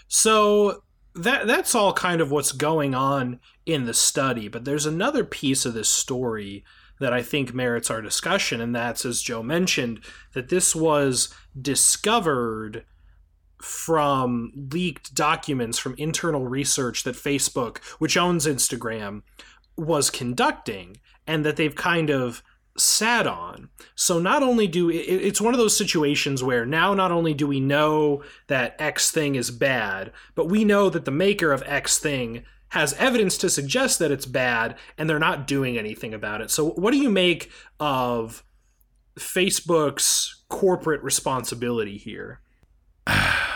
So 0.09 0.83
that 1.15 1.47
that's 1.47 1.75
all 1.75 1.93
kind 1.93 2.21
of 2.21 2.31
what's 2.31 2.53
going 2.53 2.95
on 2.95 3.41
in 3.67 3.87
the 3.87 3.95
study, 3.95 4.49
but 4.49 4.65
there's 4.65 4.87
another 4.87 5.25
piece 5.25 5.65
of 5.65 5.75
this 5.75 5.89
story 5.89 6.65
that 6.99 7.13
I 7.13 7.23
think 7.23 7.55
merits 7.55 7.91
our 7.91 8.03
discussion, 8.03 8.61
and 8.61 8.75
that's 8.75 9.05
as 9.05 9.23
Joe 9.23 9.43
mentioned, 9.43 10.01
that 10.35 10.49
this 10.49 10.75
was 10.75 11.35
discovered 11.61 12.85
from 13.63 14.53
leaked 14.73 15.15
documents 15.15 15.79
from 15.79 15.95
internal 15.99 16.47
research 16.47 17.05
that 17.05 17.15
Facebook, 17.15 17.79
which 17.99 18.17
owns 18.17 18.47
Instagram, 18.47 19.23
was 19.77 20.11
conducting, 20.11 20.97
and 21.27 21.45
that 21.45 21.57
they've 21.57 21.75
kind 21.75 22.11
of 22.11 22.43
sat 22.77 23.27
on. 23.27 23.69
So 23.95 24.19
not 24.19 24.43
only 24.43 24.67
do 24.67 24.91
it, 24.91 24.95
it's 24.95 25.41
one 25.41 25.55
of 25.55 25.59
those 25.59 25.77
situations 25.77 26.43
where 26.43 26.65
now 26.65 26.95
not 26.95 27.13
only 27.13 27.35
do 27.35 27.47
we 27.47 27.61
know 27.61 28.23
that 28.47 28.77
X 28.79 29.11
thing 29.11 29.35
is 29.35 29.51
bad, 29.51 30.13
but 30.35 30.49
we 30.49 30.65
know 30.65 30.89
that 30.91 31.05
the 31.05 31.11
maker 31.11 31.53
of 31.53 31.63
X 31.67 31.99
thing 31.99 32.45
has 32.71 32.95
evidence 32.95 33.37
to 33.39 33.51
suggest 33.51 33.99
that 33.99 34.13
it's 34.13 34.27
bad 34.27 34.77
and 34.97 35.11
they're 35.11 35.19
not 35.19 35.47
doing 35.47 35.77
anything 35.77 36.15
about 36.15 36.41
it. 36.41 36.51
So 36.51 36.71
what 36.71 36.93
do 36.93 36.99
you 36.99 37.11
make 37.11 37.51
of 37.79 38.45
Facebook's 39.19 40.45
corporate 40.49 41.03
responsibility 41.03 41.99
here? 41.99 42.41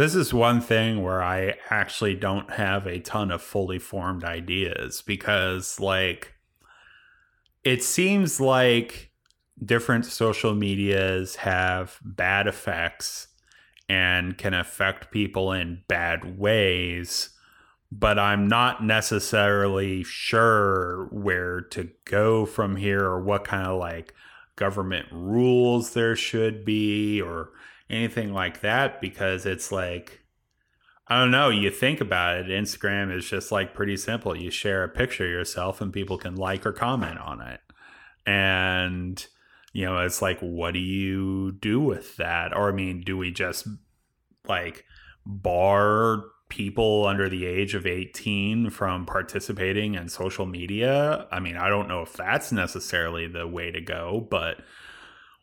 this 0.00 0.14
is 0.14 0.32
one 0.32 0.62
thing 0.62 1.02
where 1.02 1.22
i 1.22 1.54
actually 1.68 2.14
don't 2.14 2.52
have 2.52 2.86
a 2.86 3.00
ton 3.00 3.30
of 3.30 3.42
fully 3.42 3.78
formed 3.78 4.24
ideas 4.24 5.02
because 5.02 5.78
like 5.78 6.32
it 7.64 7.82
seems 7.82 8.40
like 8.40 9.10
different 9.62 10.06
social 10.06 10.54
medias 10.54 11.36
have 11.36 11.98
bad 12.02 12.46
effects 12.46 13.28
and 13.90 14.38
can 14.38 14.54
affect 14.54 15.10
people 15.10 15.52
in 15.52 15.82
bad 15.86 16.38
ways 16.38 17.30
but 17.92 18.18
i'm 18.18 18.48
not 18.48 18.82
necessarily 18.82 20.02
sure 20.02 21.08
where 21.12 21.60
to 21.60 21.90
go 22.06 22.46
from 22.46 22.76
here 22.76 23.04
or 23.04 23.20
what 23.22 23.44
kind 23.44 23.66
of 23.66 23.78
like 23.78 24.14
government 24.56 25.06
rules 25.12 25.92
there 25.92 26.16
should 26.16 26.64
be 26.64 27.20
or 27.20 27.50
anything 27.90 28.32
like 28.32 28.60
that 28.60 29.00
because 29.00 29.44
it's 29.46 29.70
like 29.70 30.20
I 31.08 31.18
don't 31.18 31.32
know, 31.32 31.48
you 31.48 31.70
think 31.70 32.00
about 32.00 32.36
it, 32.36 32.46
Instagram 32.46 33.14
is 33.14 33.28
just 33.28 33.50
like 33.50 33.74
pretty 33.74 33.96
simple. 33.96 34.36
You 34.36 34.50
share 34.50 34.84
a 34.84 34.88
picture 34.88 35.24
of 35.24 35.30
yourself 35.30 35.80
and 35.80 35.92
people 35.92 36.16
can 36.16 36.36
like 36.36 36.64
or 36.64 36.72
comment 36.72 37.18
on 37.18 37.40
it. 37.40 37.60
And 38.24 39.26
you 39.72 39.84
know, 39.84 39.98
it's 39.98 40.22
like 40.22 40.38
what 40.40 40.74
do 40.74 40.80
you 40.80 41.52
do 41.52 41.80
with 41.80 42.16
that? 42.16 42.56
Or 42.56 42.68
I 42.68 42.72
mean, 42.72 43.00
do 43.00 43.16
we 43.16 43.32
just 43.32 43.66
like 44.46 44.84
bar 45.26 46.22
people 46.48 47.06
under 47.06 47.28
the 47.28 47.46
age 47.46 47.74
of 47.74 47.86
18 47.86 48.70
from 48.70 49.06
participating 49.06 49.94
in 49.94 50.08
social 50.08 50.46
media? 50.46 51.26
I 51.32 51.40
mean, 51.40 51.56
I 51.56 51.68
don't 51.68 51.88
know 51.88 52.02
if 52.02 52.12
that's 52.12 52.52
necessarily 52.52 53.26
the 53.26 53.46
way 53.48 53.70
to 53.70 53.80
go, 53.80 54.26
but 54.30 54.58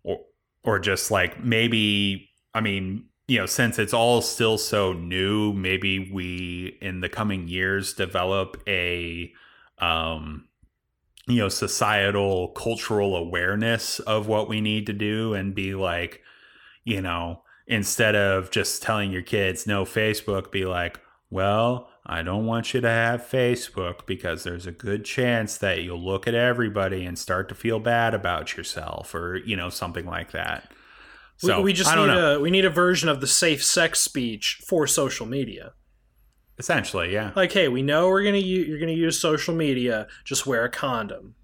or 0.04 0.20
or 0.64 0.80
just 0.80 1.12
like 1.12 1.43
maybe 1.43 2.30
I 2.54 2.62
mean, 2.62 3.06
you 3.28 3.39
know, 3.39 3.45
since 3.45 3.78
it's 3.78 3.93
all 3.93 4.22
still 4.22 4.58
so 4.58 4.93
new, 4.93 5.54
maybe 5.54 6.12
we 6.12 6.78
in 6.82 7.02
the 7.02 7.10
coming 7.10 7.48
years 7.48 7.93
develop 7.93 8.62
a 8.68 9.32
um 9.80 10.48
you 11.28 11.39
know, 11.39 11.50
societal 11.50 12.50
cultural 12.50 13.16
awareness 13.16 14.00
of 14.00 14.28
what 14.28 14.48
we 14.48 14.62
need 14.62 14.86
to 14.86 14.93
do 14.93 15.34
and 15.34 15.54
be 15.54 15.76
like, 15.76 16.22
you 16.86 17.02
know, 17.02 17.43
instead 17.68 18.16
of 18.16 18.50
just 18.50 18.82
telling 18.82 19.12
your 19.12 19.22
kids 19.22 19.68
no 19.68 19.84
Facebook, 19.84 20.52
be 20.52 20.66
like, 20.66 21.02
well, 21.30 21.89
I 22.06 22.22
don't 22.22 22.45
want 22.45 22.74
you 22.74 22.80
to 22.80 22.89
have 22.89 23.28
Facebook 23.28 24.06
because 24.06 24.43
there's 24.45 24.66
a 24.66 24.72
good 24.72 25.04
chance 25.04 25.58
that 25.58 25.84
you'll 25.84 26.04
look 26.04 26.26
at 26.28 26.34
everybody 26.34 27.06
and 27.06 27.20
start 27.20 27.50
to 27.50 27.56
feel 27.56 27.82
bad 27.82 28.14
about 28.14 28.56
yourself 28.56 29.14
or, 29.14 29.36
you 29.36 29.58
know, 29.58 29.70
something 29.70 30.06
like 30.06 30.32
that. 30.32 30.72
So 31.38 31.57
we, 31.57 31.65
we 31.65 31.73
just 31.73 31.95
need 31.95 32.07
know. 32.07 32.38
a 32.38 32.39
we 32.39 32.49
need 32.49 32.65
a 32.65 32.69
version 32.69 33.09
of 33.09 33.21
the 33.21 33.27
safe 33.27 33.63
sex 33.63 33.99
speech 33.99 34.61
for 34.67 34.88
social 34.88 35.25
media. 35.25 35.73
Essentially, 36.59 37.13
yeah. 37.13 37.31
Like, 37.35 37.51
hey, 37.51 37.67
we 37.67 37.83
know 37.83 38.09
we're 38.09 38.23
gonna 38.23 38.38
u- 38.38 38.63
you're 38.63 38.79
gonna 38.79 38.91
use 38.91 39.19
social 39.21 39.53
media. 39.53 40.07
Just 40.25 40.47
wear 40.47 40.63
a 40.65 40.69
condom. 40.69 41.35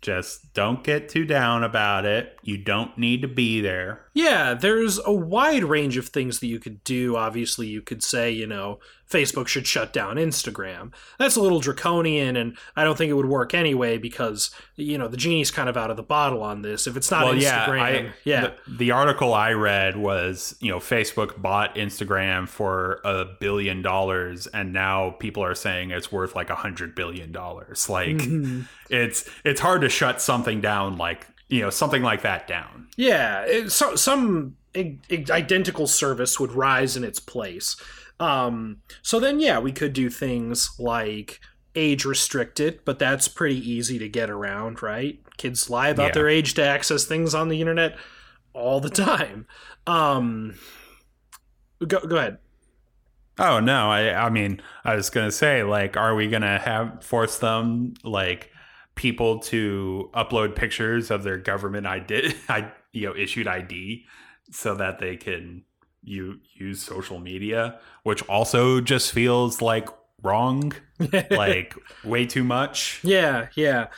Just 0.00 0.52
don't 0.52 0.84
get 0.84 1.08
too 1.08 1.24
down 1.24 1.64
about 1.64 2.04
it. 2.04 2.38
You 2.42 2.58
don't 2.58 2.96
need 2.98 3.22
to 3.22 3.28
be 3.28 3.60
there. 3.60 4.07
Yeah, 4.14 4.54
there's 4.54 4.98
a 5.04 5.12
wide 5.12 5.64
range 5.64 5.96
of 5.96 6.08
things 6.08 6.40
that 6.40 6.46
you 6.46 6.58
could 6.58 6.82
do. 6.84 7.16
Obviously, 7.16 7.66
you 7.66 7.82
could 7.82 8.02
say, 8.02 8.30
you 8.30 8.46
know, 8.46 8.80
Facebook 9.08 9.46
should 9.48 9.66
shut 9.66 9.92
down 9.92 10.16
Instagram. 10.16 10.92
That's 11.18 11.36
a 11.36 11.40
little 11.40 11.60
draconian, 11.60 12.36
and 12.36 12.56
I 12.76 12.84
don't 12.84 12.96
think 12.98 13.10
it 13.10 13.14
would 13.14 13.26
work 13.28 13.54
anyway 13.54 13.96
because 13.96 14.50
you 14.76 14.98
know 14.98 15.08
the 15.08 15.16
genie's 15.16 15.50
kind 15.50 15.68
of 15.68 15.76
out 15.76 15.90
of 15.90 15.96
the 15.96 16.02
bottle 16.02 16.42
on 16.42 16.62
this. 16.62 16.86
If 16.86 16.96
it's 16.96 17.10
not 17.10 17.24
well, 17.24 17.34
Instagram, 17.34 17.40
yeah, 17.42 17.82
I, 17.82 18.12
yeah. 18.24 18.40
The, 18.66 18.76
the 18.76 18.90
article 18.90 19.32
I 19.32 19.52
read 19.52 19.96
was, 19.96 20.56
you 20.60 20.70
know, 20.70 20.78
Facebook 20.78 21.40
bought 21.40 21.74
Instagram 21.76 22.48
for 22.48 23.00
a 23.04 23.24
billion 23.24 23.80
dollars, 23.82 24.46
and 24.48 24.72
now 24.72 25.10
people 25.10 25.42
are 25.42 25.54
saying 25.54 25.90
it's 25.90 26.12
worth 26.12 26.34
like 26.34 26.50
a 26.50 26.56
hundred 26.56 26.94
billion 26.94 27.32
dollars. 27.32 27.88
Like, 27.88 28.16
Mhm. 28.18 28.66
it's 28.90 29.28
it's 29.44 29.60
hard 29.60 29.80
to 29.82 29.88
shut 29.88 30.20
something 30.20 30.60
down 30.60 30.98
like 30.98 31.26
you 31.48 31.60
know 31.62 31.70
something 31.70 32.02
like 32.02 32.22
that 32.22 32.46
down. 32.46 32.87
Yeah, 32.98 33.42
it, 33.44 33.70
so, 33.70 33.94
some 33.94 34.56
i- 34.76 34.98
identical 35.10 35.86
service 35.86 36.40
would 36.40 36.50
rise 36.52 36.96
in 36.96 37.04
its 37.04 37.20
place. 37.20 37.76
Um, 38.18 38.78
so 39.02 39.20
then, 39.20 39.38
yeah, 39.38 39.60
we 39.60 39.70
could 39.70 39.92
do 39.92 40.10
things 40.10 40.70
like 40.80 41.38
age 41.76 42.04
restricted, 42.04 42.80
but 42.84 42.98
that's 42.98 43.28
pretty 43.28 43.56
easy 43.70 44.00
to 44.00 44.08
get 44.08 44.30
around, 44.30 44.82
right? 44.82 45.20
Kids 45.36 45.70
lie 45.70 45.90
about 45.90 46.08
Yeah. 46.08 46.12
their 46.14 46.28
age 46.28 46.54
to 46.54 46.64
access 46.64 47.04
things 47.04 47.36
on 47.36 47.48
the 47.48 47.60
internet 47.60 47.96
all 48.52 48.80
the 48.80 48.90
time. 48.90 49.46
Um, 49.86 50.56
go 51.86 52.00
go 52.00 52.16
ahead. 52.16 52.38
Oh 53.38 53.60
no, 53.60 53.88
I 53.90 54.26
I 54.26 54.30
mean 54.30 54.60
I 54.84 54.96
was 54.96 55.10
gonna 55.10 55.30
say 55.30 55.62
like, 55.62 55.96
are 55.96 56.16
we 56.16 56.26
gonna 56.26 56.58
have 56.58 57.04
force 57.04 57.38
them 57.38 57.94
like 58.02 58.50
people 58.96 59.38
to 59.38 60.10
upload 60.14 60.56
pictures 60.56 61.12
of 61.12 61.22
their 61.22 61.38
government 61.38 61.86
ID, 61.86 62.34
I 62.48 62.72
you 62.92 63.06
know 63.06 63.14
issued 63.16 63.46
ID 63.46 64.04
so 64.50 64.74
that 64.74 64.98
they 64.98 65.16
can 65.16 65.64
you 66.02 66.38
use 66.54 66.82
social 66.82 67.18
media, 67.18 67.78
which 68.04 68.22
also 68.28 68.80
just 68.80 69.12
feels 69.12 69.60
like 69.60 69.88
wrong, 70.22 70.72
like 71.30 71.74
way 72.04 72.24
too 72.24 72.44
much. 72.44 73.00
Yeah, 73.02 73.48
yeah. 73.54 73.88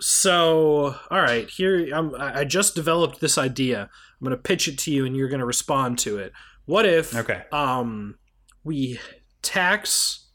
So, 0.00 0.96
all 1.10 1.20
right, 1.20 1.48
here 1.48 1.88
I'm, 1.94 2.14
I 2.16 2.44
just 2.44 2.74
developed 2.74 3.20
this 3.20 3.38
idea. 3.38 3.82
I'm 3.82 4.24
going 4.24 4.36
to 4.36 4.42
pitch 4.42 4.68
it 4.68 4.78
to 4.80 4.90
you, 4.90 5.06
and 5.06 5.16
you're 5.16 5.28
going 5.28 5.40
to 5.40 5.46
respond 5.46 5.98
to 6.00 6.18
it. 6.18 6.32
What 6.66 6.86
if 6.86 7.14
Okay. 7.14 7.42
um, 7.52 8.16
we 8.64 8.98
tax 9.42 10.28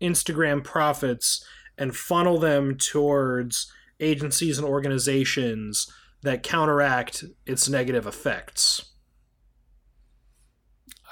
Instagram 0.00 0.62
profits 0.64 1.44
and 1.76 1.94
funnel 1.94 2.38
them 2.38 2.76
towards 2.76 3.70
agencies 4.00 4.58
and 4.58 4.66
organizations 4.66 5.90
that 6.26 6.42
counteract 6.42 7.24
its 7.46 7.68
negative 7.68 8.06
effects? 8.06 8.84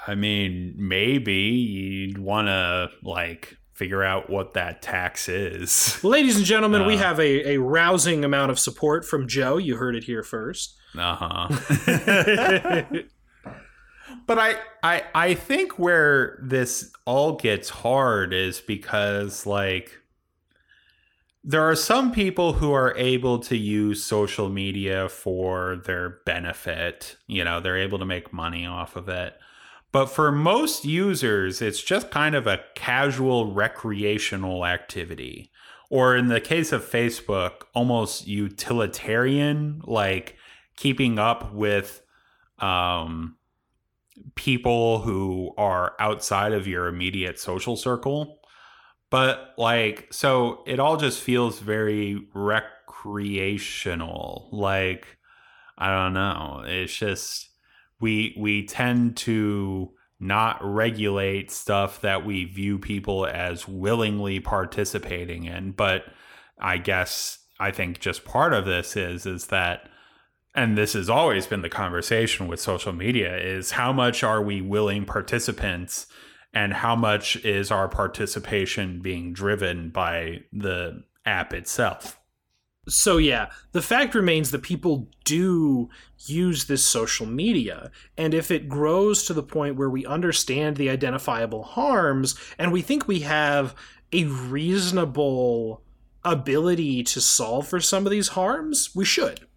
I 0.07 0.13
mean, 0.15 0.75
maybe 0.77 1.33
you'd 1.33 2.19
want 2.19 2.47
to 2.47 2.89
like 3.03 3.57
figure 3.73 4.03
out 4.03 4.29
what 4.29 4.53
that 4.53 4.81
tax 4.81 5.27
is. 5.27 6.01
Ladies 6.03 6.37
and 6.37 6.45
gentlemen, 6.45 6.85
we 6.85 6.93
Uh. 6.95 6.99
have 6.99 7.19
a, 7.19 7.53
a 7.55 7.57
rousing 7.57 8.23
amount 8.23 8.51
of 8.51 8.59
support 8.59 9.03
from 9.05 9.27
Joe. 9.27 9.57
You 9.57 9.75
heard 9.77 9.95
it 9.95 10.03
here 10.05 10.23
first. 10.23 10.75
Uh 10.97 11.15
huh. 11.15 11.47
but 14.27 14.39
I, 14.39 14.55
I, 14.83 15.03
I 15.13 15.33
think 15.33 15.77
where 15.77 16.39
this 16.41 16.91
all 17.05 17.33
gets 17.35 17.69
hard 17.69 18.33
is 18.33 18.61
because 18.61 19.45
like 19.45 19.91
there 21.47 21.61
are 21.61 21.75
some 21.75 22.11
people 22.11 22.53
who 22.53 22.73
are 22.73 22.97
able 22.97 23.37
to 23.37 23.55
use 23.55 24.03
social 24.03 24.49
media 24.49 25.07
for 25.07 25.75
their 25.85 26.17
benefit. 26.25 27.17
You 27.27 27.43
know, 27.43 27.59
they're 27.59 27.77
able 27.77 27.99
to 27.99 28.05
make 28.05 28.33
money 28.33 28.65
off 28.65 28.95
of 28.95 29.07
it. 29.09 29.37
But 29.91 30.07
for 30.07 30.31
most 30.31 30.85
users, 30.85 31.61
it's 31.61 31.83
just 31.83 32.09
kind 32.09 32.33
of 32.33 32.47
a 32.47 32.61
casual 32.73 33.53
recreational 33.53 34.65
activity. 34.65 35.51
Or 35.91 36.17
in 36.17 36.29
the 36.29 36.41
case 36.41 36.71
of 36.71 36.83
Facebook, 36.83 37.61
almost 37.75 38.25
utilitarian, 38.27 39.83
like 39.85 40.37
keeping 40.75 41.19
up 41.19 41.53
with 41.53 42.01
um, 42.57 43.37
people 44.33 44.99
who 45.01 45.53
are 45.59 45.93
outside 45.99 46.53
of 46.53 46.65
your 46.65 46.87
immediate 46.87 47.39
social 47.39 47.75
circle. 47.75 48.39
But 49.09 49.53
like, 49.57 50.07
so 50.11 50.63
it 50.65 50.79
all 50.79 50.97
just 50.97 51.21
feels 51.21 51.59
very 51.59 52.27
recreational. 52.33 54.49
Like, 54.51 55.17
I 55.77 55.89
don't 55.89 56.13
know. 56.13 56.63
It's 56.65 56.95
just 56.95 57.49
we 57.99 58.35
we 58.37 58.65
tend 58.65 59.17
to 59.17 59.91
not 60.19 60.57
regulate 60.61 61.51
stuff 61.51 62.01
that 62.01 62.25
we 62.25 62.45
view 62.45 62.79
people 62.79 63.25
as 63.25 63.67
willingly 63.67 64.39
participating 64.39 65.45
in. 65.45 65.71
But 65.71 66.05
I 66.59 66.77
guess 66.77 67.39
I 67.59 67.71
think 67.71 67.99
just 67.99 68.25
part 68.25 68.53
of 68.53 68.65
this 68.65 68.95
is 68.95 69.25
is 69.25 69.47
that 69.47 69.89
and 70.53 70.77
this 70.77 70.93
has 70.93 71.09
always 71.09 71.47
been 71.47 71.61
the 71.61 71.69
conversation 71.69 72.47
with 72.47 72.61
social 72.61 72.93
media 72.93 73.37
is 73.37 73.71
how 73.71 73.91
much 73.91 74.23
are 74.23 74.41
we 74.41 74.61
willing 74.61 75.05
participants 75.05 76.07
and 76.55 76.73
how 76.73 76.95
much 76.95 77.35
is 77.45 77.69
our 77.69 77.87
participation 77.87 79.01
being 79.01 79.33
driven 79.33 79.89
by 79.89 80.39
the 80.53 81.03
app 81.25 81.53
itself 81.53 82.19
So 82.87 83.17
yeah, 83.17 83.49
the 83.71 83.81
fact 83.81 84.13
remains 84.13 84.51
that 84.51 84.61
people 84.61 85.09
do 85.23 85.89
use 86.27 86.65
this 86.65 86.85
social 86.85 87.25
media, 87.25 87.91
and 88.17 88.33
if 88.33 88.51
it 88.51 88.69
grows 88.69 89.25
to 89.25 89.33
the 89.33 89.43
point 89.43 89.75
where 89.75 89.89
we 89.89 90.05
understand 90.05 90.77
the 90.77 90.89
identifiable 90.89 91.63
harms 91.63 92.35
and 92.59 92.71
we 92.71 92.81
think 92.81 93.07
we 93.07 93.21
have 93.21 93.73
a 94.13 94.25
reasonable 94.25 95.81
ability 96.23 97.03
to 97.03 97.21
solve 97.21 97.67
for 97.67 97.79
some 97.79 98.05
of 98.05 98.11
these 98.11 98.29
harms, 98.29 98.91
we 98.95 99.05
should. 99.05 99.47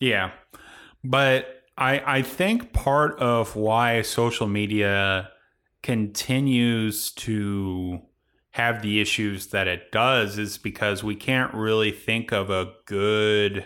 Yeah. 0.00 0.30
But 1.04 1.46
I 1.76 2.18
I 2.18 2.22
think 2.22 2.72
part 2.72 3.18
of 3.18 3.56
why 3.56 4.02
social 4.02 4.46
media 4.46 5.30
continues 5.82 7.10
to 7.12 8.00
have 8.50 8.82
the 8.82 9.00
issues 9.00 9.48
that 9.48 9.68
it 9.68 9.92
does 9.92 10.38
is 10.38 10.58
because 10.58 11.04
we 11.04 11.14
can't 11.14 11.54
really 11.54 11.92
think 11.92 12.32
of 12.32 12.50
a 12.50 12.72
good 12.86 13.64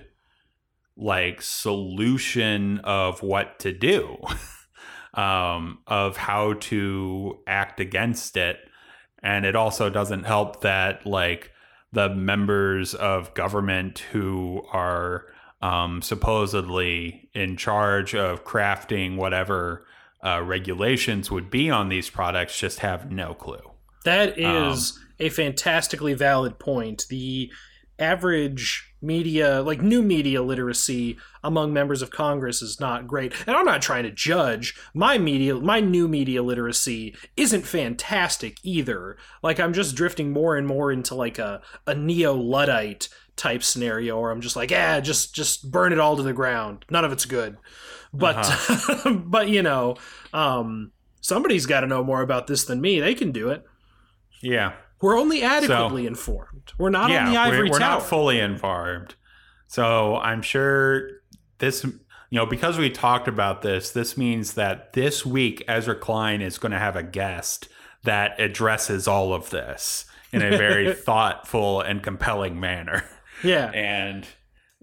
like 0.97 1.41
solution 1.41 2.79
of 2.81 3.23
what 3.23 3.59
to 3.59 3.73
do 3.73 4.19
um 5.15 5.79
of 5.87 6.17
how 6.17 6.53
to 6.55 7.39
act 7.47 7.81
against 7.81 8.37
it. 8.37 8.59
And 9.23 9.47
it 9.47 9.57
also 9.57 9.89
doesn't 9.89 10.25
help 10.25 10.61
that 10.63 11.07
like 11.07 11.53
the 11.93 12.09
members 12.09 12.95
of 12.95 13.35
government 13.35 14.01
who 14.11 14.63
are 14.73 15.27
um, 15.61 16.03
supposedly 16.03 17.31
in 17.35 17.57
charge 17.57 18.15
of 18.15 18.45
crafting 18.45 19.17
whatever 19.17 19.87
uh, 20.23 20.43
regulations 20.43 21.31
would 21.31 21.51
be 21.51 21.71
on 21.71 21.89
these 21.89 22.11
products 22.11 22.59
just 22.59 22.81
have 22.81 23.11
no 23.11 23.35
clue. 23.35 23.73
That 24.05 24.39
is 24.39 24.99
a 25.21 25.29
fantastically 25.29 26.15
valid 26.15 26.59
point. 26.59 27.05
The 27.09 27.51
average 27.99 28.95
media, 29.01 29.63
like 29.63 29.81
new 29.83 30.03
media 30.03 30.43
literacy 30.43 31.17
among 31.45 31.73
members 31.73 32.03
of 32.03 32.11
Congress 32.11 32.63
is 32.63 32.81
not 32.81 33.07
great. 33.07 33.33
And 33.47 33.57
I'm 33.57 33.65
not 33.65 33.83
trying 33.83 34.05
to 34.05 34.11
judge. 34.11 34.75
My 34.95 35.19
media, 35.19 35.57
my 35.57 35.81
new 35.81 36.09
media 36.09 36.43
literacy 36.43 37.15
isn't 37.37 37.63
fantastic 37.63 38.59
either. 38.63 39.17
Like 39.43 39.61
I'm 39.61 39.73
just 39.73 39.95
drifting 39.95 40.33
more 40.33 40.57
and 40.57 40.67
more 40.67 40.91
into 40.91 41.15
like 41.15 41.39
a, 41.39 41.63
a 41.87 41.95
neo-Luddite 41.95 43.09
type 43.37 43.63
scenario 43.63 44.21
where 44.21 44.31
I'm 44.31 44.41
just 44.41 44.57
like, 44.57 44.71
yeah, 44.71 45.01
just 45.01 45.35
just 45.35 45.71
burn 45.71 45.93
it 45.93 45.99
all 45.99 46.17
to 46.17 46.23
the 46.23 46.33
ground. 46.33 46.85
None 46.91 47.05
of 47.05 47.13
it's 47.13 47.25
good. 47.25 47.57
But 48.13 48.47
but 49.25 49.49
you 49.49 49.63
know, 49.63 49.97
um 50.33 50.93
somebody's 51.21 51.67
got 51.67 51.81
to 51.81 51.87
know 51.87 52.05
more 52.05 52.21
about 52.21 52.47
this 52.47 52.65
than 52.65 52.81
me. 52.81 53.01
They 53.01 53.15
can 53.15 53.33
do 53.33 53.49
it. 53.49 53.65
Yeah. 54.43 54.75
We're 55.01 55.19
only 55.19 55.43
adequately 55.43 56.07
informed. 56.07 56.73
We're 56.79 56.91
not 56.91 57.11
yeah, 57.11 57.27
on 57.27 57.33
the 57.33 57.39
ivory 57.39 57.65
we're, 57.65 57.71
we're 57.73 57.79
tower. 57.79 57.99
not 57.99 58.07
fully 58.07 58.39
informed. 58.39 59.15
So 59.67 60.17
I'm 60.17 60.43
sure 60.43 61.09
this, 61.59 61.83
you 61.85 61.99
know, 62.31 62.47
because 62.47 62.79
we 62.79 62.91
talked 62.91 63.27
about 63.27 63.63
this, 63.63 63.91
this 63.91 64.17
means 64.17 64.55
that 64.55 64.93
this 64.93 65.25
week 65.25 65.65
Ezra 65.67 65.97
Klein 65.97 66.41
is 66.43 66.59
going 66.59 66.73
to 66.73 66.79
have 66.79 66.95
a 66.95 67.03
guest 67.03 67.69
that 68.05 68.39
addresses 68.39 69.09
all 69.09 69.33
of 69.33 69.51
this 69.51 70.05
in 70.33 70.43
a 70.43 70.57
very 70.57 70.93
thoughtful 70.95 71.81
and 71.81 72.03
compelling 72.03 72.61
manner. 72.61 73.05
yeah. 73.43 73.71
and 73.71 74.27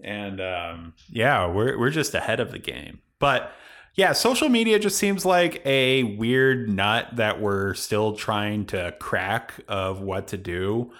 and 0.02 0.40
um, 0.40 0.94
yeah, 1.10 1.46
we're 1.46 1.78
we're 1.78 1.90
just 1.90 2.14
ahead 2.14 2.40
of 2.40 2.52
the 2.52 2.58
game. 2.58 3.00
But 3.20 3.52
yeah, 3.94 4.12
social 4.12 4.48
media 4.48 4.80
just 4.80 4.98
seems 4.98 5.24
like 5.24 5.64
a 5.64 6.02
weird 6.02 6.68
nut 6.68 7.08
that 7.12 7.40
we're 7.40 7.74
still 7.74 8.14
trying 8.14 8.66
to 8.66 8.94
crack 8.98 9.54
of 9.68 10.00
what 10.00 10.26
to 10.28 10.36
do. 10.36 10.92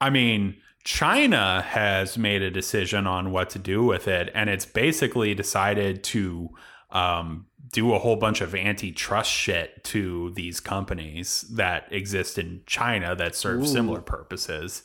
I 0.00 0.10
mean, 0.10 0.56
China 0.84 1.62
has 1.62 2.18
made 2.18 2.42
a 2.42 2.50
decision 2.50 3.06
on 3.06 3.30
what 3.30 3.50
to 3.50 3.58
do 3.58 3.84
with 3.84 4.08
it, 4.08 4.30
and 4.34 4.50
it's 4.50 4.66
basically 4.66 5.34
decided 5.34 6.02
to 6.04 6.50
um, 6.90 7.46
do 7.72 7.92
a 7.94 7.98
whole 7.98 8.16
bunch 8.16 8.40
of 8.40 8.54
antitrust 8.54 9.30
shit 9.30 9.84
to 9.84 10.30
these 10.30 10.60
companies 10.60 11.42
that 11.50 11.86
exist 11.92 12.38
in 12.38 12.62
China 12.66 13.14
that 13.14 13.34
serve 13.34 13.62
Ooh. 13.62 13.66
similar 13.66 14.00
purposes. 14.00 14.82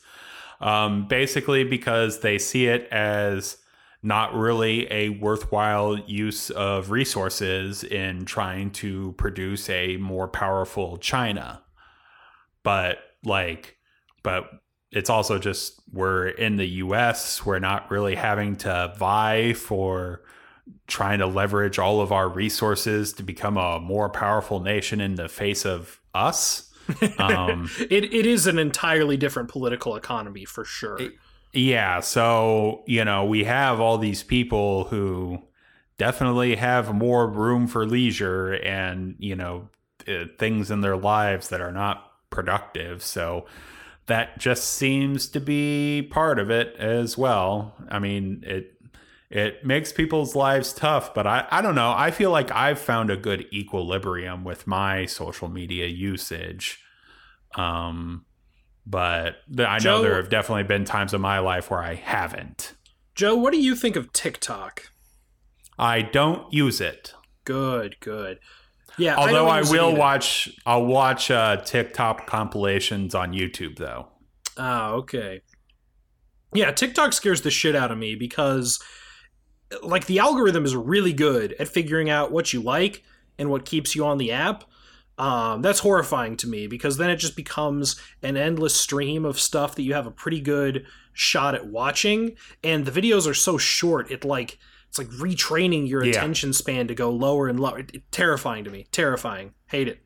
Um, 0.60 1.08
basically, 1.08 1.64
because 1.64 2.20
they 2.20 2.38
see 2.38 2.68
it 2.68 2.88
as 2.92 3.58
not 4.04 4.36
really 4.36 4.92
a 4.92 5.10
worthwhile 5.10 5.98
use 5.98 6.50
of 6.50 6.92
resources 6.92 7.86
in 7.86 8.26
trying 8.26 8.70
to 8.70 9.14
produce 9.14 9.70
a 9.70 9.96
more 9.98 10.28
powerful 10.28 10.98
China. 10.98 11.64
But, 12.64 13.00
like, 13.24 13.78
but 14.22 14.50
it's 14.92 15.10
also 15.10 15.40
just 15.40 15.82
we're 15.92 16.28
in 16.28 16.58
the 16.58 16.68
US, 16.68 17.46
we're 17.46 17.60
not 17.60 17.90
really 17.90 18.16
having 18.16 18.58
to 18.58 18.94
vie 18.98 19.54
for 19.54 20.22
trying 20.88 21.20
to 21.20 21.28
leverage 21.28 21.80
all 21.80 22.02
of 22.02 22.12
our 22.12 22.28
resources 22.28 23.14
to 23.14 23.24
become 23.24 23.58
a 23.58 23.80
more 23.80 24.10
powerful 24.10 24.60
nation 24.60 25.00
in 25.02 25.16
the 25.16 25.30
face 25.30 25.66
of 25.66 26.00
us. 26.14 26.70
Um, 27.18 27.70
it, 27.90 28.14
it 28.14 28.26
is 28.26 28.46
an 28.46 28.60
entirely 28.60 29.16
different 29.16 29.48
political 29.48 29.96
economy 29.96 30.44
for 30.44 30.66
sure. 30.66 30.98
It- 31.02 31.14
yeah, 31.54 32.00
so, 32.00 32.84
you 32.88 33.06
know, 33.06 33.26
we 33.26 33.44
have 33.44 33.80
all 33.80 33.98
these 33.98 34.24
people 34.24 34.86
who 34.86 35.42
definitely 35.98 36.56
have 36.56 36.94
more 36.94 37.28
room 37.28 37.68
for 37.68 37.86
leisure 37.86 38.54
and, 38.54 39.16
you 39.20 39.36
know, 39.36 39.70
uh, 40.08 40.26
things 40.40 40.72
in 40.72 40.82
their 40.82 40.98
lives 40.98 41.50
that 41.50 41.62
are 41.62 41.72
not 41.72 42.12
productive. 42.30 43.04
So 43.04 43.46
that 44.08 44.40
just 44.40 44.66
seems 44.66 45.28
to 45.30 45.40
be 45.40 46.08
part 46.12 46.40
of 46.40 46.50
it 46.50 46.76
as 46.78 47.18
well. 47.18 47.76
I 47.90 48.00
mean, 48.00 48.44
it 48.46 48.72
it 49.30 49.66
makes 49.66 49.92
people's 49.92 50.36
lives 50.36 50.74
tough, 50.74 51.16
but 51.16 51.26
I, 51.26 51.48
I 51.50 51.62
don't 51.64 51.74
know. 51.74 51.92
I 51.96 52.12
feel 52.12 52.30
like 52.30 52.52
I've 52.52 52.78
found 52.78 53.10
a 53.10 53.18
good 53.18 53.48
equilibrium 53.52 54.44
with 54.44 54.68
my 54.68 55.08
social 55.08 55.50
media 55.50 55.88
usage. 55.88 56.80
Um, 57.56 58.26
but 58.86 59.36
th- 59.56 59.68
I 59.68 59.80
know 59.80 60.02
there 60.02 60.16
have 60.16 60.30
definitely 60.30 60.64
been 60.64 60.86
times 60.86 61.14
in 61.14 61.22
my 61.22 61.40
life 61.40 61.72
where 61.72 61.82
I 61.82 61.96
haven't. 61.96 62.74
Joe, 63.16 63.36
what 63.36 63.54
do 63.54 63.60
you 63.60 63.76
think 63.76 63.96
of 63.96 64.12
TikTok? 64.12 64.90
I 65.78 66.02
don't 66.02 66.52
use 66.52 66.82
it. 66.82 67.14
Good, 67.46 68.00
good. 68.00 68.40
Yeah, 68.98 69.16
Although 69.16 69.46
don't 69.46 69.50
I, 69.50 69.72
will 69.72 69.96
watch, 69.96 70.50
I'll 70.66 70.86
watch 70.86 71.32
uh, 71.32 71.58
TikTok 71.58 72.28
compilations 72.28 73.16
on 73.16 73.34
YouTube 73.34 73.78
though. 73.78 74.08
Ah, 74.58 74.92
okay. 74.92 75.42
Yeah, 76.54 76.72
TikTok 76.72 77.14
scares 77.14 77.42
the 77.42 77.50
shit 77.50 77.76
out 77.76 77.92
of 77.92 77.98
me 77.98 78.16
because 78.16 78.80
like 79.82 80.06
the 80.06 80.20
algorithm 80.20 80.66
is 80.66 80.76
really 80.76 81.14
good 81.14 81.54
at 81.54 81.68
figuring 81.68 82.10
out 82.10 82.32
what 82.32 82.54
you 82.54 82.62
like 82.62 83.04
and 83.40 83.50
what 83.50 83.66
keeps 83.66 83.96
you 83.96 84.06
on 84.06 84.20
the 84.20 84.32
app. 84.32 84.64
Um, 85.18 85.62
that's 85.62 85.80
horrifying 85.80 86.38
to 86.38 86.48
me 86.48 86.66
because 86.68 86.98
then 86.98 87.10
it 87.12 87.18
just 87.18 87.36
becomes 87.36 87.96
an 88.24 88.36
endless 88.36 88.74
stream 88.76 89.26
of 89.26 89.40
stuff 89.40 89.76
that 89.76 89.84
you 89.84 89.94
have 89.94 90.08
a 90.08 90.12
pretty 90.12 90.42
good 90.42 90.86
shot 91.14 91.54
at 91.54 91.68
watching, 91.68 92.36
and 92.64 92.86
the 92.86 92.92
videos 93.02 93.28
are 93.30 93.36
so 93.36 93.58
short. 93.58 94.10
It 94.10 94.26
like 94.26 94.58
it's 94.90 94.98
like 94.98 95.10
retraining 95.10 95.88
your 95.88 96.04
Yeah. 96.04 96.12
attention 96.12 96.54
span 96.54 96.88
to 96.88 96.96
go 96.96 97.10
lower 97.12 97.48
and 97.48 97.60
lower. 97.60 97.80
It, 97.80 97.92
it- 97.94 98.12
terrifying 98.12 98.64
to 98.64 98.72
me. 98.72 98.88
Terrifying. 98.92 99.54
Hate 99.68 99.88
it. 99.88 100.00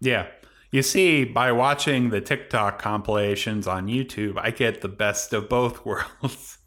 Yeah. 0.00 0.26
You 0.70 0.82
see, 0.82 1.24
by 1.24 1.52
watching 1.52 2.10
the 2.10 2.20
TikTok 2.20 2.78
compilations 2.80 3.66
on 3.66 3.86
YouTube, 3.86 4.36
I 4.38 4.50
get 4.50 4.80
the 4.82 4.88
best 4.88 5.32
of 5.32 5.48
both 5.48 5.84
worlds. 5.86 6.58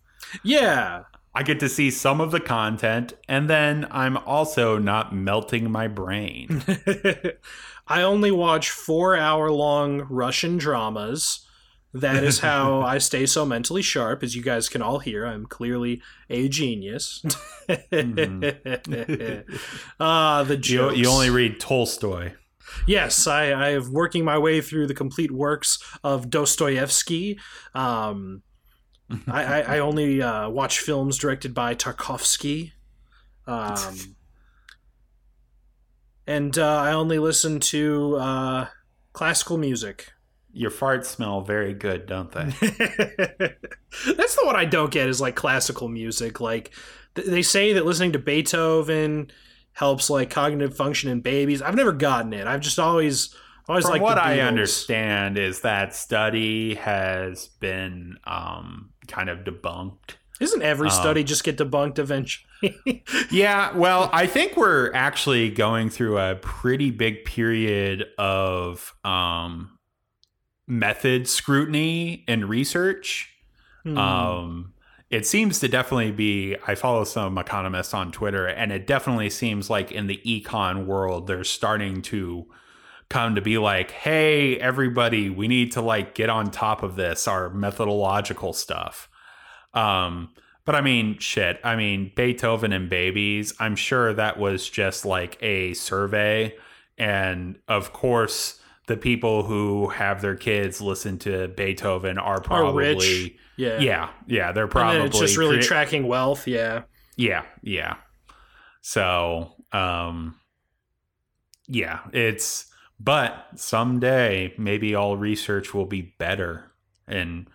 Yeah, 0.44 1.04
I 1.40 1.42
get 1.42 1.62
to 1.62 1.70
see 1.70 1.90
some 1.90 2.20
of 2.20 2.32
the 2.32 2.42
content, 2.42 3.14
and 3.30 3.50
then 3.50 3.88
I'm 3.92 4.18
also 4.18 4.78
not 4.78 5.16
melting 5.16 5.72
my 5.72 5.88
brain. 5.88 6.62
I 7.88 8.02
only 8.02 8.30
watch 8.30 8.70
four 8.72 9.16
hour 9.16 9.50
long 9.50 10.06
Russian 10.10 10.58
dramas. 10.58 11.48
That 11.94 12.26
is 12.26 12.40
how 12.40 12.82
I 12.86 12.98
stay 12.98 13.26
so 13.26 13.46
mentally 13.46 13.82
sharp, 13.82 14.22
as 14.22 14.36
you 14.36 14.42
guys 14.44 14.68
can 14.68 14.82
all 14.82 15.00
hear. 15.00 15.26
I'm 15.26 15.46
clearly 15.46 16.02
a 16.30 16.50
genius. 16.50 17.24
Ah, 19.98 20.44
the 20.46 20.56
you, 20.56 20.58
jokes. 20.58 20.98
you 20.98 21.08
only 21.08 21.30
read 21.30 21.58
Tolstoy. 21.62 22.34
Yes, 22.86 23.28
I, 23.28 23.54
I 23.54 23.70
have 23.70 23.88
working 23.88 24.26
my 24.26 24.38
way 24.38 24.60
through 24.60 24.88
the 24.88 24.94
complete 24.94 25.32
works 25.32 25.82
of 26.04 26.30
Dostoevsky. 26.30 27.40
Um, 27.74 28.44
I, 29.28 29.44
I, 29.44 29.60
I 29.60 29.80
only 29.80 30.22
uh, 30.22 30.50
watch 30.50 30.80
films 30.80 31.18
directed 31.18 31.54
by 31.54 31.76
Tarkovsky. 31.76 32.74
Um, 33.48 34.16
and 36.28 36.58
uh, 36.58 36.78
I 36.78 36.92
only 36.92 37.18
listen 37.18 37.60
to 37.60 38.18
uh, 38.18 38.68
classical 39.14 39.58
music. 39.58 40.12
Your 40.52 40.72
farts 40.72 41.06
smell 41.06 41.42
very 41.42 41.74
good, 41.74 42.06
don't 42.06 42.32
they? 42.32 42.44
That's 42.60 44.36
the 44.36 44.46
one 44.46 44.56
I 44.56 44.66
don't 44.66 44.92
get 44.92 45.08
is 45.08 45.22
like 45.22 45.36
classical 45.36 45.88
music. 45.88 46.40
Like 46.40 46.72
th- 47.16 47.28
they 47.28 47.42
say 47.42 47.74
that 47.74 47.86
listening 47.86 48.12
to 48.14 48.20
Beethoven 48.20 49.32
helps 49.74 50.10
like 50.10 50.30
cognitive 50.30 50.76
function 50.76 51.10
in 51.10 51.22
babies. 51.22 51.62
I've 51.62 51.76
never 51.76 51.92
gotten 51.92 52.34
it. 52.34 52.46
I've 52.48 52.62
just 52.62 52.80
always 52.80 53.34
always 53.68 53.86
like 53.86 54.02
what 54.02 54.18
I 54.18 54.42
understand 54.42 55.38
is 55.38 55.62
that 55.62 55.96
study 55.96 56.76
has 56.76 57.48
been 57.60 58.18
um, 58.26 58.90
kind 59.10 59.30
of 59.30 59.40
debunked. 59.40 60.16
Isn't 60.40 60.62
every 60.62 60.88
Um, 60.88 60.94
study 60.94 61.24
just 61.26 61.44
get 61.44 61.58
debunked 61.58 62.00
eventually? 62.00 62.46
Yeah, 63.32 63.76
well, 63.76 64.10
I 64.12 64.26
think 64.28 64.56
we're 64.58 64.94
actually 64.94 65.50
going 65.50 65.90
through 65.90 66.18
a 66.18 66.36
pretty 66.36 66.92
big 66.92 67.26
period 67.26 68.06
of 68.18 68.94
um, 69.04 69.78
method 70.68 71.28
scrutiny 71.28 72.24
and 72.28 72.50
research. 72.50 73.34
Hmm. 73.84 73.98
Um, 73.98 74.74
it 75.10 75.26
seems 75.26 75.60
to 75.60 75.68
definitely 75.68 76.12
be. 76.12 76.56
I 76.68 76.76
follow 76.76 77.04
some 77.04 77.38
economists 77.38 77.94
on 77.94 78.12
Twitter, 78.12 78.46
and 78.48 78.72
it 78.72 78.86
definitely 78.88 79.30
seems 79.30 79.70
like 79.70 79.92
in 79.92 80.08
the 80.08 80.20
econ 80.26 80.86
world, 80.86 81.28
they're 81.28 81.44
starting 81.44 82.02
to 82.04 82.46
come 83.10 83.36
to 83.36 83.42
be 83.42 83.58
like, 83.58 83.92
"Hey, 83.92 84.58
everybody, 84.58 85.30
we 85.30 85.48
need 85.48 85.72
to 85.74 85.82
like 85.82 86.16
get 86.16 86.30
on 86.30 86.52
top 86.52 86.84
of 86.84 86.96
this, 86.96 87.28
our 87.28 87.50
methodological 87.50 88.54
stuff." 88.54 89.10
Um, 89.74 90.30
but 90.66 90.76
I 90.76 90.82
mean, 90.82 91.18
shit. 91.18 91.60
I 91.64 91.76
mean, 91.76 92.12
Beethoven 92.16 92.72
and 92.74 92.90
babies. 92.90 93.54
I'm 93.60 93.76
sure 93.76 94.14
that 94.14 94.38
was 94.38 94.70
just 94.70 95.06
like 95.06 95.38
a 95.42 95.74
survey, 95.74 96.56
and 96.98 97.58
of 97.68 97.92
course, 97.94 98.60
the 98.90 98.98
people 98.98 99.44
who 99.44 99.90
have 99.90 100.22
their 100.22 100.36
kids 100.36 100.82
listen 100.82 101.18
to 101.20 101.48
Beethoven 101.50 102.18
are 102.18 102.42
probably 102.42 102.96
rich. 102.96 103.34
yeah. 103.56 103.80
yeah, 103.80 104.10
yeah, 104.28 104.52
they're 104.52 104.68
probably 104.68 105.02
it's 105.02 105.20
just 105.20 105.38
really 105.38 105.58
crea- 105.58 105.68
tracking 105.68 106.08
wealth. 106.08 106.48
Yeah. 106.48 106.84
yeah, 107.16 107.44
yeah. 107.62 107.98
So, 108.82 109.54
um, 109.72 110.40
yeah, 111.68 112.00
it's 112.14 112.69
but 113.00 113.48
someday 113.56 114.54
maybe 114.58 114.96
all 114.96 115.18
research 115.18 115.74
will 115.74 115.86
be 115.86 116.14
better, 116.18 116.72
and 117.08 117.48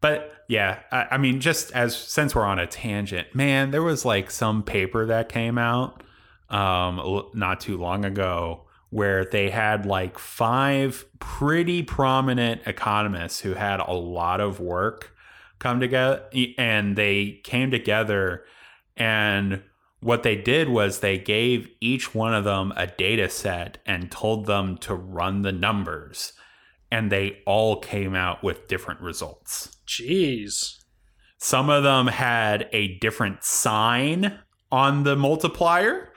but 0.00 0.44
yeah, 0.48 0.80
I, 0.92 1.06
I 1.12 1.18
mean, 1.18 1.40
just 1.40 1.72
as 1.72 1.96
since 1.96 2.34
we're 2.34 2.44
on 2.44 2.58
a 2.58 2.66
tangent, 2.66 3.34
man, 3.34 3.70
there 3.70 3.82
was 3.82 4.04
like 4.04 4.30
some 4.30 4.62
paper 4.62 5.06
that 5.06 5.28
came 5.28 5.58
out 5.58 6.02
um 6.50 7.24
not 7.34 7.60
too 7.60 7.76
long 7.76 8.06
ago 8.06 8.64
where 8.90 9.24
they 9.26 9.50
had 9.50 9.84
like 9.84 10.18
five 10.18 11.04
pretty 11.18 11.82
prominent 11.82 12.62
economists 12.66 13.40
who 13.40 13.54
had 13.54 13.80
a 13.80 13.92
lot 13.92 14.40
of 14.40 14.60
work 14.60 15.14
come 15.58 15.80
together 15.80 16.22
and 16.56 16.96
they 16.96 17.40
came 17.44 17.70
together 17.70 18.44
and 18.96 19.62
what 20.00 20.22
they 20.22 20.36
did 20.36 20.68
was 20.68 21.00
they 21.00 21.18
gave 21.18 21.68
each 21.80 22.14
one 22.14 22.34
of 22.34 22.44
them 22.44 22.72
a 22.76 22.86
data 22.86 23.28
set 23.28 23.78
and 23.84 24.10
told 24.10 24.46
them 24.46 24.76
to 24.78 24.94
run 24.94 25.42
the 25.42 25.52
numbers 25.52 26.32
and 26.90 27.12
they 27.12 27.38
all 27.46 27.80
came 27.80 28.14
out 28.14 28.42
with 28.42 28.68
different 28.68 29.00
results 29.00 29.76
Jeez. 29.86 30.78
some 31.38 31.68
of 31.70 31.82
them 31.82 32.06
had 32.06 32.68
a 32.72 32.98
different 32.98 33.44
sign 33.44 34.38
on 34.70 35.04
the 35.04 35.16
multiplier, 35.16 36.12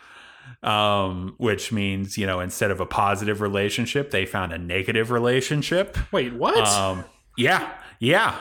um, 0.64 1.36
which 1.38 1.72
means, 1.72 2.18
you 2.18 2.26
know, 2.26 2.40
instead 2.40 2.72
of 2.72 2.80
a 2.80 2.86
positive 2.86 3.42
relationship, 3.42 4.12
they 4.12 4.26
found 4.26 4.54
a 4.54 4.58
negative 4.58 5.12
relationship. 5.12 5.98
Wait, 6.12 6.34
what? 6.34 6.68
Um, 6.68 7.06
yeah, 7.38 7.72
yeah. 8.00 8.38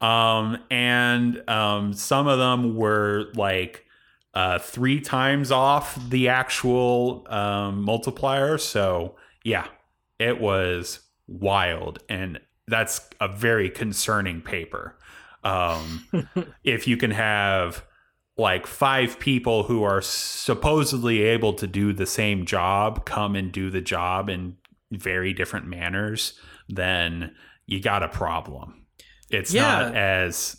Um, 0.00 0.58
and 0.70 1.48
um, 1.48 1.92
some 1.92 2.26
of 2.26 2.38
them 2.38 2.76
were 2.76 3.26
like 3.34 3.84
uh, 4.34 4.58
three 4.58 5.00
times 5.00 5.50
off 5.50 5.98
the 6.08 6.28
actual 6.28 7.26
um, 7.28 7.82
multiplier. 7.82 8.58
So, 8.58 9.16
yeah, 9.44 9.66
it 10.18 10.40
was 10.40 11.00
wild. 11.26 11.98
And 12.08 12.38
that's 12.68 13.08
a 13.20 13.28
very 13.28 13.68
concerning 13.70 14.40
paper. 14.40 14.96
Um, 15.42 16.06
if 16.64 16.86
you 16.86 16.96
can 16.96 17.10
have 17.10 17.84
like 18.36 18.66
five 18.66 19.18
people 19.18 19.64
who 19.64 19.82
are 19.82 20.00
supposedly 20.00 21.22
able 21.22 21.52
to 21.54 21.66
do 21.66 21.92
the 21.92 22.06
same 22.06 22.46
job 22.46 23.04
come 23.04 23.34
and 23.36 23.52
do 23.52 23.70
the 23.70 23.80
job 23.80 24.30
in 24.30 24.56
very 24.92 25.32
different 25.32 25.66
manners, 25.66 26.38
then 26.68 27.34
you 27.66 27.80
got 27.80 28.02
a 28.02 28.08
problem. 28.08 28.86
It's 29.30 29.52
Yeah. 29.52 29.62
not 29.62 29.94
as 29.96 30.56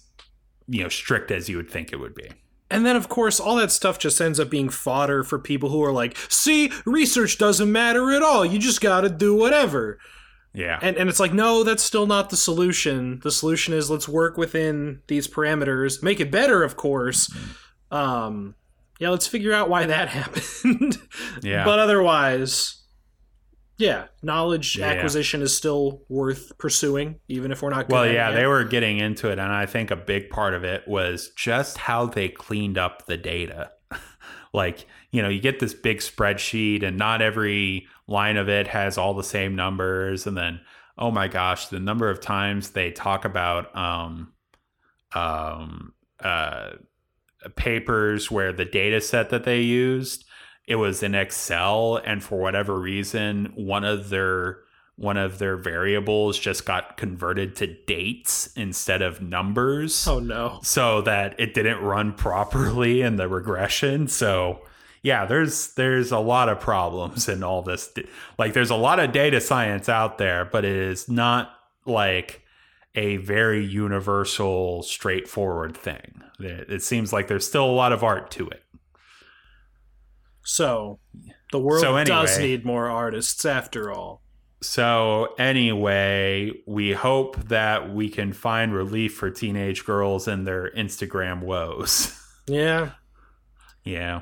you 0.67 0.83
know 0.83 0.89
strict 0.89 1.31
as 1.31 1.49
you 1.49 1.57
would 1.57 1.69
think 1.69 1.91
it 1.91 1.97
would 1.97 2.15
be. 2.15 2.29
And 2.71 2.85
then, 2.85 2.95
of 2.95 3.09
course, 3.09 3.39
all 3.39 3.55
that 3.57 3.71
stuff 3.71 3.99
just 3.99 4.19
ends 4.21 4.39
up 4.39 4.49
being 4.49 4.69
fodder 4.69 5.23
for 5.23 5.37
people 5.37 5.69
who 5.69 5.83
are 5.83 5.91
like, 5.91 6.17
see, 6.29 6.71
research 6.85 7.37
doesn't 7.37 7.71
matter 7.71 8.11
at 8.11 8.23
all. 8.23 8.45
You 8.45 8.57
just 8.57 8.81
got 8.81 9.01
to 9.01 9.09
do 9.09 9.35
whatever. 9.35 9.99
Yeah. 10.53 10.79
And, 10.81 10.97
and 10.97 11.09
it's 11.09 11.19
like, 11.19 11.33
no, 11.33 11.63
that's 11.63 11.83
still 11.83 12.07
not 12.07 12.29
the 12.29 12.37
solution. 12.37 13.19
The 13.23 13.31
solution 13.31 13.73
is 13.73 13.89
let's 13.89 14.07
work 14.07 14.37
within 14.37 15.01
these 15.07 15.27
parameters, 15.27 16.03
make 16.03 16.19
it 16.19 16.31
better, 16.31 16.63
of 16.63 16.75
course. 16.75 17.33
Um, 17.89 18.55
yeah, 18.99 19.09
let's 19.09 19.27
figure 19.27 19.53
out 19.53 19.69
why 19.69 19.85
that 19.85 20.09
happened. 20.09 20.97
Yeah. 21.41 21.63
But 21.65 21.79
otherwise, 21.79 22.80
yeah, 23.81 24.05
knowledge 24.21 24.77
Yeah. 24.77 24.87
acquisition 24.87 25.41
is 25.41 25.55
still 25.55 26.03
worth 26.07 26.57
pursuing, 26.57 27.19
even 27.27 27.51
if 27.51 27.61
we're 27.61 27.71
not 27.71 27.89
Well, 27.89 28.07
yeah, 28.07 28.31
they 28.31 28.45
were 28.45 28.63
getting 28.63 28.99
into 28.99 29.29
it, 29.29 29.39
and 29.39 29.51
I 29.51 29.65
think 29.65 29.91
a 29.91 29.95
big 29.95 30.29
part 30.29 30.53
of 30.53 30.63
it 30.63 30.87
was 30.87 31.31
just 31.35 31.79
how 31.79 32.05
they 32.05 32.29
cleaned 32.29 32.77
up 32.77 33.07
the 33.07 33.17
data. 33.17 33.71
like, 34.53 34.85
you 35.11 35.21
know, 35.21 35.29
you 35.29 35.41
get 35.41 35.59
this 35.59 35.73
big 35.73 35.97
spreadsheet, 35.97 36.83
and 36.83 36.97
not 36.97 37.21
every 37.21 37.87
line 38.07 38.37
of 38.37 38.47
it 38.47 38.67
has 38.67 38.97
all 38.97 39.13
the 39.13 39.23
same 39.23 39.55
numbers, 39.55 40.27
and 40.27 40.37
then, 40.37 40.61
oh 40.97 41.09
my 41.09 41.27
gosh, 41.27 41.67
the 41.67 41.79
number 41.79 42.09
of 42.09 42.21
times 42.21 42.69
they 42.69 42.91
talk 42.91 43.25
about 43.25 43.75
um, 43.75 44.31
um, 45.13 45.93
uh, 46.19 46.71
papers 47.55 48.29
where 48.29 48.53
the 48.53 48.65
data 48.65 49.01
set 49.01 49.31
that 49.31 49.43
they 49.43 49.61
used 49.61 50.25
it 50.71 50.75
was 50.75 51.03
in 51.03 51.15
Excel, 51.15 51.97
and 52.05 52.23
for 52.23 52.39
whatever 52.39 52.79
reason, 52.79 53.51
one 53.55 53.83
of 53.83 54.07
their 54.09 54.59
one 54.95 55.17
of 55.17 55.37
their 55.37 55.57
variables 55.57 56.39
just 56.39 56.65
got 56.65 56.95
converted 56.95 57.57
to 57.57 57.67
dates 57.67 58.53
instead 58.55 59.01
of 59.01 59.21
numbers. 59.21 60.07
Oh, 60.07 60.19
no. 60.19 60.59
so 60.63 61.01
that 61.01 61.37
it 61.39 61.53
didn't 61.53 61.81
run 61.81 62.13
properly 62.27 63.01
in 63.01 63.17
the 63.17 63.27
regression. 63.27 64.07
So 64.07 64.61
yeah 65.03 65.25
there's 65.25 65.73
there's 65.73 66.11
a 66.11 66.19
lot 66.19 66.47
of 66.47 66.59
problems 66.59 67.27
in 67.27 67.43
all 67.43 67.63
this 67.63 67.91
like 68.37 68.53
there's 68.53 68.69
a 68.69 68.75
lot 68.75 68.99
of 68.99 69.11
data 69.11 69.41
science 69.41 69.89
out 69.89 70.19
there 70.19 70.45
but 70.45 70.63
it 70.63 70.75
is 70.75 71.09
not 71.09 71.49
like 71.87 72.43
a 72.93 73.17
very 73.17 73.65
universal 73.65 74.83
straightforward 74.83 75.75
thing. 75.75 76.21
It, 76.39 76.69
it 76.69 76.83
seems 76.83 77.11
like 77.11 77.27
there's 77.27 77.47
still 77.47 77.65
a 77.65 77.71
lot 77.71 77.93
of 77.93 78.03
art 78.03 78.29
to 78.31 78.47
it 78.49 78.63
So, 80.51 80.99
the 81.51 81.59
world 81.59 81.81
So 81.81 82.03
does 82.03 82.37
need 82.37 82.65
more 82.65 82.89
artists 82.89 83.45
after 83.45 83.91
all. 83.91 84.21
So 84.61 85.33
anyway, 85.39 86.51
we 86.67 86.91
hope 86.91 87.37
that 87.47 87.93
we 87.93 88.09
can 88.09 88.31
find 88.33 88.73
relief 88.75 89.15
for 89.15 89.31
teenage 89.31 89.85
girls 89.85 90.27
and 90.27 90.45
their 90.45 90.69
Instagram 90.71 91.41
woes. 91.41 92.17
Yeah. 92.47 92.91
yeah. 93.85 94.21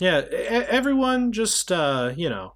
Yeah, 0.00 0.22
everyone 0.30 1.32
just 1.32 1.70
uh, 1.72 2.12
you 2.16 2.28
know, 2.28 2.54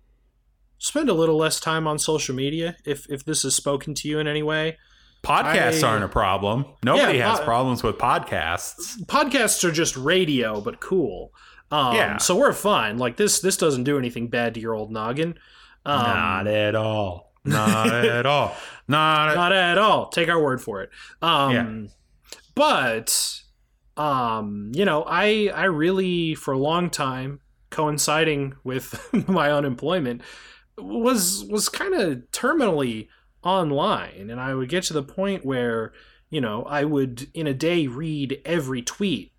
spend 0.78 1.08
a 1.08 1.14
little 1.14 1.36
less 1.36 1.60
time 1.60 1.86
on 1.86 1.98
social 1.98 2.34
media 2.34 2.76
if 2.84 3.06
if 3.08 3.24
this 3.24 3.44
is 3.44 3.54
spoken 3.54 3.94
to 3.94 4.08
you 4.08 4.18
in 4.18 4.26
any 4.26 4.42
way. 4.42 4.76
Podcasts 5.22 5.82
I- 5.82 5.88
aren't 5.88 6.04
a 6.04 6.08
problem. 6.08 6.66
Nobody 6.84 7.18
Yeah, 7.18 7.30
has 7.30 7.40
problems 7.40 7.82
with 7.82 7.96
podcasts. 7.96 9.00
Podcasts 9.06 9.62
are 9.64 9.70
just 9.72 9.96
radio 9.96 10.60
but 10.60 10.80
cool. 10.80 11.30
Um 11.72 11.96
Yeah. 11.96 12.18
so 12.18 12.36
we're 12.36 12.52
fine. 12.52 12.98
Like 12.98 13.16
this 13.16 13.40
this 13.40 13.56
doesn't 13.56 13.84
do 13.84 13.98
anything 13.98 14.28
bad 14.28 14.54
to 14.54 14.60
your 14.60 14.74
old 14.74 14.92
noggin. 14.92 15.36
Um, 15.84 16.02
Not 16.02 16.46
at 16.46 16.74
all. 16.76 17.32
Not 17.44 17.88
at 18.04 18.26
all. 18.26 18.54
Not 18.86 19.30
at 19.30 19.34
not 19.34 19.52
at 19.52 19.78
all. 19.78 20.08
Take 20.10 20.28
our 20.28 20.40
word 20.40 20.60
for 20.62 20.82
it. 20.82 20.90
Um 21.20 21.50
Yeah. 21.52 21.88
but 22.54 23.40
um 23.96 24.72
you 24.74 24.84
know, 24.84 25.04
I 25.06 25.50
I 25.54 25.64
really 25.64 26.34
for 26.34 26.52
a 26.52 26.58
long 26.58 26.90
time 26.90 27.40
coinciding 27.70 28.54
with 28.64 29.08
my 29.28 29.50
unemployment 29.50 30.22
was 30.78 31.44
was 31.50 31.68
kind 31.68 31.94
of 31.94 32.18
terminally 32.32 33.08
online 33.42 34.30
and 34.30 34.40
I 34.40 34.54
would 34.54 34.68
get 34.68 34.84
to 34.84 34.92
the 34.92 35.02
point 35.02 35.44
where 35.44 35.92
you 36.30 36.40
know, 36.40 36.62
I 36.62 36.84
would 36.84 37.28
in 37.34 37.46
a 37.46 37.52
day 37.54 37.86
read 37.88 38.40
every 38.46 38.80
tweet 38.82 39.31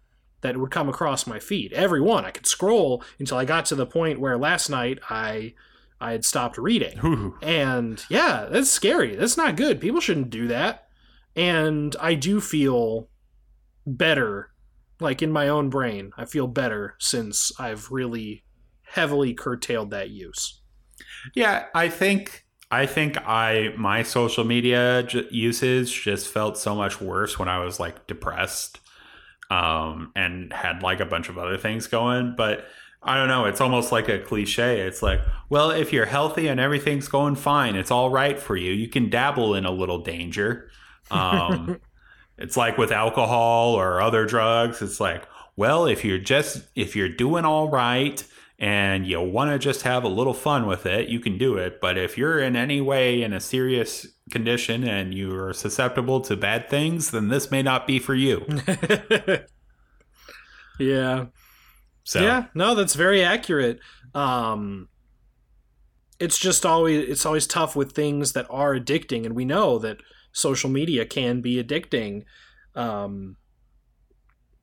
that 0.43 0.57
would 0.57 0.69
come 0.69 0.87
across 0.87 1.25
my 1.25 1.39
feed. 1.39 1.73
Every 1.73 2.01
one. 2.01 2.25
I 2.25 2.31
could 2.31 2.45
scroll 2.45 3.03
until 3.17 3.37
I 3.37 3.45
got 3.45 3.65
to 3.65 3.75
the 3.75 3.87
point 3.87 4.19
where 4.19 4.37
last 4.37 4.69
night 4.69 4.99
I 5.09 5.55
I 5.99 6.11
had 6.11 6.25
stopped 6.25 6.57
reading. 6.57 6.99
Ooh. 7.03 7.37
And 7.41 8.03
yeah, 8.09 8.47
that's 8.51 8.69
scary. 8.69 9.15
That's 9.15 9.37
not 9.37 9.55
good. 9.55 9.81
People 9.81 10.01
shouldn't 10.01 10.29
do 10.29 10.47
that. 10.49 10.87
And 11.35 11.95
I 11.99 12.13
do 12.13 12.39
feel 12.39 13.09
better, 13.87 14.51
like 14.99 15.21
in 15.21 15.31
my 15.31 15.47
own 15.47 15.69
brain. 15.69 16.11
I 16.17 16.25
feel 16.25 16.47
better 16.47 16.95
since 16.99 17.51
I've 17.59 17.89
really 17.89 18.43
heavily 18.83 19.33
curtailed 19.33 19.91
that 19.91 20.09
use. 20.09 20.61
Yeah, 21.33 21.65
I 21.73 21.87
think 21.87 22.45
I 22.69 22.85
think 22.85 23.17
I 23.25 23.73
my 23.77 24.03
social 24.03 24.43
media 24.43 25.03
j- 25.03 25.27
usage 25.31 26.03
just 26.03 26.27
felt 26.27 26.57
so 26.57 26.75
much 26.75 26.99
worse 26.99 27.39
when 27.39 27.47
I 27.47 27.63
was 27.63 27.79
like 27.79 28.07
depressed 28.07 28.79
um 29.53 30.11
and 30.15 30.51
had 30.51 30.81
like 30.81 30.99
a 30.99 31.05
bunch 31.05 31.29
of 31.29 31.37
other 31.37 31.57
things 31.57 31.87
going, 31.87 32.33
but 32.35 32.65
I 33.01 33.17
don't 33.17 33.27
know, 33.27 33.45
it's 33.45 33.61
almost 33.61 33.91
like 33.91 34.07
a 34.07 34.19
cliche. 34.19 34.81
It's 34.81 35.03
like, 35.03 35.21
well, 35.49 35.69
if 35.69 35.91
you're 35.91 36.05
healthy 36.05 36.47
and 36.47 36.59
everything's 36.59 37.07
going 37.07 37.35
fine, 37.35 37.75
it's 37.75 37.91
all 37.91 38.09
right 38.09 38.39
for 38.39 38.55
you. 38.55 38.71
You 38.71 38.87
can 38.87 39.09
dabble 39.09 39.55
in 39.55 39.65
a 39.65 39.71
little 39.71 39.99
danger. 39.99 40.69
Um 41.11 41.79
it's 42.37 42.57
like 42.57 42.77
with 42.77 42.91
alcohol 42.91 43.75
or 43.75 44.01
other 44.01 44.25
drugs, 44.25 44.81
it's 44.81 44.99
like, 44.99 45.27
well, 45.55 45.85
if 45.85 46.03
you're 46.03 46.17
just 46.17 46.63
if 46.75 46.95
you're 46.95 47.09
doing 47.09 47.45
all 47.45 47.69
right 47.69 48.23
and 48.57 49.05
you 49.05 49.21
want 49.21 49.51
to 49.51 49.59
just 49.59 49.81
have 49.83 50.03
a 50.03 50.07
little 50.07 50.33
fun 50.33 50.65
with 50.65 50.85
it, 50.85 51.09
you 51.09 51.19
can 51.19 51.37
do 51.37 51.57
it. 51.57 51.79
But 51.81 51.97
if 51.97 52.17
you're 52.17 52.39
in 52.39 52.55
any 52.55 52.81
way 52.81 53.21
in 53.21 53.33
a 53.33 53.39
serious 53.39 54.07
condition 54.33 54.83
and 54.83 55.13
you 55.13 55.33
are 55.35 55.53
susceptible 55.53 56.19
to 56.21 56.35
bad 56.35 56.69
things, 56.69 57.11
then 57.11 57.29
this 57.29 57.49
may 57.49 57.61
not 57.61 57.87
be 57.87 57.99
for 57.99 58.15
you. 58.15 58.45
yeah. 60.79 61.27
So 62.03 62.19
Yeah, 62.19 62.47
no, 62.53 62.75
that's 62.75 62.95
very 62.95 63.23
accurate. 63.23 63.79
Um 64.13 64.89
it's 66.19 66.37
just 66.37 66.65
always 66.65 67.07
it's 67.07 67.25
always 67.25 67.47
tough 67.47 67.75
with 67.75 67.93
things 67.93 68.33
that 68.33 68.47
are 68.49 68.75
addicting 68.75 69.25
and 69.25 69.35
we 69.35 69.45
know 69.45 69.79
that 69.79 69.97
social 70.33 70.69
media 70.69 71.05
can 71.05 71.39
be 71.39 71.63
addicting. 71.63 72.23
Um 72.75 73.37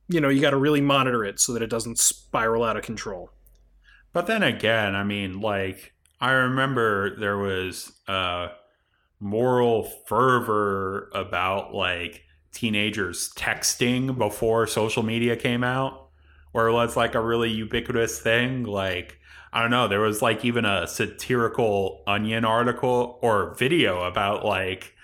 you 0.09 0.21
know, 0.21 0.29
you 0.29 0.41
got 0.41 0.51
to 0.51 0.57
really 0.57 0.81
monitor 0.81 1.25
it 1.25 1.39
so 1.39 1.53
that 1.53 1.63
it 1.63 1.71
doesn't 1.71 1.97
spiral 2.01 2.65
out 2.65 2.77
of 2.77 2.83
control. 2.83 3.31
But 4.13 4.27
then 4.27 4.43
again, 4.43 4.97
I 4.97 5.05
mean, 5.05 5.41
like 5.41 5.93
I 6.21 6.33
remember 6.33 7.17
there 7.17 7.39
was 7.39 7.93
uh 8.09 8.49
moral 9.21 9.85
fervor 10.07 11.11
about 11.15 11.75
like 11.75 12.25
teenagers 12.53 13.33
texting 13.35 14.17
before 14.19 14.67
social 14.67 15.03
media 15.03 15.37
came 15.37 15.63
out, 15.63 16.09
where 16.53 16.69
it 16.69 16.73
was 16.73 16.97
like 16.97 17.15
a 17.15 17.21
really 17.21 17.51
ubiquitous 17.51 18.19
thing. 18.21 18.65
Like 18.65 19.19
I 19.53 19.63
don't 19.63 19.71
know, 19.71 19.89
there 19.89 20.01
was 20.01 20.23
like 20.23 20.45
even 20.45 20.65
a 20.65 20.87
satirical 20.87 22.03
Onion 22.07 22.45
article 22.45 23.19
or 23.21 23.55
video 23.55 24.03
about 24.05 24.45
like 24.45 24.95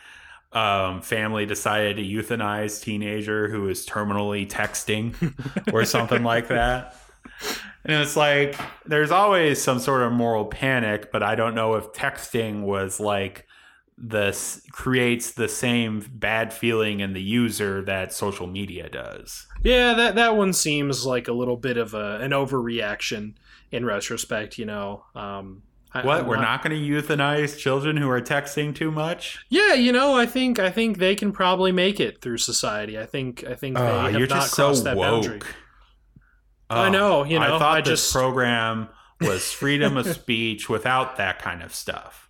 um, 0.52 1.02
family 1.02 1.46
decided 1.46 1.96
to 1.96 2.02
euthanize 2.02 2.80
teenager 2.80 3.48
who 3.48 3.62
was 3.62 3.84
terminally 3.84 4.48
texting 4.48 5.14
or 5.72 5.84
something 5.84 6.22
like 6.22 6.48
that. 6.48 6.96
And 7.84 8.02
it's 8.02 8.16
like 8.16 8.58
there's 8.86 9.10
always 9.10 9.60
some 9.62 9.78
sort 9.78 10.02
of 10.02 10.12
moral 10.12 10.44
panic, 10.44 11.12
but 11.12 11.22
I 11.22 11.34
don't 11.34 11.54
know 11.54 11.74
if 11.74 11.92
texting 11.92 12.62
was 12.62 13.00
like 13.00 13.45
this 13.98 14.60
creates 14.72 15.32
the 15.32 15.48
same 15.48 16.00
bad 16.12 16.52
feeling 16.52 17.00
in 17.00 17.14
the 17.14 17.22
user 17.22 17.82
that 17.82 18.12
social 18.12 18.46
media 18.46 18.88
does. 18.90 19.46
Yeah, 19.62 19.94
that 19.94 20.14
that 20.16 20.36
one 20.36 20.52
seems 20.52 21.06
like 21.06 21.28
a 21.28 21.32
little 21.32 21.56
bit 21.56 21.76
of 21.78 21.94
a, 21.94 22.18
an 22.20 22.32
overreaction 22.32 23.34
in 23.70 23.84
retrospect, 23.84 24.58
you 24.58 24.66
know. 24.66 25.04
Um 25.14 25.62
I- 25.94 26.04
What? 26.04 26.20
I'm 26.20 26.26
We're 26.26 26.36
not 26.36 26.62
going 26.62 26.78
to 26.78 26.90
euthanize 26.90 27.56
children 27.58 27.96
who 27.96 28.10
are 28.10 28.20
texting 28.20 28.74
too 28.74 28.90
much? 28.90 29.38
Yeah, 29.48 29.72
you 29.72 29.92
know, 29.92 30.14
I 30.14 30.26
think 30.26 30.58
I 30.58 30.68
think 30.70 30.98
they 30.98 31.14
can 31.14 31.32
probably 31.32 31.72
make 31.72 31.98
it 31.98 32.20
through 32.20 32.36
society. 32.38 32.98
I 32.98 33.06
think 33.06 33.44
I 33.44 33.54
think 33.54 33.78
they 33.78 33.82
have 33.82 34.12
you're 34.12 34.26
not 34.28 34.42
just 34.42 34.54
so 34.54 34.74
that 34.74 34.96
boundary. 34.98 35.38
woke. 35.38 35.54
I 36.68 36.90
know, 36.90 37.24
you 37.24 37.38
know, 37.38 37.44
I 37.56 37.58
thought 37.58 37.76
I 37.78 37.80
this 37.80 38.00
just- 38.02 38.12
program 38.12 38.88
was 39.22 39.50
freedom 39.52 39.96
of 39.96 40.06
speech 40.06 40.68
without 40.68 41.16
that 41.16 41.38
kind 41.40 41.62
of 41.62 41.74
stuff. 41.74 42.25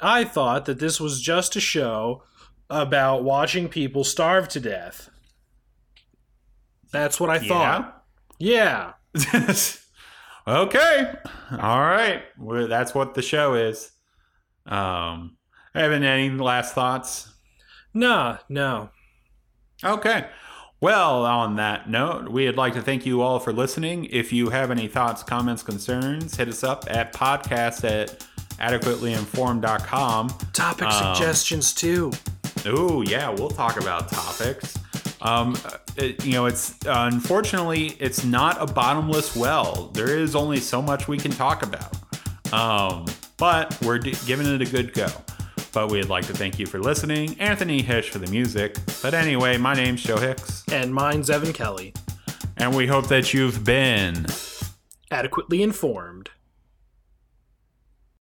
I 0.00 0.24
thought 0.24 0.66
that 0.66 0.78
this 0.78 1.00
was 1.00 1.20
just 1.20 1.56
a 1.56 1.60
show 1.60 2.22
about 2.68 3.24
watching 3.24 3.68
people 3.68 4.04
starve 4.04 4.48
to 4.48 4.60
death. 4.60 5.10
That's 6.92 7.20
what 7.20 7.30
I 7.30 7.38
thought. 7.38 8.04
Yeah. 8.38 8.92
okay. 10.48 11.14
All 11.52 11.80
right. 11.80 12.22
Well, 12.38 12.68
that's 12.68 12.94
what 12.94 13.14
the 13.14 13.22
show 13.22 13.54
is. 13.54 13.90
Um, 14.66 15.36
Evan, 15.74 16.04
any 16.04 16.30
last 16.30 16.74
thoughts? 16.74 17.32
No, 17.94 18.38
no. 18.48 18.90
Okay. 19.84 20.28
Well, 20.80 21.24
on 21.24 21.56
that 21.56 21.88
note, 21.88 22.28
we'd 22.28 22.56
like 22.56 22.74
to 22.74 22.82
thank 22.82 23.06
you 23.06 23.22
all 23.22 23.38
for 23.38 23.52
listening. 23.52 24.04
If 24.06 24.32
you 24.32 24.50
have 24.50 24.70
any 24.70 24.88
thoughts, 24.88 25.22
comments, 25.22 25.62
concerns, 25.62 26.36
hit 26.36 26.48
us 26.48 26.62
up 26.62 26.84
at 26.88 27.14
podcast 27.14 27.82
at 27.88 28.26
adequatelyinformed.com. 28.58 30.28
Topic 30.52 30.86
Um, 30.88 31.14
suggestions 31.14 31.72
too. 31.74 32.12
Oh, 32.66 33.02
yeah, 33.02 33.30
we'll 33.30 33.50
talk 33.50 33.80
about 33.80 34.08
topics. 34.10 34.76
Um, 35.22 35.56
it- 35.96 36.24
you 36.24 36.32
know, 36.32 36.46
it's 36.46 36.74
unfortunately 36.86 37.96
it's 38.00 38.24
not 38.24 38.60
a 38.60 38.66
bottomless 38.66 39.34
well. 39.36 39.90
There 39.94 40.16
is 40.18 40.34
only 40.34 40.60
so 40.60 40.82
much 40.82 41.08
we 41.08 41.16
can 41.18 41.30
talk 41.30 41.62
about. 41.62 41.94
Um, 42.52 43.06
but 43.38 43.76
we're 43.82 43.98
d- 43.98 44.14
giving 44.26 44.46
it 44.46 44.60
a 44.60 44.64
good 44.70 44.92
go. 44.94 45.08
But 45.72 45.90
we'd 45.90 46.08
like 46.08 46.26
to 46.26 46.32
thank 46.32 46.58
you 46.58 46.66
for 46.66 46.78
listening. 46.80 47.38
Anthony 47.38 47.82
Hish 47.82 48.10
for 48.10 48.18
the 48.18 48.30
music. 48.30 48.76
But 49.02 49.14
anyway, 49.14 49.58
my 49.58 49.74
name's 49.74 50.02
Joe 50.02 50.16
Hicks, 50.16 50.62
And 50.72 50.94
mine's 50.94 51.28
Evan 51.28 51.52
Kelly. 51.52 51.92
and 52.56 52.74
we 52.74 52.86
hope 52.86 53.08
that 53.08 53.34
you've 53.34 53.62
been 53.64 54.26
Adequately 55.10 55.62
informed. 55.62 56.30